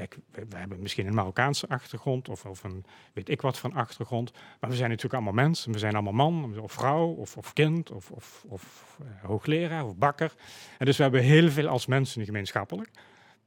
Kijk, 0.00 0.18
we, 0.48 0.56
hebben 0.56 0.80
misschien 0.80 1.06
een 1.06 1.14
Marokkaanse 1.14 1.68
achtergrond 1.68 2.28
of, 2.28 2.44
of 2.44 2.64
een 2.64 2.84
weet 3.12 3.28
ik 3.28 3.40
wat 3.40 3.58
van 3.58 3.72
achtergrond. 3.72 4.32
Maar 4.60 4.70
we 4.70 4.76
zijn 4.76 4.88
natuurlijk 4.88 5.14
allemaal 5.14 5.44
mensen. 5.44 5.72
We 5.72 5.78
zijn 5.78 5.94
allemaal 5.94 6.12
man 6.12 6.58
of 6.60 6.72
vrouw 6.72 7.06
of, 7.06 7.36
of 7.36 7.52
kind 7.52 7.90
of, 7.90 8.10
of, 8.10 8.44
of 8.48 8.96
uh, 9.02 9.06
hoogleraar 9.22 9.84
of 9.84 9.96
bakker. 9.96 10.34
En 10.78 10.86
dus 10.86 10.96
we 10.96 11.02
hebben 11.02 11.22
heel 11.22 11.50
veel 11.50 11.68
als 11.68 11.86
mensen 11.86 12.24
gemeenschappelijk. 12.24 12.90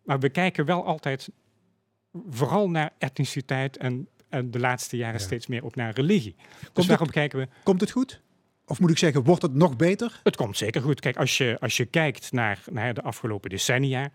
Maar 0.03 0.19
we 0.19 0.29
kijken 0.29 0.65
wel 0.65 0.85
altijd 0.85 1.29
vooral 2.29 2.69
naar 2.69 2.91
etniciteit 2.97 3.77
en, 3.77 4.07
en 4.29 4.51
de 4.51 4.59
laatste 4.59 4.97
jaren 4.97 5.19
steeds 5.19 5.47
meer 5.47 5.65
ook 5.65 5.75
naar 5.75 5.93
religie. 5.93 6.35
Dus 6.59 6.69
komt 6.73 6.87
daarom 6.87 7.09
kijken 7.09 7.39
we. 7.39 7.47
Komt 7.63 7.81
het 7.81 7.91
goed? 7.91 8.21
Of 8.65 8.79
moet 8.79 8.89
ik 8.89 8.97
zeggen, 8.97 9.23
wordt 9.23 9.41
het 9.41 9.53
nog 9.53 9.75
beter? 9.75 10.19
Het 10.23 10.35
komt 10.35 10.57
zeker 10.57 10.81
goed. 10.81 10.99
Kijk, 10.99 11.17
als 11.17 11.37
je, 11.37 11.57
als 11.59 11.77
je 11.77 11.85
kijkt 11.85 12.31
naar, 12.31 12.63
naar 12.71 12.93
de 12.93 13.01
afgelopen 13.01 13.49
decennia, 13.49 14.11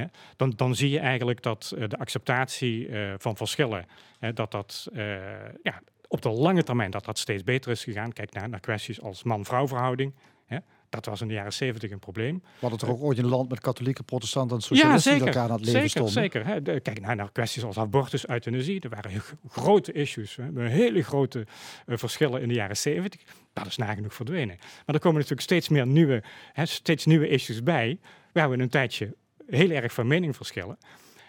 hè, 0.00 0.04
dan, 0.36 0.52
dan 0.56 0.74
zie 0.74 0.90
je 0.90 0.98
eigenlijk 0.98 1.42
dat 1.42 1.72
uh, 1.74 1.88
de 1.88 1.98
acceptatie 1.98 2.88
uh, 2.88 3.14
van 3.18 3.36
verschillen, 3.36 3.86
hè, 4.18 4.32
dat 4.32 4.50
dat 4.50 4.88
uh, 4.92 5.16
ja, 5.62 5.82
op 6.08 6.22
de 6.22 6.30
lange 6.30 6.62
termijn 6.62 6.90
dat 6.90 7.04
dat 7.04 7.18
steeds 7.18 7.44
beter 7.44 7.70
is 7.70 7.84
gegaan. 7.84 8.12
Kijk 8.12 8.32
naar, 8.32 8.48
naar 8.48 8.60
kwesties 8.60 9.00
als 9.00 9.22
man-vrouw 9.22 9.68
verhouding. 9.68 10.14
Hè. 10.46 10.58
Dat 10.88 11.06
was 11.06 11.20
in 11.20 11.28
de 11.28 11.34
jaren 11.34 11.52
zeventig 11.52 11.90
een 11.90 11.98
probleem. 11.98 12.34
We 12.34 12.50
hadden 12.60 12.78
toch 12.78 12.88
ook 12.88 13.02
ooit 13.02 13.18
een 13.18 13.26
land 13.26 13.48
met 13.48 13.60
katholieke, 13.60 14.02
protestanten 14.02 14.56
en 14.56 14.62
socialisten 14.62 15.12
ja, 15.12 15.18
die 15.18 15.26
elkaar 15.26 15.50
aan 15.50 15.56
het 15.56 15.64
leven 15.64 15.72
zeker, 15.72 15.90
stonden? 15.90 16.12
Zeker, 16.12 16.46
hè. 16.46 16.62
De, 16.62 16.80
kijk 16.80 17.00
naar, 17.00 17.16
naar 17.16 17.32
kwesties 17.32 17.64
als 17.64 17.78
abortus, 17.78 18.28
euthanasie. 18.28 18.80
Er 18.80 18.88
waren 18.88 19.22
grote 19.48 19.92
issues, 19.92 20.36
hè. 20.36 20.68
hele 20.68 21.02
grote 21.02 21.46
uh, 21.86 21.96
verschillen 21.96 22.42
in 22.42 22.48
de 22.48 22.54
jaren 22.54 22.76
zeventig. 22.76 23.20
Dat 23.52 23.66
is 23.66 23.76
nagenoeg 23.76 24.14
verdwenen. 24.14 24.56
Maar 24.58 24.94
er 24.94 25.00
komen 25.00 25.14
natuurlijk 25.14 25.42
steeds 25.42 25.68
meer 25.68 25.86
nieuwe, 25.86 26.22
hè, 26.52 26.66
steeds 26.66 27.04
nieuwe 27.04 27.28
issues 27.28 27.62
bij, 27.62 27.98
waar 28.32 28.50
we 28.50 28.58
een 28.58 28.68
tijdje 28.68 29.14
heel 29.46 29.70
erg 29.70 29.92
van 29.92 30.06
mening 30.06 30.36
verschillen. 30.36 30.78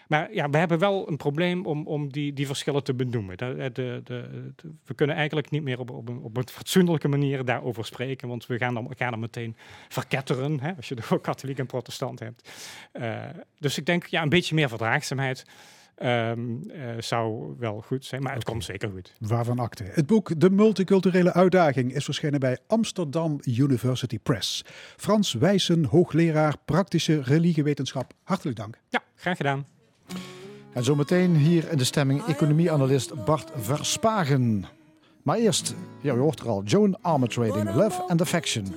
Maar 0.08 0.34
ja, 0.34 0.50
we 0.50 0.58
hebben 0.58 0.78
wel 0.78 1.08
een 1.08 1.16
probleem 1.16 1.66
om, 1.66 1.86
om 1.86 2.12
die, 2.12 2.32
die 2.32 2.46
verschillen 2.46 2.84
te 2.84 2.94
benoemen. 2.94 3.36
De, 3.36 3.70
de, 3.72 4.00
de, 4.04 4.50
we 4.84 4.94
kunnen 4.94 5.16
eigenlijk 5.16 5.50
niet 5.50 5.62
meer 5.62 5.78
op, 5.78 5.90
op, 5.90 6.08
een, 6.08 6.18
op 6.18 6.36
een 6.36 6.48
fatsoenlijke 6.48 7.08
manier 7.08 7.44
daarover 7.44 7.84
spreken, 7.84 8.28
want 8.28 8.46
we 8.46 8.58
gaan 8.58 8.74
dan, 8.74 8.92
gaan 8.96 9.10
dan 9.10 9.20
meteen 9.20 9.56
verketteren, 9.88 10.60
hè, 10.60 10.72
als 10.76 10.88
je 10.88 10.94
de 11.00 11.20
katholiek 11.20 11.58
en 11.58 11.66
protestant 11.66 12.18
hebt. 12.18 12.50
Uh, 12.92 13.24
dus 13.58 13.78
ik 13.78 13.86
denk, 13.86 14.06
ja, 14.06 14.22
een 14.22 14.28
beetje 14.28 14.54
meer 14.54 14.68
verdraagzaamheid. 14.68 15.44
Um, 16.02 16.62
uh, 16.66 16.82
zou 16.98 17.54
wel 17.58 17.80
goed 17.80 18.04
zijn, 18.04 18.22
maar 18.22 18.32
het 18.32 18.40
okay. 18.40 18.52
komt 18.52 18.64
zeker 18.64 18.90
goed. 18.90 19.12
Waarvan 19.18 19.58
akte. 19.58 19.84
Het 19.84 20.06
boek 20.06 20.40
De 20.40 20.50
Multiculturele 20.50 21.32
Uitdaging 21.32 21.94
is 21.94 22.04
verschenen 22.04 22.40
bij 22.40 22.58
Amsterdam 22.66 23.40
University 23.44 24.18
Press. 24.18 24.64
Frans 24.96 25.32
Wijssen, 25.32 25.84
hoogleraar 25.84 26.54
praktische 26.64 27.22
religiewetenschap. 27.22 28.12
Hartelijk 28.22 28.56
dank. 28.56 28.78
Ja, 28.88 29.02
graag 29.14 29.36
gedaan. 29.36 29.66
En 30.72 30.84
zometeen 30.84 31.36
hier 31.36 31.70
in 31.70 31.78
de 31.78 31.84
stemming 31.84 32.24
economieanalist 32.24 33.24
Bart 33.24 33.50
Verspagen. 33.56 34.64
Maar 35.22 35.36
eerst, 35.36 35.74
ja, 36.00 36.14
u 36.14 36.18
hoort 36.18 36.40
er 36.40 36.48
al, 36.48 36.62
Joan 36.62 37.02
Armatrading, 37.02 37.74
Love 37.74 38.02
and 38.02 38.20
Affection. 38.20 38.74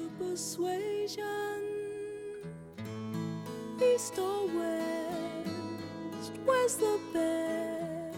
Where's 6.72 6.78
the 6.78 7.00
best 7.14 8.18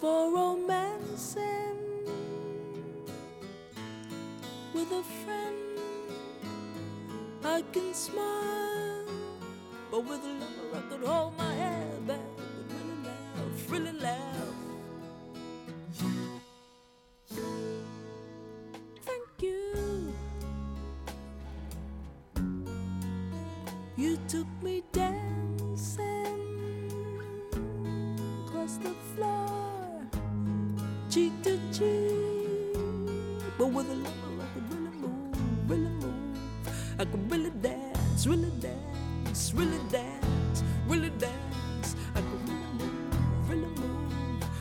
for 0.00 0.34
romancing 0.34 1.78
with 4.74 4.92
a 4.92 5.02
friend? 5.24 5.56
I 7.44 7.62
can 7.72 7.94
smile, 7.94 9.04
but 9.90 10.04
with 10.04 10.20
a 10.24 10.32
lover 10.32 10.76
I 10.76 10.80
could 10.90 11.06
hold 11.06 11.36
my 11.38 11.54
head 11.54 12.06
back 12.06 12.20
and 12.48 12.72
really 12.72 13.02
laugh, 13.04 13.70
really 13.70 13.92
laugh. 13.92 14.54
Thank 19.02 19.28
you. 19.40 20.14
You 23.96 24.18
took 24.28 24.46
me 24.62 24.82
dancing 24.92 25.31
across 28.62 28.76
the 28.76 28.94
floor, 29.14 30.00
cheek 31.10 31.32
to 31.42 31.58
cheek. 31.72 32.76
But 33.58 33.66
with 33.66 33.90
a 33.90 33.94
lover, 33.94 34.12
I 34.40 34.46
could 34.54 34.72
really 34.72 34.96
move, 34.98 35.68
really 35.68 35.90
move. 35.90 36.38
I 36.98 37.04
could 37.04 37.30
really 37.30 37.50
dance, 37.50 38.26
really 38.26 38.52
dance, 38.60 39.52
really 39.54 39.80
dance, 39.90 40.62
really 40.86 41.10
dance. 41.10 41.96
I 42.14 42.20
could 42.20 42.48
really 42.48 42.72
move, 42.78 43.50
really 43.50 43.66
move, 43.80 44.12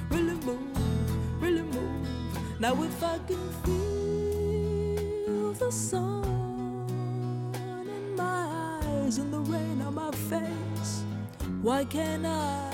really 0.09 0.35
move, 0.45 1.41
really 1.41 1.61
move. 1.61 2.07
Now 2.59 2.81
if 2.83 3.03
I 3.03 3.19
can 3.27 3.51
feel 3.63 5.53
the 5.53 5.71
sun 5.71 6.23
in 7.87 8.15
my 8.15 8.79
eyes 8.83 9.17
and 9.19 9.31
the 9.31 9.39
rain 9.41 9.81
on 9.81 9.93
my 9.93 10.11
face, 10.11 11.03
why 11.61 11.85
can't 11.85 12.25
I 12.25 12.70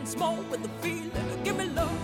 Once 0.00 0.16
more 0.16 0.34
with 0.50 0.62
the 0.62 0.68
feeling. 0.80 1.12
Give 1.44 1.58
me 1.58 1.66
love, 1.66 1.99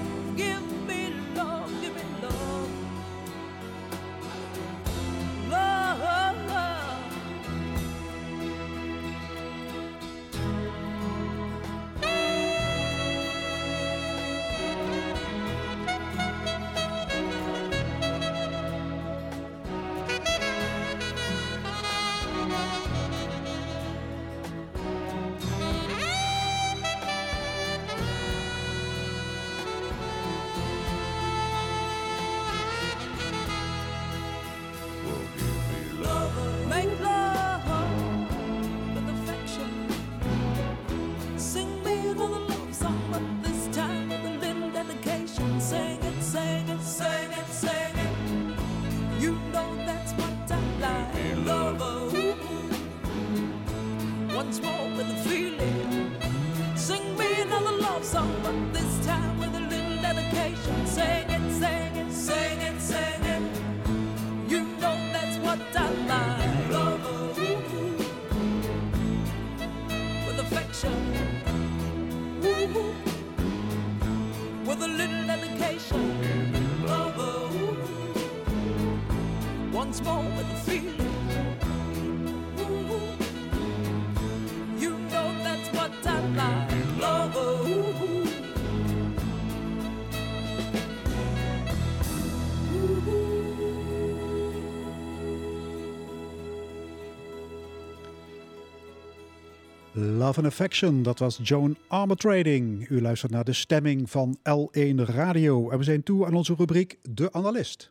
Love 99.99 100.39
and 100.39 100.47
Affection, 100.47 101.03
dat 101.03 101.19
was 101.19 101.39
Joan 101.43 101.77
Armatrading. 101.87 102.89
U 102.89 103.01
luistert 103.01 103.33
naar 103.33 103.45
de 103.45 103.53
stemming 103.53 104.11
van 104.11 104.39
L1 104.39 104.95
Radio. 104.97 105.71
En 105.71 105.79
we 105.79 105.85
zijn 105.85 106.03
toe 106.03 106.27
aan 106.27 106.35
onze 106.35 106.55
rubriek 106.55 106.99
De 107.11 107.33
Analist. 107.33 107.91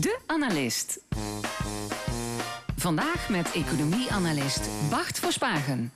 De 0.00 0.18
Analist. 0.26 1.04
Vandaag 2.76 3.28
met 3.28 3.52
economie-analyst 3.52 4.68
Bart 4.90 5.18
Verspagen. 5.18 5.92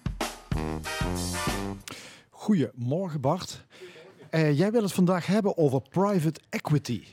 Goedemorgen 2.30 3.20
Bart. 3.20 3.64
Eh, 4.30 4.58
jij 4.58 4.72
wil 4.72 4.82
het 4.82 4.92
vandaag 4.92 5.26
hebben 5.26 5.56
over 5.56 5.80
private 5.90 6.40
equity. 6.50 7.04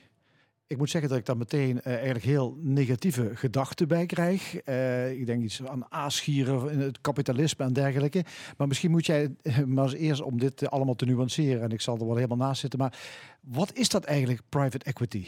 Ik 0.71 0.77
moet 0.77 0.89
zeggen 0.89 1.09
dat 1.09 1.19
ik 1.19 1.25
daar 1.25 1.37
meteen 1.37 1.81
eh, 1.81 1.93
eigenlijk 1.93 2.25
heel 2.25 2.57
negatieve 2.61 3.31
gedachten 3.33 3.87
bij 3.87 4.05
krijg. 4.05 4.55
Eh, 4.55 5.11
ik 5.11 5.25
denk 5.25 5.43
iets 5.43 5.65
aan 5.65 5.85
aasgieren 5.89 6.71
in 6.71 6.79
het 6.79 7.01
kapitalisme 7.01 7.65
en 7.65 7.73
dergelijke. 7.73 8.23
Maar 8.57 8.67
misschien 8.67 8.91
moet 8.91 9.05
jij 9.05 9.35
eh, 9.41 9.57
maar 9.59 9.83
eens 9.83 9.93
eerst 9.93 10.21
om 10.21 10.39
dit 10.39 10.69
allemaal 10.69 10.95
te 10.95 11.05
nuanceren. 11.05 11.61
En 11.61 11.69
ik 11.69 11.81
zal 11.81 11.97
er 11.97 12.05
wel 12.05 12.15
helemaal 12.15 12.37
naast 12.37 12.61
zitten. 12.61 12.79
Maar 12.79 12.93
wat 13.41 13.73
is 13.73 13.89
dat 13.89 14.03
eigenlijk, 14.03 14.41
private 14.49 14.85
equity? 14.85 15.25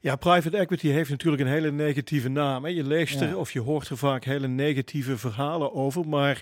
Ja, 0.00 0.16
private 0.16 0.56
equity 0.56 0.88
heeft 0.88 1.10
natuurlijk 1.10 1.42
een 1.42 1.48
hele 1.48 1.72
negatieve 1.72 2.28
naam. 2.28 2.64
Hè. 2.64 2.70
Je 2.70 2.84
leest 2.84 3.20
Ja. 3.20 3.26
er 3.26 3.38
of 3.38 3.52
je 3.52 3.60
hoort 3.60 3.88
er 3.88 3.96
vaak 3.98 4.24
hele 4.24 4.48
negatieve 4.48 5.18
verhalen 5.18 5.74
over. 5.74 6.08
Maar 6.08 6.40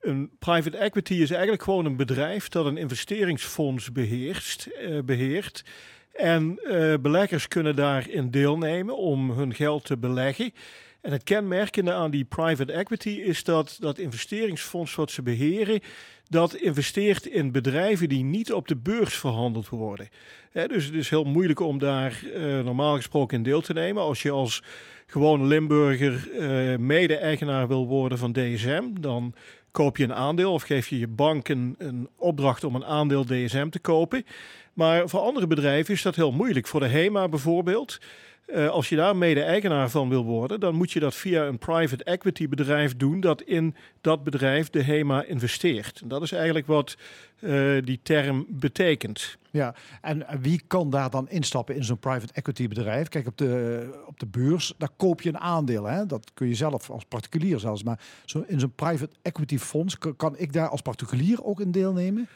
een 0.00 0.30
private 0.38 0.76
equity 0.76 1.14
is 1.14 1.30
eigenlijk 1.30 1.62
gewoon 1.62 1.84
een 1.84 1.96
bedrijf 1.96 2.48
dat 2.48 2.66
een 2.66 2.76
investeringsfonds 2.76 3.92
beheerst, 3.92 4.66
eh, 4.66 4.98
beheert. 5.04 5.64
En 6.12 6.58
eh, 6.58 6.94
beleggers 7.00 7.48
kunnen 7.48 7.76
daarin 7.76 8.30
deelnemen 8.30 8.96
om 8.96 9.30
hun 9.30 9.54
geld 9.54 9.84
te 9.84 9.96
beleggen. 9.96 10.52
En 11.00 11.12
het 11.12 11.22
kenmerkende 11.22 11.92
aan 11.92 12.10
die 12.10 12.24
private 12.24 12.72
equity 12.72 13.08
is 13.08 13.44
dat 13.44 13.76
dat 13.80 13.98
investeringsfonds 13.98 14.94
wat 14.94 15.10
ze 15.10 15.22
beheren, 15.22 15.80
dat 16.28 16.54
investeert 16.54 17.26
in 17.26 17.52
bedrijven 17.52 18.08
die 18.08 18.24
niet 18.24 18.52
op 18.52 18.68
de 18.68 18.76
beurs 18.76 19.14
verhandeld 19.14 19.68
worden. 19.68 20.08
Dus 20.52 20.84
het 20.84 20.94
is 20.94 21.10
heel 21.10 21.24
moeilijk 21.24 21.60
om 21.60 21.78
daar 21.78 22.22
eh, 22.34 22.42
normaal 22.42 22.96
gesproken 22.96 23.36
in 23.36 23.42
deel 23.42 23.60
te 23.60 23.72
nemen. 23.72 24.02
Als 24.02 24.22
je 24.22 24.30
als 24.30 24.62
gewone 25.06 25.44
Limburger 25.44 26.30
eh, 26.38 26.78
mede-eigenaar 26.78 27.68
wil 27.68 27.86
worden 27.86 28.18
van 28.18 28.32
DSM, 28.32 28.82
dan 29.00 29.34
koop 29.70 29.96
je 29.96 30.04
een 30.04 30.14
aandeel 30.14 30.52
of 30.52 30.62
geef 30.62 30.88
je 30.88 30.98
je 30.98 31.08
bank 31.08 31.48
een 31.48 32.08
opdracht 32.16 32.64
om 32.64 32.74
een 32.74 32.84
aandeel 32.84 33.24
DSM 33.24 33.68
te 33.68 33.78
kopen. 33.78 34.24
Maar 34.72 35.08
voor 35.08 35.20
andere 35.20 35.46
bedrijven 35.46 35.94
is 35.94 36.02
dat 36.02 36.16
heel 36.16 36.32
moeilijk. 36.32 36.66
Voor 36.66 36.80
de 36.80 36.86
HEMA 36.88 37.28
bijvoorbeeld. 37.28 37.98
eh, 38.46 38.68
als 38.68 38.88
je 38.88 38.96
daar 38.96 39.16
mede-eigenaar 39.16 39.90
van 39.90 40.08
wil 40.08 40.24
worden, 40.24 40.60
dan 40.60 40.74
moet 40.74 40.92
je 40.92 41.00
dat 41.00 41.14
via 41.14 41.44
een 41.44 41.58
private 41.58 42.04
equity 42.04 42.48
bedrijf 42.48 42.96
doen 42.96 43.20
dat 43.20 43.42
in 43.42 43.74
dat 44.00 44.24
bedrijf 44.24 44.70
de 44.70 44.82
HEMA 44.82 45.24
investeert. 45.24 46.00
En 46.00 46.08
dat 46.08 46.22
is 46.22 46.32
eigenlijk 46.32 46.66
wat 46.66 46.96
eh, 47.40 47.76
die 47.84 48.00
term 48.02 48.46
betekent. 48.48 49.36
Ja, 49.50 49.74
en 50.00 50.26
wie 50.40 50.62
kan 50.66 50.90
daar 50.90 51.10
dan 51.10 51.28
instappen 51.28 51.74
in 51.74 51.84
zo'n 51.84 51.98
private 51.98 52.32
equity 52.32 52.68
bedrijf? 52.68 53.08
Kijk, 53.08 53.26
op 53.26 53.38
de, 53.38 54.02
op 54.06 54.20
de 54.20 54.26
beurs, 54.26 54.74
daar 54.78 54.92
koop 54.96 55.20
je 55.22 55.28
een 55.28 55.38
aandeel. 55.38 55.84
Hè? 55.84 56.06
Dat 56.06 56.30
kun 56.34 56.48
je 56.48 56.54
zelf 56.54 56.90
als 56.90 57.04
particulier 57.04 57.58
zelfs. 57.58 57.82
Maar 57.82 58.00
zo, 58.24 58.44
in 58.46 58.60
zo'n 58.60 58.74
private 58.74 59.14
equity 59.22 59.58
fonds, 59.58 59.98
kan 60.16 60.34
ik 60.38 60.52
daar 60.52 60.68
als 60.68 60.82
particulier 60.82 61.44
ook 61.44 61.60
in 61.60 61.70
deelnemen? 61.70 62.28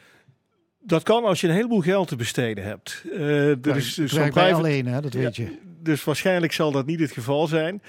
Dat 0.87 1.03
kan 1.03 1.23
als 1.23 1.41
je 1.41 1.47
een 1.47 1.53
heleboel 1.53 1.81
geld 1.81 2.07
te 2.07 2.15
besteden 2.15 2.63
hebt. 2.63 3.03
Eh 3.13 3.65
er 3.65 3.75
is 3.75 3.93
dus 3.93 4.11
zo'n 4.11 4.29
private, 4.29 4.53
alleen, 4.53 4.85
hè? 4.85 5.01
dat 5.01 5.13
weet 5.13 5.35
je. 5.35 5.57
dus 5.83 6.03
waarschijnlijk 6.03 6.53
zal 6.53 6.71
dat 6.71 6.85
niet 6.85 6.99
het 6.99 7.11
geval 7.11 7.47
zijn. 7.47 7.81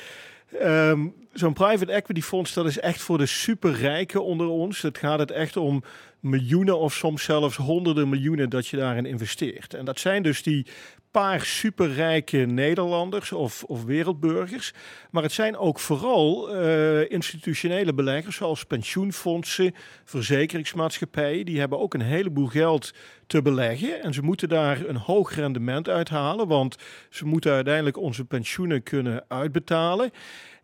Ehm, 0.61 1.07
Zo'n 1.33 1.53
private 1.53 1.93
equity 1.93 2.21
fonds, 2.21 2.53
dat 2.53 2.67
is 2.67 2.81
echt 2.81 3.01
voor 3.01 3.19
de 3.19 3.27
superrijken 3.27 4.25
onder 4.25 4.47
ons. 4.47 4.83
Het 4.83 4.99
gaat 4.99 5.19
het 5.19 5.31
echt 5.31 5.57
om 5.57 5.83
miljoenen 6.21 6.79
of 6.79 6.95
soms 6.95 7.23
zelfs 7.23 7.57
honderden 7.57 8.09
miljoenen 8.09 8.51
dat 8.51 8.67
je 8.67 8.77
daarin 8.77 9.07
investeert. 9.07 9.75
En 9.75 9.85
dat 9.85 9.99
zijn 9.99 10.23
dus 10.23 10.43
die 10.43 10.67
paar 11.11 11.45
superrijke 11.45 12.37
Nederlanders 12.37 13.33
of, 13.33 13.65
of 13.65 13.85
wereldburgers. 13.85 14.73
Maar 15.11 15.23
het 15.23 15.33
zijn 15.33 15.57
ook 15.57 15.79
vooral 15.79 16.55
eh, 16.55 17.11
institutionele 17.11 17.95
beleggers 17.95 18.37
zoals 18.37 18.65
pensioenfondsen, 18.65 19.75
verzekeringsmaatschappijen. 20.05 21.47
Die 21.47 21.59
hebben 21.59 21.79
ook 21.79 21.95
een 21.95 22.01
heleboel 22.01 22.47
geld 22.47 22.95
te 23.27 23.43
beleggen. 23.43 24.03
En 24.03 24.15
ze 24.15 24.23
moeten 24.23 24.49
daar 24.49 24.87
een 24.87 24.97
hoog 24.97 25.35
rendement 25.35 25.89
uithalen, 25.89 26.49
want 26.49 26.77
ze 27.11 27.25
moeten 27.25 27.53
uiteindelijk 27.53 27.97
onze 27.97 28.25
pensioenen 28.25 28.83
kunnen 28.83 29.25
uitbetalen. 29.29 30.11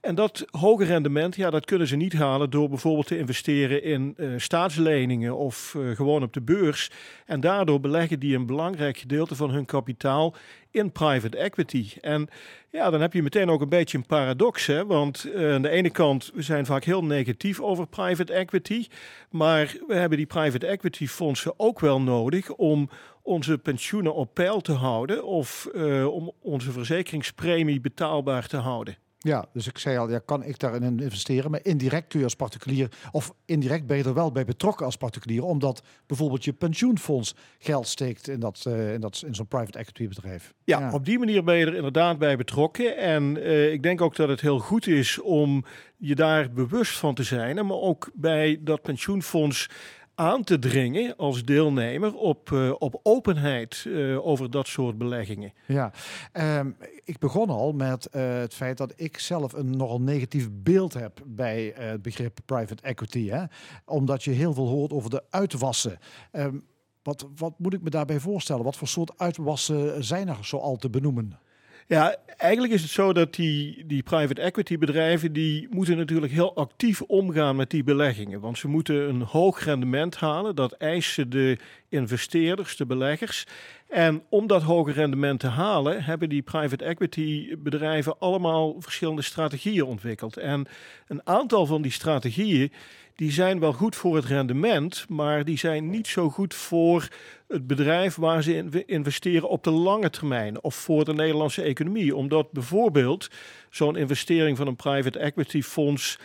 En 0.04 0.14
dat 0.14 0.44
hoge 0.50 0.84
rendement, 0.84 1.36
ja, 1.36 1.50
dat 1.50 1.64
kunnen 1.64 1.86
ze 1.86 1.96
niet 1.96 2.12
halen 2.12 2.50
door 2.50 2.68
bijvoorbeeld 2.68 3.06
te 3.06 3.18
investeren 3.18 3.82
in 3.82 4.14
eh, 4.16 4.28
staatsleningen 4.36 5.36
of 5.36 5.74
eh, 5.74 5.90
gewoon 5.96 6.22
op 6.22 6.32
de 6.32 6.42
beurs. 6.42 6.90
En 7.26 7.40
daardoor 7.40 7.80
beleggen 7.80 8.20
die 8.20 8.36
een 8.36 8.46
belangrijk 8.46 8.98
gedeelte 8.98 9.34
van 9.34 9.50
hun 9.50 9.64
kapitaal 9.64 10.34
in 10.70 10.92
private 10.92 11.36
equity. 11.36 11.88
En 12.00 12.28
ja, 12.70 12.90
dan 12.90 13.00
heb 13.00 13.12
je 13.12 13.22
meteen 13.22 13.50
ook 13.50 13.60
een 13.60 13.68
beetje 13.68 13.98
een 13.98 14.06
paradox, 14.06 14.66
hè? 14.66 14.86
want 14.86 15.24
eh, 15.24 15.52
aan 15.52 15.62
de 15.62 15.68
ene 15.68 15.90
kant, 15.90 16.30
we 16.34 16.42
zijn 16.42 16.66
vaak 16.66 16.84
heel 16.84 17.04
negatief 17.04 17.60
over 17.60 17.86
private 17.86 18.32
equity, 18.32 18.86
maar 19.30 19.76
we 19.86 19.94
hebben 19.94 20.18
die 20.18 20.26
private 20.26 20.66
equity 20.66 21.06
fondsen 21.06 21.54
ook 21.56 21.80
wel 21.80 22.00
nodig 22.00 22.50
om 22.50 22.90
onze 23.22 23.58
pensioenen 23.58 24.14
op 24.14 24.34
peil 24.34 24.60
te 24.60 24.72
houden 24.72 25.24
of 25.24 25.68
om 26.06 26.32
onze 26.40 26.72
verzekeringspremie 26.72 27.80
betaalbaar 27.80 28.46
te 28.46 28.56
houden. 28.56 29.03
Ja, 29.24 29.44
dus 29.52 29.66
ik 29.66 29.78
zei 29.78 29.98
al, 29.98 30.10
ja, 30.10 30.18
kan 30.18 30.42
ik 30.44 30.58
daarin 30.58 31.00
investeren? 31.00 31.50
Maar 31.50 31.60
indirect 31.62 32.08
kun 32.08 32.18
je 32.18 32.24
als 32.24 32.36
particulier, 32.36 32.88
of 33.10 33.34
indirect 33.44 33.86
ben 33.86 33.96
je 33.96 34.04
er 34.04 34.14
wel 34.14 34.32
bij 34.32 34.44
betrokken 34.44 34.86
als 34.86 34.96
particulier, 34.96 35.44
omdat 35.44 35.82
bijvoorbeeld 36.06 36.44
je 36.44 36.52
pensioenfonds 36.52 37.34
geld 37.58 37.88
steekt 37.88 38.28
in, 38.28 38.40
dat, 38.40 38.64
eh, 38.66 38.92
in, 38.92 39.00
dat, 39.00 39.22
in 39.26 39.34
zo'n 39.34 39.46
private 39.46 39.78
equity 39.78 40.08
bedrijf. 40.08 40.54
Ja, 40.64 40.92
op 40.92 41.04
die 41.04 41.18
manier 41.18 41.44
ben 41.44 41.56
je 41.56 41.66
er 41.66 41.74
inderdaad 41.74 42.18
bij 42.18 42.36
betrokken. 42.36 42.96
En 42.96 43.42
eh, 43.42 43.72
ik 43.72 43.82
denk 43.82 44.00
ook 44.00 44.16
dat 44.16 44.28
het 44.28 44.40
heel 44.40 44.58
goed 44.58 44.86
is 44.86 45.20
om 45.20 45.64
je 45.96 46.14
daar 46.14 46.52
bewust 46.52 46.98
van 46.98 47.14
te 47.14 47.22
zijn. 47.22 47.66
Maar 47.66 47.76
ook 47.76 48.10
bij 48.14 48.58
dat 48.60 48.82
pensioenfonds 48.82 49.68
aan 50.14 50.44
te 50.44 50.58
dringen 50.58 51.16
als 51.16 51.44
deelnemer 51.44 52.14
op, 52.14 52.52
eh, 52.52 52.72
op 52.78 53.00
openheid 53.02 53.84
eh, 53.86 54.26
over 54.26 54.50
dat 54.50 54.66
soort 54.66 54.98
beleggingen. 54.98 55.52
Ja, 55.66 55.92
Ehm, 56.32 56.70
ik 57.04 57.18
begon 57.18 57.48
al 57.48 57.72
met 57.72 58.06
eh, 58.06 58.38
het 58.38 58.54
feit 58.54 58.76
dat 58.76 58.92
ik 58.96 59.18
zelf 59.18 59.52
een 59.52 59.76
nogal 59.76 60.00
negatief 60.00 60.48
beeld 60.52 60.94
heb 60.94 61.20
bij 61.26 61.72
het 61.76 62.02
begrip 62.02 62.38
private 62.44 62.82
equity. 62.82 63.28
Hè? 63.28 63.44
Omdat 63.84 64.24
je 64.24 64.30
heel 64.30 64.54
veel 64.54 64.68
hoort 64.68 64.92
over 64.92 65.10
de 65.10 65.22
uitwassen. 65.30 65.98
Ehm, 66.30 66.58
wat, 67.02 67.26
wat 67.36 67.58
moet 67.58 67.74
ik 67.74 67.82
me 67.82 67.90
daarbij 67.90 68.20
voorstellen? 68.20 68.64
Wat 68.64 68.76
voor 68.76 68.88
soort 68.88 69.18
uitwassen 69.18 70.04
zijn 70.04 70.28
er 70.28 70.38
zoal 70.40 70.76
te 70.76 70.90
benoemen? 70.90 71.38
Ja, 71.86 72.16
eigenlijk 72.36 72.72
is 72.72 72.82
het 72.82 72.90
zo 72.90 73.12
dat 73.12 73.34
die, 73.34 73.86
die 73.86 74.02
private 74.02 74.40
equity 74.40 74.78
bedrijven, 74.78 75.32
die 75.32 75.68
moeten 75.70 75.96
natuurlijk 75.96 76.32
heel 76.32 76.56
actief 76.56 77.02
omgaan 77.02 77.56
met 77.56 77.70
die 77.70 77.84
beleggingen. 77.84 78.40
Want 78.40 78.58
ze 78.58 78.68
moeten 78.68 79.08
een 79.08 79.22
hoog 79.22 79.64
rendement 79.64 80.16
halen, 80.16 80.54
dat 80.54 80.72
eisen 80.72 81.30
de 81.30 81.58
investeerders, 81.88 82.76
de 82.76 82.86
beleggers. 82.86 83.46
En 83.88 84.22
om 84.28 84.46
dat 84.46 84.62
hoge 84.62 84.92
rendement 84.92 85.40
te 85.40 85.46
halen, 85.46 86.04
hebben 86.04 86.28
die 86.28 86.42
private 86.42 86.84
equity 86.84 87.56
bedrijven 87.58 88.18
allemaal 88.18 88.74
verschillende 88.78 89.22
strategieën 89.22 89.84
ontwikkeld. 89.84 90.36
En 90.36 90.66
een 91.08 91.26
aantal 91.26 91.66
van 91.66 91.82
die 91.82 91.92
strategieën, 91.92 92.72
die 93.14 93.32
zijn 93.32 93.60
wel 93.60 93.72
goed 93.72 93.96
voor 93.96 94.16
het 94.16 94.24
rendement, 94.24 95.04
maar 95.08 95.44
die 95.44 95.58
zijn 95.58 95.90
niet 95.90 96.06
zo 96.06 96.30
goed 96.30 96.54
voor 96.54 97.08
het 97.48 97.66
bedrijf 97.66 98.14
waar 98.14 98.42
ze 98.42 98.56
in 98.56 98.86
investeren 98.86 99.48
op 99.48 99.64
de 99.64 99.70
lange 99.70 100.10
termijn 100.10 100.62
of 100.62 100.74
voor 100.74 101.04
de 101.04 101.14
Nederlandse 101.14 101.62
economie. 101.62 102.16
Omdat 102.16 102.52
bijvoorbeeld 102.52 103.28
zo'n 103.70 103.96
investering 103.96 104.56
van 104.56 104.66
een 104.66 104.76
private 104.76 105.18
equity 105.18 105.62
fonds 105.62 106.18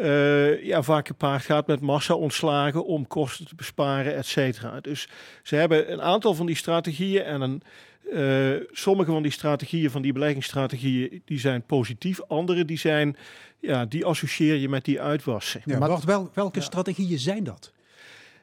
eh, 0.00 0.64
ja, 0.64 0.82
vaak 0.82 1.06
gepaard 1.06 1.42
gaat 1.42 1.66
met 1.66 1.80
massa-ontslagen 1.80 2.84
om 2.84 3.06
kosten 3.06 3.46
te 3.46 3.54
besparen, 3.54 4.14
et 4.14 4.26
cetera. 4.26 4.80
Dus 4.80 5.08
ze 5.42 5.56
hebben 5.56 5.92
een 5.92 6.02
aantal 6.02 6.34
van 6.34 6.46
die 6.46 6.56
strategieën 6.56 7.22
en 7.22 7.40
een, 7.40 7.62
eh, 8.10 8.50
sommige 8.70 9.10
van 9.10 9.22
die 9.22 9.32
strategieën, 9.32 9.90
van 9.90 10.02
die 10.02 10.12
beleggingsstrategieën, 10.12 11.22
die 11.24 11.38
zijn 11.38 11.62
positief. 11.62 12.20
Andere 12.28 12.64
die 12.64 12.78
zijn, 12.78 13.16
ja, 13.60 13.84
die 13.84 14.04
associeer 14.04 14.54
je 14.56 14.68
met 14.68 14.84
die 14.84 15.00
uitwassen. 15.00 15.60
Ja, 15.64 15.78
Maar- 15.78 15.88
wacht, 15.88 16.04
wel, 16.04 16.30
welke 16.34 16.60
strategieën 16.60 17.18
zijn 17.18 17.44
dat? 17.44 17.72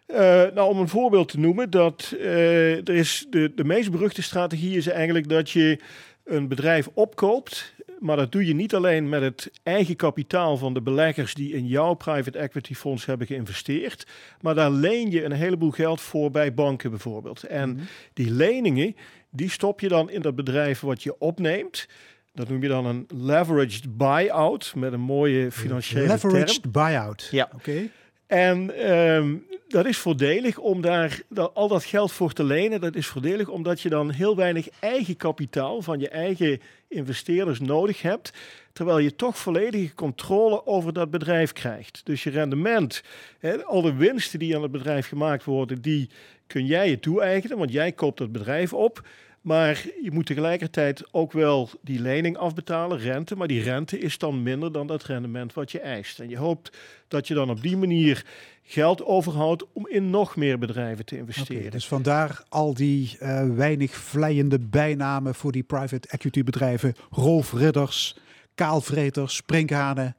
Eh, 0.06 0.18
nou, 0.54 0.70
om 0.70 0.80
een 0.80 0.88
voorbeeld 0.90 1.28
te 1.30 1.40
noemen, 1.40 1.70
dat 1.70 2.16
eh, 2.20 2.88
er 2.88 2.96
is 2.96 3.26
de, 3.30 3.52
de 3.56 3.64
meest 3.64 3.92
beruchte 3.92 4.22
strategie 4.22 4.78
is 4.78 4.88
eigenlijk 4.88 5.30
dat 5.30 5.50
je 5.50 5.80
een 6.26 6.48
bedrijf 6.48 6.90
opkoopt. 6.94 7.74
Maar 8.00 8.16
dat 8.16 8.32
doe 8.32 8.46
je 8.46 8.54
niet 8.54 8.76
alleen 8.76 9.10
met 9.10 9.22
het 9.22 9.52
eigen 9.64 9.96
kapitaal 9.96 10.58
van 10.58 10.74
de 10.74 10.82
beleggers 10.82 11.34
die 11.34 11.54
in 11.54 11.68
jouw 11.68 11.94
private 11.94 12.38
equity 12.38 12.74
fonds 12.74 13.06
hebben 13.06 13.28
geïnvesteerd. 13.28 14.08
Maar 14.42 14.56
daar 14.56 14.72
leen 14.72 15.12
je 15.12 15.24
een 15.24 15.32
heleboel 15.32 15.72
geld 15.72 16.02
voor 16.02 16.32
bij 16.32 16.54
banken 16.54 16.90
bijvoorbeeld. 16.90 17.44
En 17.44 17.80
die 18.14 18.32
leningen, 18.32 18.96
die 19.30 19.50
stop 19.50 19.80
je 19.80 19.88
dan 19.88 20.10
in 20.10 20.22
dat 20.22 20.36
bedrijf 20.36 20.80
wat 20.80 21.04
je 21.04 21.20
opneemt. 21.20 21.88
Dat 22.34 22.50
noem 22.50 22.62
je 22.62 22.68
dan 22.68 22.86
een 22.86 23.08
leveraged 23.14 23.98
buyout 23.98 24.74
met 24.76 24.94
een 24.94 25.00
mooie 25.00 25.52
financiële 25.52 26.18
term. 26.18 26.32
Leveraged 26.32 26.72
buyout. 26.72 27.28
Ja. 27.32 27.50
Oké. 27.56 27.90
En 28.28 28.76
ehm, 28.76 29.36
dat 29.70 29.86
is 29.86 29.98
voordelig 29.98 30.58
om 30.58 30.82
daar 30.82 31.22
dat, 31.30 31.52
al 31.54 31.68
dat 31.68 31.84
geld 31.84 32.12
voor 32.12 32.34
te 32.34 32.44
lenen. 32.44 32.82
Dat 32.82 32.96
is 32.96 33.08
voordelig 33.08 33.48
omdat 33.48 33.82
je 33.82 33.90
dan 33.90 34.12
heel 34.12 34.36
weinig 34.36 34.70
eigen 34.80 35.18
kapitaal 35.18 35.82
van 35.82 36.00
je 36.00 36.10
eigen 36.10 36.62
investeerders 36.88 37.60
nodig 37.60 38.02
hebt. 38.02 38.34
Terwijl 38.74 39.00
je 39.00 39.16
toch 39.16 39.38
volledige 39.38 39.94
controle 39.94 40.66
over 40.66 40.94
dat 40.94 41.10
bedrijf 41.10 41.54
krijgt. 41.54 42.02
Dus 42.04 42.24
je 42.24 42.30
rendement, 42.30 43.04
hè, 43.40 43.64
al 43.66 43.82
de 43.82 43.94
winsten 43.94 44.40
die 44.40 44.56
aan 44.56 44.62
het 44.62 44.72
bedrijf 44.72 45.08
gemaakt 45.08 45.44
worden, 45.44 45.82
die 45.82 46.10
kun 46.48 46.66
jij 46.66 46.90
je 46.90 47.00
toe-eigenen. 47.00 47.58
Want 47.58 47.72
jij 47.72 47.92
koopt 47.92 48.18
dat 48.18 48.32
bedrijf 48.32 48.74
op. 48.74 49.02
Maar 49.42 49.86
je 50.02 50.12
moet 50.12 50.26
tegelijkertijd 50.26 51.04
ook 51.12 51.32
wel 51.32 51.70
die 51.82 52.00
lening 52.00 52.38
afbetalen, 52.38 52.98
rente. 52.98 53.36
Maar 53.36 53.48
die 53.48 53.62
rente 53.62 54.00
is 54.00 54.18
dan 54.18 54.44
minder 54.44 54.72
dan 54.72 54.88
dat 54.88 55.04
rendement 55.04 55.54
wat 55.54 55.72
je 55.72 55.80
eist. 55.80 56.20
En 56.20 56.30
je 56.30 56.38
hoopt 56.38 56.78
dat 57.08 57.28
je 57.28 57.34
dan 57.34 57.50
op 57.50 57.62
die 57.62 57.78
manier 57.78 58.26
geld 58.64 59.06
overhoudt 59.06 59.66
om 59.74 59.88
in 59.88 60.10
nog 60.10 60.36
meer 60.36 60.60
bedrijven 60.60 61.06
te 61.06 61.18
investeren. 61.18 61.72
dus 61.72 61.88
vandaar 61.88 62.44
al 62.50 62.74
die 62.74 63.18
eh, 63.20 63.50
weinig 63.56 63.96
vleiende 63.96 64.60
bijnamen 64.60 65.36
voor 65.36 65.52
die 65.52 65.64
private 65.64 66.08
equity 66.08 66.44
bedrijven. 66.44 66.96
Roofridders, 67.10 68.18
kaalvreters, 68.56 69.36
sprinkhanen. 69.36 70.16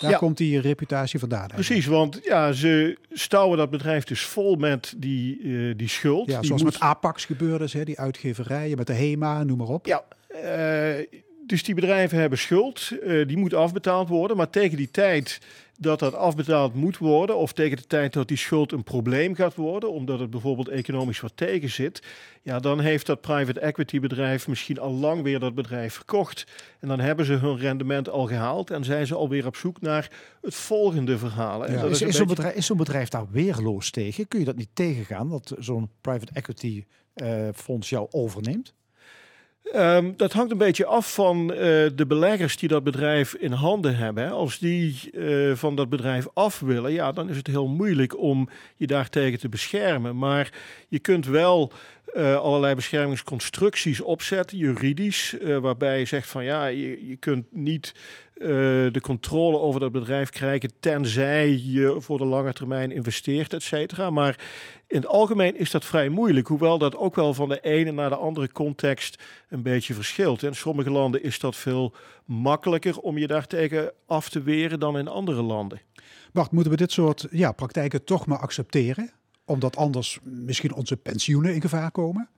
Daar 0.00 0.10
Ja. 0.10 0.16
komt 0.16 0.36
die 0.36 0.60
reputatie 0.60 1.18
vandaan. 1.18 1.38
eigenlijk. 1.38 1.68
Precies, 1.68 1.86
want 1.86 2.20
ja, 2.22 2.52
ze 2.52 2.98
stouwen 3.12 3.58
dat 3.58 3.70
bedrijf 3.70 4.04
dus 4.04 4.22
vol 4.22 4.56
met 4.56 4.94
die, 4.96 5.38
eh, 5.42 5.74
die 5.76 5.88
schuld. 5.88 6.30
Ja, 6.30 6.36
Die 6.38 6.46
zoals 6.46 6.62
moet- 6.62 6.72
met 6.72 6.80
Apax 6.82 7.24
gebeurde, 7.24 7.66
hè, 7.72 7.84
die 7.84 7.98
uitgeverijen, 8.00 8.76
met 8.76 8.86
de 8.86 8.92
HEMA, 8.92 9.44
noem 9.44 9.58
maar 9.58 9.66
op. 9.68 9.86
Ja, 9.86 10.04
eh, 10.28 11.06
dus 11.46 11.62
die 11.62 11.74
bedrijven 11.74 12.18
hebben 12.18 12.38
schuld, 12.38 12.90
eh, 13.02 13.26
die 13.26 13.36
moet 13.36 13.54
afbetaald 13.54 14.08
worden. 14.08 14.36
Maar 14.36 14.50
tegen 14.50 14.76
die 14.76 14.90
tijd 14.90 15.40
dat 15.78 15.98
dat 15.98 16.14
afbetaald 16.14 16.74
moet 16.74 16.98
worden, 16.98 17.36
of 17.36 17.52
tegen 17.52 17.76
de 17.76 17.86
tijd 17.86 18.12
dat 18.12 18.28
die 18.28 18.36
schuld 18.36 18.72
een 18.72 18.82
probleem 18.84 19.34
gaat 19.34 19.54
worden, 19.54 19.92
omdat 19.92 20.20
het 20.20 20.30
bijvoorbeeld 20.30 20.68
economisch 20.68 21.20
wat 21.20 21.32
tegen 21.34 21.70
zit, 21.70 22.02
ja, 22.42 22.58
dan 22.58 22.80
heeft 22.80 23.06
dat 23.06 23.20
private 23.20 23.60
equity 23.60 24.00
bedrijf 24.00 24.48
misschien 24.48 24.78
al 24.78 24.92
lang 24.92 25.22
weer 25.22 25.38
dat 25.38 25.54
bedrijf 25.54 25.94
verkocht. 25.94 26.46
En 26.80 26.88
dan 26.88 27.00
hebben 27.00 27.24
ze 27.26 27.32
hun 27.32 27.56
rendement 27.58 28.08
al 28.08 28.26
gehaald 28.26 28.70
en 28.70 28.84
zijn 28.84 29.06
ze 29.06 29.14
alweer 29.14 29.46
op 29.46 29.56
zoek 29.56 29.80
naar 29.80 30.10
het 30.42 30.54
volgende 30.54 31.18
verhaal. 31.18 31.66
En 31.66 31.72
Ja, 31.72 31.80
dat 31.80 31.90
Is, 31.90 32.00
een 32.00 32.08
is 32.08 32.16
zo'n 32.16 32.26
beetje- 32.26 32.34
bedrijf, 32.42 32.56
is 32.58 32.66
zo'n 32.66 32.76
bedrijf 32.76 33.08
daar 33.08 33.26
weerloos 33.30 33.90
tegen? 33.90 34.28
Kun 34.28 34.38
je 34.38 34.44
dat 34.44 34.56
niet 34.56 34.70
tegengaan, 34.72 35.28
dat 35.28 35.54
zo'n 35.58 35.90
private 36.00 36.32
equity 36.34 36.84
eh, 37.14 37.48
fonds 37.54 37.88
jou 37.88 38.06
overneemt? 38.10 38.74
Ehm, 39.72 40.12
dat 40.16 40.32
hangt 40.32 40.50
een 40.50 40.58
beetje 40.58 40.86
af 40.86 41.14
van 41.14 41.52
eh, 41.52 41.58
de 41.94 42.04
beleggers 42.06 42.56
die 42.56 42.68
dat 42.68 42.84
bedrijf 42.84 43.34
in 43.34 43.52
handen 43.52 43.96
hebben. 43.96 44.30
Als 44.30 44.58
die 44.58 45.10
eh, 45.10 45.54
van 45.54 45.76
dat 45.76 45.88
bedrijf 45.88 46.26
af 46.34 46.60
willen, 46.60 46.92
ja, 46.92 47.12
dan 47.12 47.28
is 47.28 47.36
het 47.36 47.46
heel 47.46 47.66
moeilijk 47.66 48.18
om 48.18 48.48
je 48.76 48.86
daartegen 48.86 49.38
te 49.38 49.48
beschermen. 49.48 50.18
Maar 50.18 50.52
je 50.88 50.98
kunt 50.98 51.26
wel 51.26 51.72
eh, 52.14 52.36
allerlei 52.36 52.74
beschermingsconstructies 52.74 54.00
opzetten, 54.00 54.58
juridisch, 54.58 55.36
waarbij 55.60 55.98
je 55.98 56.04
zegt 56.04 56.28
van 56.28 56.44
ja, 56.44 56.66
je, 56.66 57.08
je 57.08 57.16
kunt 57.16 57.46
niet 57.50 57.94
eh, 58.34 58.46
de 58.92 59.00
controle 59.00 59.58
over 59.58 59.80
dat 59.80 59.92
bedrijf 59.92 60.30
krijgen 60.30 60.72
tenzij 60.80 61.60
je 61.64 61.96
voor 61.98 62.18
de 62.18 62.24
lange 62.24 62.52
termijn 62.52 62.92
investeert, 62.92 63.52
et 63.52 63.62
cetera. 63.62 64.10
Maar 64.10 64.38
in 64.86 64.96
het 64.96 65.06
algemeen 65.06 65.56
is 65.56 65.70
dat 65.70 65.84
vrij 65.84 66.08
moeilijk, 66.08 66.46
hoewel 66.46 66.78
dat 66.78 66.96
ook 66.96 67.14
wel 67.14 67.34
van 67.34 67.48
de 67.48 67.60
ene 67.60 67.92
naar 67.92 68.08
de 68.08 68.16
andere 68.16 68.52
context 68.52 69.22
een 69.48 69.62
beetje 69.62 69.94
verschilt. 69.94 70.42
In 70.42 70.54
sommige 70.54 70.90
landen 70.90 71.22
is 71.22 71.38
dat 71.38 71.56
veel 71.56 71.94
makkelijker 72.24 72.98
om 72.98 73.18
je 73.18 73.26
daartegen 73.26 73.92
af 74.06 74.28
te 74.28 74.42
weren 74.42 74.80
dan 74.80 74.98
in 74.98 75.08
andere 75.08 75.42
landen. 75.42 75.80
Wacht, 76.32 76.50
moeten 76.50 76.72
we 76.72 76.78
dit 76.78 76.92
soort 76.92 77.26
ja, 77.30 77.52
praktijken 77.52 78.04
toch 78.04 78.26
maar 78.26 78.38
accepteren? 78.38 79.10
Omdat 79.44 79.76
anders 79.76 80.18
misschien 80.22 80.74
onze 80.74 80.96
pensioenen 80.96 81.54
in 81.54 81.60
gevaar 81.60 81.90
komen? 81.90 82.28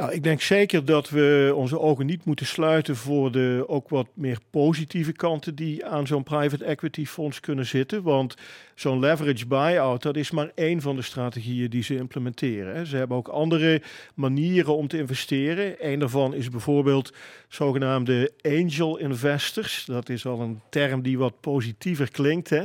Nou, 0.00 0.12
ik 0.12 0.22
denk 0.22 0.40
zeker 0.40 0.84
dat 0.84 1.10
we 1.10 1.52
onze 1.54 1.78
ogen 1.78 2.06
niet 2.06 2.24
moeten 2.24 2.46
sluiten 2.46 2.96
voor 2.96 3.32
de 3.32 3.64
ook 3.66 3.88
wat 3.88 4.06
meer 4.14 4.38
positieve 4.50 5.12
kanten 5.12 5.54
die 5.54 5.86
aan 5.86 6.06
zo'n 6.06 6.22
private 6.22 6.64
equity 6.64 7.04
fonds 7.04 7.40
kunnen 7.40 7.66
zitten. 7.66 8.02
Want 8.02 8.36
zo'n 8.74 8.98
leverage 8.98 9.46
buyout, 9.46 10.02
dat 10.02 10.16
is 10.16 10.30
maar 10.30 10.50
één 10.54 10.80
van 10.80 10.96
de 10.96 11.02
strategieën 11.02 11.70
die 11.70 11.82
ze 11.82 11.96
implementeren. 11.96 12.86
Ze 12.86 12.96
hebben 12.96 13.16
ook 13.16 13.28
andere 13.28 13.82
manieren 14.14 14.76
om 14.76 14.88
te 14.88 14.98
investeren. 14.98 15.74
Een 15.78 15.98
daarvan 15.98 16.34
is 16.34 16.50
bijvoorbeeld 16.50 17.12
zogenaamde 17.48 18.32
angel 18.42 18.96
investors. 18.96 19.84
Dat 19.84 20.08
is 20.08 20.26
al 20.26 20.40
een 20.40 20.60
term 20.70 21.02
die 21.02 21.18
wat 21.18 21.40
positiever 21.40 22.10
klinkt. 22.10 22.50
Hè? 22.50 22.64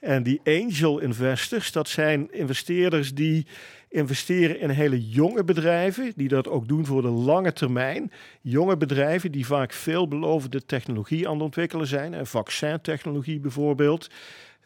En 0.00 0.22
die 0.22 0.40
angel 0.44 0.98
investors, 0.98 1.72
dat 1.72 1.88
zijn 1.88 2.32
investeerders 2.32 3.14
die 3.14 3.46
investeren 3.94 4.60
in 4.60 4.70
hele 4.70 5.08
jonge 5.08 5.44
bedrijven, 5.44 6.12
die 6.16 6.28
dat 6.28 6.48
ook 6.48 6.68
doen 6.68 6.86
voor 6.86 7.02
de 7.02 7.08
lange 7.08 7.52
termijn. 7.52 8.12
Jonge 8.40 8.76
bedrijven 8.76 9.32
die 9.32 9.46
vaak 9.46 9.72
veelbelovende 9.72 10.64
technologie 10.66 11.28
aan 11.28 11.34
het 11.34 11.42
ontwikkelen 11.42 11.86
zijn, 11.86 12.14
en 12.14 12.26
vaccintechnologie 12.26 13.40
bijvoorbeeld. 13.40 14.10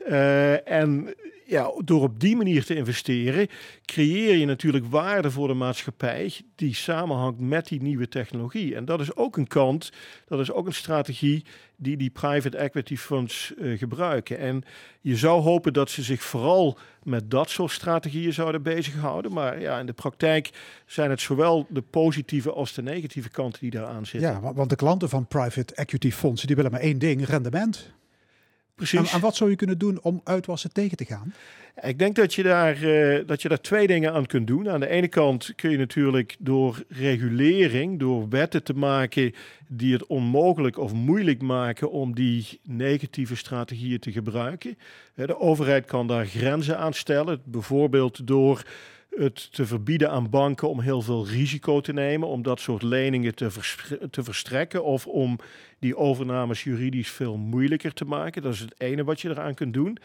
Eh, 0.07 0.69
en 0.69 1.15
ja, 1.49 1.73
door 1.85 2.03
op 2.03 2.21
die 2.21 2.37
manier 2.37 2.65
te 2.65 2.75
investeren, 2.75 3.49
creëer 3.85 4.37
je 4.37 4.45
natuurlijk 4.47 4.87
waarde 4.87 5.31
voor 5.31 5.49
de 5.49 5.55
maatschappij 5.55 6.33
die 6.55 6.75
samenhangt 6.75 7.41
met 7.41 7.69
die 7.69 7.83
nieuwe 7.83 8.09
technologie. 8.09 8.75
En 8.75 8.85
dat 8.85 9.01
is 9.01 9.17
ook 9.17 9.37
een 9.37 9.47
kant, 9.47 9.93
dat 10.27 10.41
is 10.41 10.53
ook 10.53 10.67
een 10.67 10.75
strategie 10.75 11.45
die 11.77 11.97
die 11.97 12.11
private 12.11 12.57
equity 12.57 12.97
funds 12.97 13.55
eh, 13.55 13.79
gebruiken. 13.79 14.39
En 14.39 14.63
je 15.01 15.17
zou 15.17 15.43
hopen 15.43 15.73
dat 15.73 15.91
ze 15.91 16.03
zich 16.03 16.23
vooral 16.23 16.79
met 17.03 17.31
dat 17.31 17.51
soort 17.51 17.71
strategieën 17.73 18.33
zouden 18.33 18.63
bezighouden. 18.63 19.33
Maar 19.33 19.61
ja, 19.61 19.79
in 19.79 19.87
de 19.87 19.93
praktijk 19.93 20.51
zijn 20.87 21.11
het 21.11 21.21
zowel 21.21 21.67
de 21.69 21.83
positieve 21.83 22.53
als 22.53 22.73
de 22.73 22.83
negatieve 22.83 23.31
kanten 23.31 23.61
die 23.61 23.71
daaraan 23.71 24.07
zitten. 24.07 24.31
Ja, 24.31 24.41
wa- 24.41 24.55
want 24.55 24.71
de 24.71 24.77
klanten 24.77 25.09
van 25.09 25.27
private 25.27 25.75
equity 25.75 26.11
fondsen 26.11 26.47
die 26.47 26.57
willen 26.57 26.71
maar 26.71 26.81
één 26.81 26.99
ding, 26.99 27.27
rendement. 27.27 27.97
Precies. 28.79 29.13
en 29.13 29.21
wat 29.21 29.37
zou 29.37 29.51
je 29.51 29.57
kunnen 29.57 29.79
doen 29.79 29.99
om 30.03 30.21
uitwassen 30.25 30.73
tegen 30.73 30.97
te 30.97 31.05
gaan? 31.05 31.35
Ik 31.83 31.99
denk 31.99 32.17
dat 32.17 32.35
je, 32.35 32.43
daar, 32.43 32.83
eh, 32.83 33.27
dat 33.27 33.43
je 33.43 33.49
daar 33.49 33.61
twee 33.61 33.87
dingen 33.87 34.13
aan 34.13 34.27
kunt 34.27 34.47
doen. 34.47 34.71
Aan 34.71 34.81
de 34.81 34.89
ene 34.89 35.09
kant 35.09 35.53
kun 35.55 35.71
je 35.71 35.79
natuurlijk 35.79 36.37
door 36.39 36.83
regulering, 36.89 37.99
door 37.99 38.29
wetten 38.29 38.63
te 38.63 38.75
maken 38.75 39.35
die 39.69 39.93
het 39.93 40.07
onmogelijk 40.07 40.79
of 40.79 40.93
moeilijk 40.93 41.43
maken 41.43 41.91
om 41.91 42.15
die 42.15 42.61
negatieve 42.63 43.37
strategieën 43.37 43.99
te 43.99 44.13
gebruiken. 44.13 44.79
De 45.15 45.39
overheid 45.39 45.85
kan 45.85 46.07
daar 46.07 46.27
grenzen 46.27 46.79
aan 46.79 46.95
stellen, 46.95 47.41
bijvoorbeeld 47.45 48.27
door 48.27 48.63
het 49.19 49.53
te 49.53 49.67
verbieden 49.67 50.11
aan 50.11 50.31
banken 50.31 50.69
om 50.69 50.81
heel 50.81 51.03
veel 51.03 51.27
risico 51.27 51.81
te 51.81 51.93
nemen, 51.93 52.29
om 52.29 52.43
dat 52.43 52.61
soort 52.61 52.83
leningen 52.83 53.35
te, 53.35 53.49
te 54.11 54.23
verstrekken 54.23 54.85
of 54.85 55.07
om 55.07 55.39
die 55.79 55.97
overnames 55.97 56.65
juridisch 56.65 57.11
veel 57.11 57.37
moeilijker 57.37 57.93
te 57.93 58.05
maken. 58.05 58.43
Dat 58.43 58.53
is 58.53 58.61
het 58.61 58.75
ene 58.79 59.05
wat 59.05 59.21
je 59.21 59.29
eraan 59.29 59.55
kunt 59.55 59.75
doen. 59.75 59.99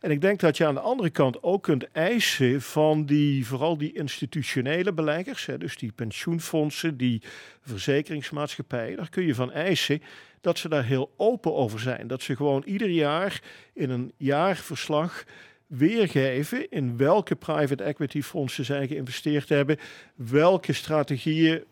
En 0.00 0.10
ik 0.10 0.20
denk 0.20 0.40
dat 0.40 0.56
je 0.56 0.66
aan 0.66 0.74
de 0.74 0.80
andere 0.80 1.10
kant 1.10 1.42
ook 1.42 1.62
kunt 1.62 1.90
eisen 1.90 2.62
van 2.62 3.04
die, 3.04 3.46
vooral 3.46 3.78
die 3.78 3.92
institutionele 3.92 4.92
beleggers, 4.92 5.46
hè, 5.46 5.58
dus 5.58 5.76
die 5.76 5.92
pensioenfondsen, 5.92 6.96
die 6.96 7.22
verzekeringsmaatschappijen, 7.60 8.96
daar 8.96 9.08
kun 9.08 9.26
je 9.26 9.34
van 9.34 9.52
eisen 9.52 10.02
dat 10.40 10.58
ze 10.58 10.68
daar 10.68 10.84
heel 10.84 11.12
open 11.16 11.54
over 11.54 11.80
zijn. 11.80 12.06
Dat 12.06 12.22
ze 12.22 12.36
gewoon 12.36 12.62
ieder 12.66 12.88
jaar 12.88 13.42
in 13.72 13.90
een 13.90 14.12
jaarverslag 14.16 15.24
weergeven 15.70 16.70
in 16.70 16.96
welke 16.96 17.34
private 17.36 17.82
equity 17.82 18.22
fondsen 18.22 18.64
zij 18.64 18.86
geïnvesteerd 18.86 19.48
hebben, 19.48 19.76
welke 20.14 20.72
strategieën 20.72 21.62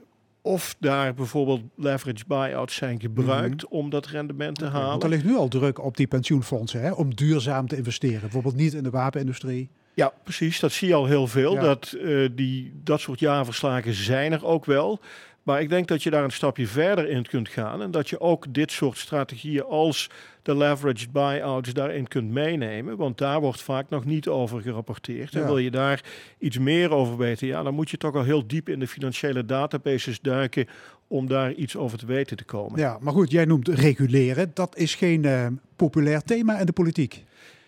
of 0.42 0.76
daar 0.78 1.14
bijvoorbeeld 1.14 1.62
leverage 1.76 2.24
buyouts 2.26 2.74
zijn 2.74 3.00
gebruikt 3.00 3.62
Mhm. 3.64 3.72
om 3.74 3.90
dat 3.90 4.06
rendement 4.06 4.58
te 4.58 4.64
halen. 4.66 4.88
Want 4.88 5.02
er 5.02 5.08
ligt 5.08 5.24
nu 5.24 5.36
al 5.36 5.48
druk 5.48 5.84
op 5.84 5.96
die 5.96 6.06
pensioenfondsen 6.06 6.80
hè, 6.80 6.90
om 6.92 7.14
duurzaam 7.14 7.68
te 7.68 7.76
investeren. 7.76 8.20
Bijvoorbeeld 8.20 8.56
niet 8.56 8.74
in 8.74 8.82
de 8.82 8.90
wapenindustrie. 8.90 9.68
Ja, 9.94 10.12
precies. 10.24 10.60
Dat 10.60 10.72
zie 10.72 10.88
je 10.88 10.94
al 10.94 11.06
heel 11.06 11.26
veel. 11.26 11.54
Ja. 11.54 11.60
Dat, 11.60 11.92
eh, 12.04 12.28
die, 12.34 12.72
dat 12.84 13.00
soort 13.00 13.20
jaarverslagen 13.20 13.94
zijn 13.94 14.32
er 14.32 14.44
ook 14.46 14.64
wel. 14.64 15.00
Maar 15.48 15.60
ik 15.60 15.68
denk 15.68 15.88
dat 15.88 16.02
je 16.02 16.10
daar 16.10 16.24
een 16.24 16.30
stapje 16.30 16.66
verder 16.66 17.08
in 17.08 17.26
kunt 17.26 17.48
gaan. 17.48 17.82
En 17.82 17.90
dat 17.90 18.08
je 18.08 18.20
ook 18.20 18.54
dit 18.54 18.72
soort 18.72 18.98
strategieën 18.98 19.64
als 19.64 20.10
de 20.42 20.56
leveraged 20.56 21.12
buyouts 21.12 21.72
daarin 21.72 22.08
kunt 22.08 22.30
meenemen. 22.30 22.96
Want 22.96 23.18
daar 23.18 23.40
wordt 23.40 23.62
vaak 23.62 23.88
nog 23.88 24.04
niet 24.04 24.28
over 24.28 24.60
gerapporteerd. 24.60 25.34
En 25.34 25.46
wil 25.46 25.58
je 25.58 25.70
daar 25.70 26.02
iets 26.38 26.58
meer 26.58 26.90
over 26.90 27.16
weten, 27.16 27.46
ja, 27.46 27.62
dan 27.62 27.74
moet 27.74 27.90
je 27.90 27.96
toch 27.96 28.14
al 28.14 28.22
heel 28.22 28.46
diep 28.46 28.68
in 28.68 28.78
de 28.78 28.86
financiële 28.86 29.44
databases 29.44 30.20
duiken 30.20 30.66
om 31.06 31.26
daar 31.26 31.52
iets 31.52 31.76
over 31.76 31.98
te 31.98 32.06
weten 32.06 32.36
te 32.36 32.44
komen. 32.44 32.78
Ja, 32.78 32.98
maar 33.00 33.12
goed, 33.12 33.30
jij 33.30 33.44
noemt 33.44 33.68
reguleren. 33.68 34.50
Dat 34.54 34.76
is 34.76 34.94
geen 34.94 35.24
eh, 35.24 35.46
populair 35.76 36.22
thema 36.22 36.58
in 36.58 36.66
de 36.66 36.72
politiek. 36.72 37.24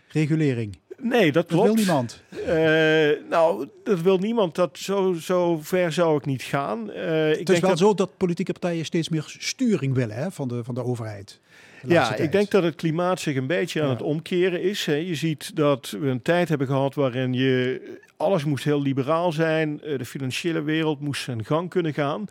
Regulering. 0.09 0.79
Nee, 1.03 1.33
dat 1.33 1.51
wil 1.51 1.75
niemand. 1.75 2.23
Eh, 2.47 3.11
nou, 3.31 3.69
dat 3.85 4.01
wil 4.01 4.19
niemand. 4.19 4.55
Dat 4.55 4.79
zo, 4.79 5.13
zo 5.13 5.59
ver 5.63 5.93
zou 5.93 6.17
ik 6.17 6.25
niet 6.27 6.43
gaan. 6.43 6.91
Eh, 6.91 7.31
ik 7.31 7.39
Het 7.39 7.39
is 7.39 7.45
denk 7.45 7.61
wel 7.61 7.71
dat, 7.71 7.79
zo 7.79 7.95
dat 7.95 8.17
politieke 8.17 8.53
partijen 8.53 8.85
steeds 8.85 9.09
meer 9.09 9.35
sturing 9.39 9.95
willen 9.95 10.17
hè, 10.17 10.31
van, 10.31 10.49
de, 10.49 10.65
van 10.65 10.75
de 10.75 10.85
overheid. 10.85 11.41
Ja, 11.87 12.15
ik 12.15 12.33
denk 12.33 12.51
dat 12.51 12.63
het 12.63 12.75
klimaat 12.75 13.21
zich 13.21 13.37
een 13.37 13.47
beetje 13.47 13.81
aan 13.81 13.87
Ja. 13.87 13.93
het 13.93 14.03
omkeren 14.03 14.63
is. 14.63 14.87
Hè. 14.87 14.95
Je 14.95 15.15
ziet 15.15 15.57
dat 15.57 15.97
we 16.01 16.07
een 16.07 16.23
tijd 16.23 16.49
hebben 16.49 16.67
gehad 16.67 16.95
waarin 16.95 17.33
je 17.33 17.81
alles 18.17 18.45
moest 18.45 18.65
heel 18.65 18.83
liberaal 18.83 19.33
zijn. 19.33 19.81
Eh, 19.83 19.99
De 19.99 20.05
financiële 20.05 20.63
wereld 20.63 21.01
moest 21.01 21.23
zijn 21.23 21.45
gang 21.45 21.69
kunnen 21.71 21.95
gaan. 21.95 22.25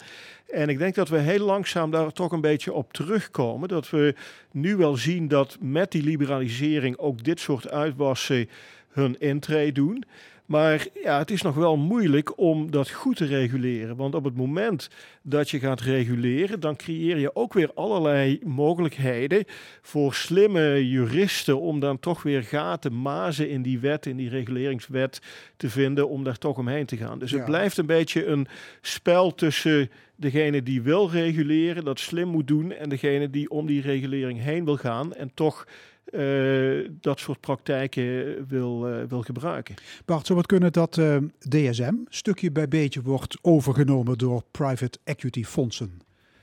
En 0.50 0.70
ik 0.70 0.78
denk 0.78 0.96
dat 0.96 1.10
we 1.10 1.18
heel 1.18 1.46
langzaam 1.46 1.92
daar 1.92 2.12
toch 2.12 2.32
een 2.32 2.42
beetje 2.42 2.74
op 2.74 2.94
terugkomen. 2.94 3.68
Dat 3.70 3.90
we 3.90 4.16
nu 4.52 4.76
wel 4.76 4.96
zien 4.96 5.28
dat 5.28 5.58
met 5.60 5.92
die 5.92 6.04
liberalisering 6.04 6.98
ook 6.98 7.24
dit 7.24 7.40
soort 7.40 7.70
uitwassen 7.70 8.50
hun 8.90 9.20
intree 9.20 9.72
doen. 9.72 10.04
Maar 10.50 10.88
ja, 11.04 11.18
het 11.18 11.32
is 11.32 11.42
nog 11.42 11.56
wel 11.56 11.78
moeilijk 11.78 12.38
om 12.38 12.72
dat 12.72 12.90
goed 12.90 13.16
te 13.16 13.26
reguleren. 13.26 13.96
Want 13.96 14.16
op 14.16 14.24
het 14.24 14.36
moment 14.36 14.90
dat 15.22 15.50
je 15.50 15.60
gaat 15.60 15.82
reguleren, 15.82 16.60
dan 16.60 16.76
creëer 16.76 17.18
je 17.18 17.36
ook 17.36 17.54
weer 17.54 17.72
allerlei 17.74 18.40
mogelijkheden 18.44 19.44
voor 19.82 20.14
slimme 20.14 20.90
juristen 20.90 21.60
om 21.60 21.80
dan 21.80 22.00
toch 22.00 22.24
weer 22.24 22.44
gaten, 22.44 22.94
mazen 23.02 23.50
in 23.50 23.62
die 23.62 23.80
wet, 23.80 24.06
in 24.06 24.18
die 24.18 24.30
reguleringswet 24.30 25.22
te 25.58 25.70
vinden, 25.70 26.10
om 26.10 26.24
daar 26.24 26.38
toch 26.38 26.58
omheen 26.58 26.86
te 26.86 26.98
gaan. 26.98 27.20
Dus 27.20 27.32
Ja. 27.32 27.38
het 27.38 27.46
blijft 27.46 27.78
een 27.78 27.86
beetje 27.86 28.26
een 28.26 28.48
spel 28.82 29.36
tussen 29.36 29.90
degene 30.16 30.64
die 30.64 30.82
wil 30.82 31.10
reguleren, 31.10 31.84
dat 31.84 32.00
slim 32.00 32.28
moet 32.28 32.48
doen, 32.48 32.72
en 32.72 32.90
degene 32.90 33.30
die 33.30 33.50
om 33.50 33.66
die 33.66 33.82
regulering 33.82 34.42
heen 34.42 34.66
wil 34.66 34.78
gaan 34.78 35.14
en 35.14 35.32
toch 35.34 35.68
eh, 36.12 36.90
dat 37.02 37.20
soort 37.20 37.40
praktijken 37.40 38.36
wil, 38.48 38.88
eh, 38.88 39.04
wil 39.08 39.22
gebruiken. 39.22 39.76
Bart, 40.06 40.26
zou 40.26 40.40
het 40.40 40.48
kunnen 40.48 40.74
dat 40.74 40.98
eh, 40.98 41.18
DSM 41.50 41.94
stukje 42.08 42.52
bij 42.52 42.68
beetje 42.68 43.02
wordt 43.02 43.38
overgenomen 43.42 44.18
door 44.18 44.44
private 44.52 45.00
equity 45.04 45.44
fondsen? 45.44 46.02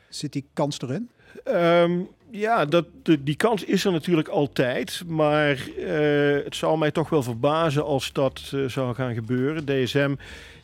Zit 0.09 0.33
die 0.33 0.49
kans 0.53 0.81
erin? 0.81 1.11
Ehm, 1.45 1.99
ja, 2.31 2.65
dat, 2.65 2.87
de, 3.03 3.23
die 3.23 3.37
kans 3.37 3.65
is 3.65 3.85
er 3.85 3.93
natuurlijk 3.93 4.29
altijd. 4.29 5.03
Maar 5.07 5.69
het 6.45 6.57
zou 6.57 6.79
mij 6.79 6.91
toch 6.91 7.09
wel 7.09 7.23
verbazen 7.23 7.85
als 7.85 8.13
dat 8.13 8.55
zou 8.67 8.95
gaan 8.95 9.15
gebeuren. 9.15 9.65
DSM 9.65 10.15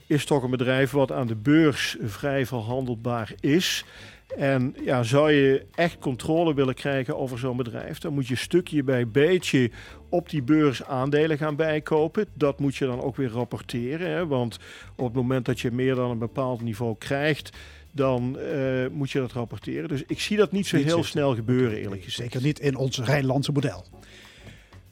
is 0.07 0.25
toch 0.25 0.43
een 0.43 0.51
bedrijf 0.51 0.91
wat 0.91 1.13
aan 1.13 1.27
de 1.27 1.35
beurs 1.35 1.97
vrij 2.01 2.47
verhandelbaar 2.47 3.33
is. 3.41 3.85
En 4.37 4.77
ja, 4.85 5.03
zou 5.03 5.33
je 5.33 5.67
echt 5.75 5.99
controle 5.99 6.55
willen 6.55 6.75
krijgen 6.75 7.19
over 7.19 7.39
zo'n 7.39 7.57
bedrijf, 7.57 7.99
dan 7.99 8.15
moet 8.15 8.29
je 8.29 8.37
stukje 8.37 8.83
bij 8.83 9.09
beetje 9.09 9.71
op 10.09 10.31
die 10.31 10.43
beurs 10.43 10.85
aandelen 10.85 11.39
gaan 11.39 11.57
bijkopen. 11.57 12.27
Dat 12.35 12.61
moet 12.61 12.77
je 12.77 12.87
dan 12.87 13.03
ook 13.03 13.17
weer 13.17 13.31
rapporteren. 13.31 14.11
Hè? 14.11 14.27
Want 14.27 14.59
op 14.97 15.05
het 15.05 15.15
moment 15.15 15.45
dat 15.45 15.61
je 15.61 15.71
meer 15.71 15.95
dan 15.95 16.11
een 16.11 16.19
bepaald 16.19 16.61
niveau 16.63 16.97
krijgt, 16.99 17.51
dan 17.93 18.39
eh, 18.39 18.87
moet 18.91 19.11
je 19.11 19.19
dat 19.19 19.33
rapporteren. 19.33 19.89
Dus 19.89 20.03
ik 20.07 20.21
zie 20.21 20.37
dat 20.37 20.53
niet 20.53 20.67
zo 20.67 20.77
Niet 20.77 20.85
heel 20.85 20.95
zitten. 20.95 21.13
snel 21.13 21.35
gebeuren, 21.35 21.79
eerlijk 21.79 22.03
gezegd. 22.03 22.33
Zeker 22.33 22.47
niet 22.47 22.61
in 22.61 22.77
ons 22.77 22.99
Rijnlandse 22.99 23.53
model. 23.53 23.85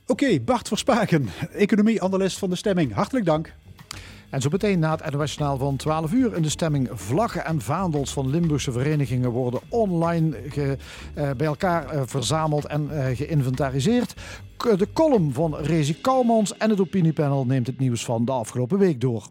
Oké, 0.06 0.40
Bart 0.40 0.68
Verspaken, 0.68 1.28
economie-analyst 1.52 2.38
van 2.38 2.50
de 2.50 2.56
stemming. 2.56 2.92
Hartelijk 2.92 3.26
dank. 3.26 3.54
En 4.30 4.40
zo 4.40 4.48
meteen 4.50 4.78
na 4.78 4.96
het 4.96 5.12
NOS 5.12 5.34
van 5.34 5.76
12 5.76 6.12
uur 6.12 6.36
in 6.36 6.42
de 6.42 6.48
stemming 6.48 6.88
vlaggen 6.92 7.44
en 7.44 7.60
vaandels 7.60 8.12
van 8.12 8.30
Limburgse 8.30 8.72
verenigingen 8.72 9.30
worden 9.30 9.60
online 9.68 10.36
eh, 10.36 11.30
bij 11.36 11.46
elkaar 11.46 11.88
eh, 11.88 12.02
verzameld 12.04 12.66
en 12.66 12.90
eh, 12.90 13.16
geïnventariseerd. 13.16 14.14
De 14.56 14.88
column 14.92 15.32
van 15.32 15.56
Rezi 15.56 16.00
Kalmans 16.00 16.56
en 16.56 16.70
het 16.70 16.80
opiniepanel 16.80 17.46
neemt 17.46 17.66
het 17.66 17.78
nieuws 17.78 18.04
van 18.04 18.24
de 18.24 18.32
afgelopen 18.32 18.78
week 18.78 19.00
door. 19.00 19.26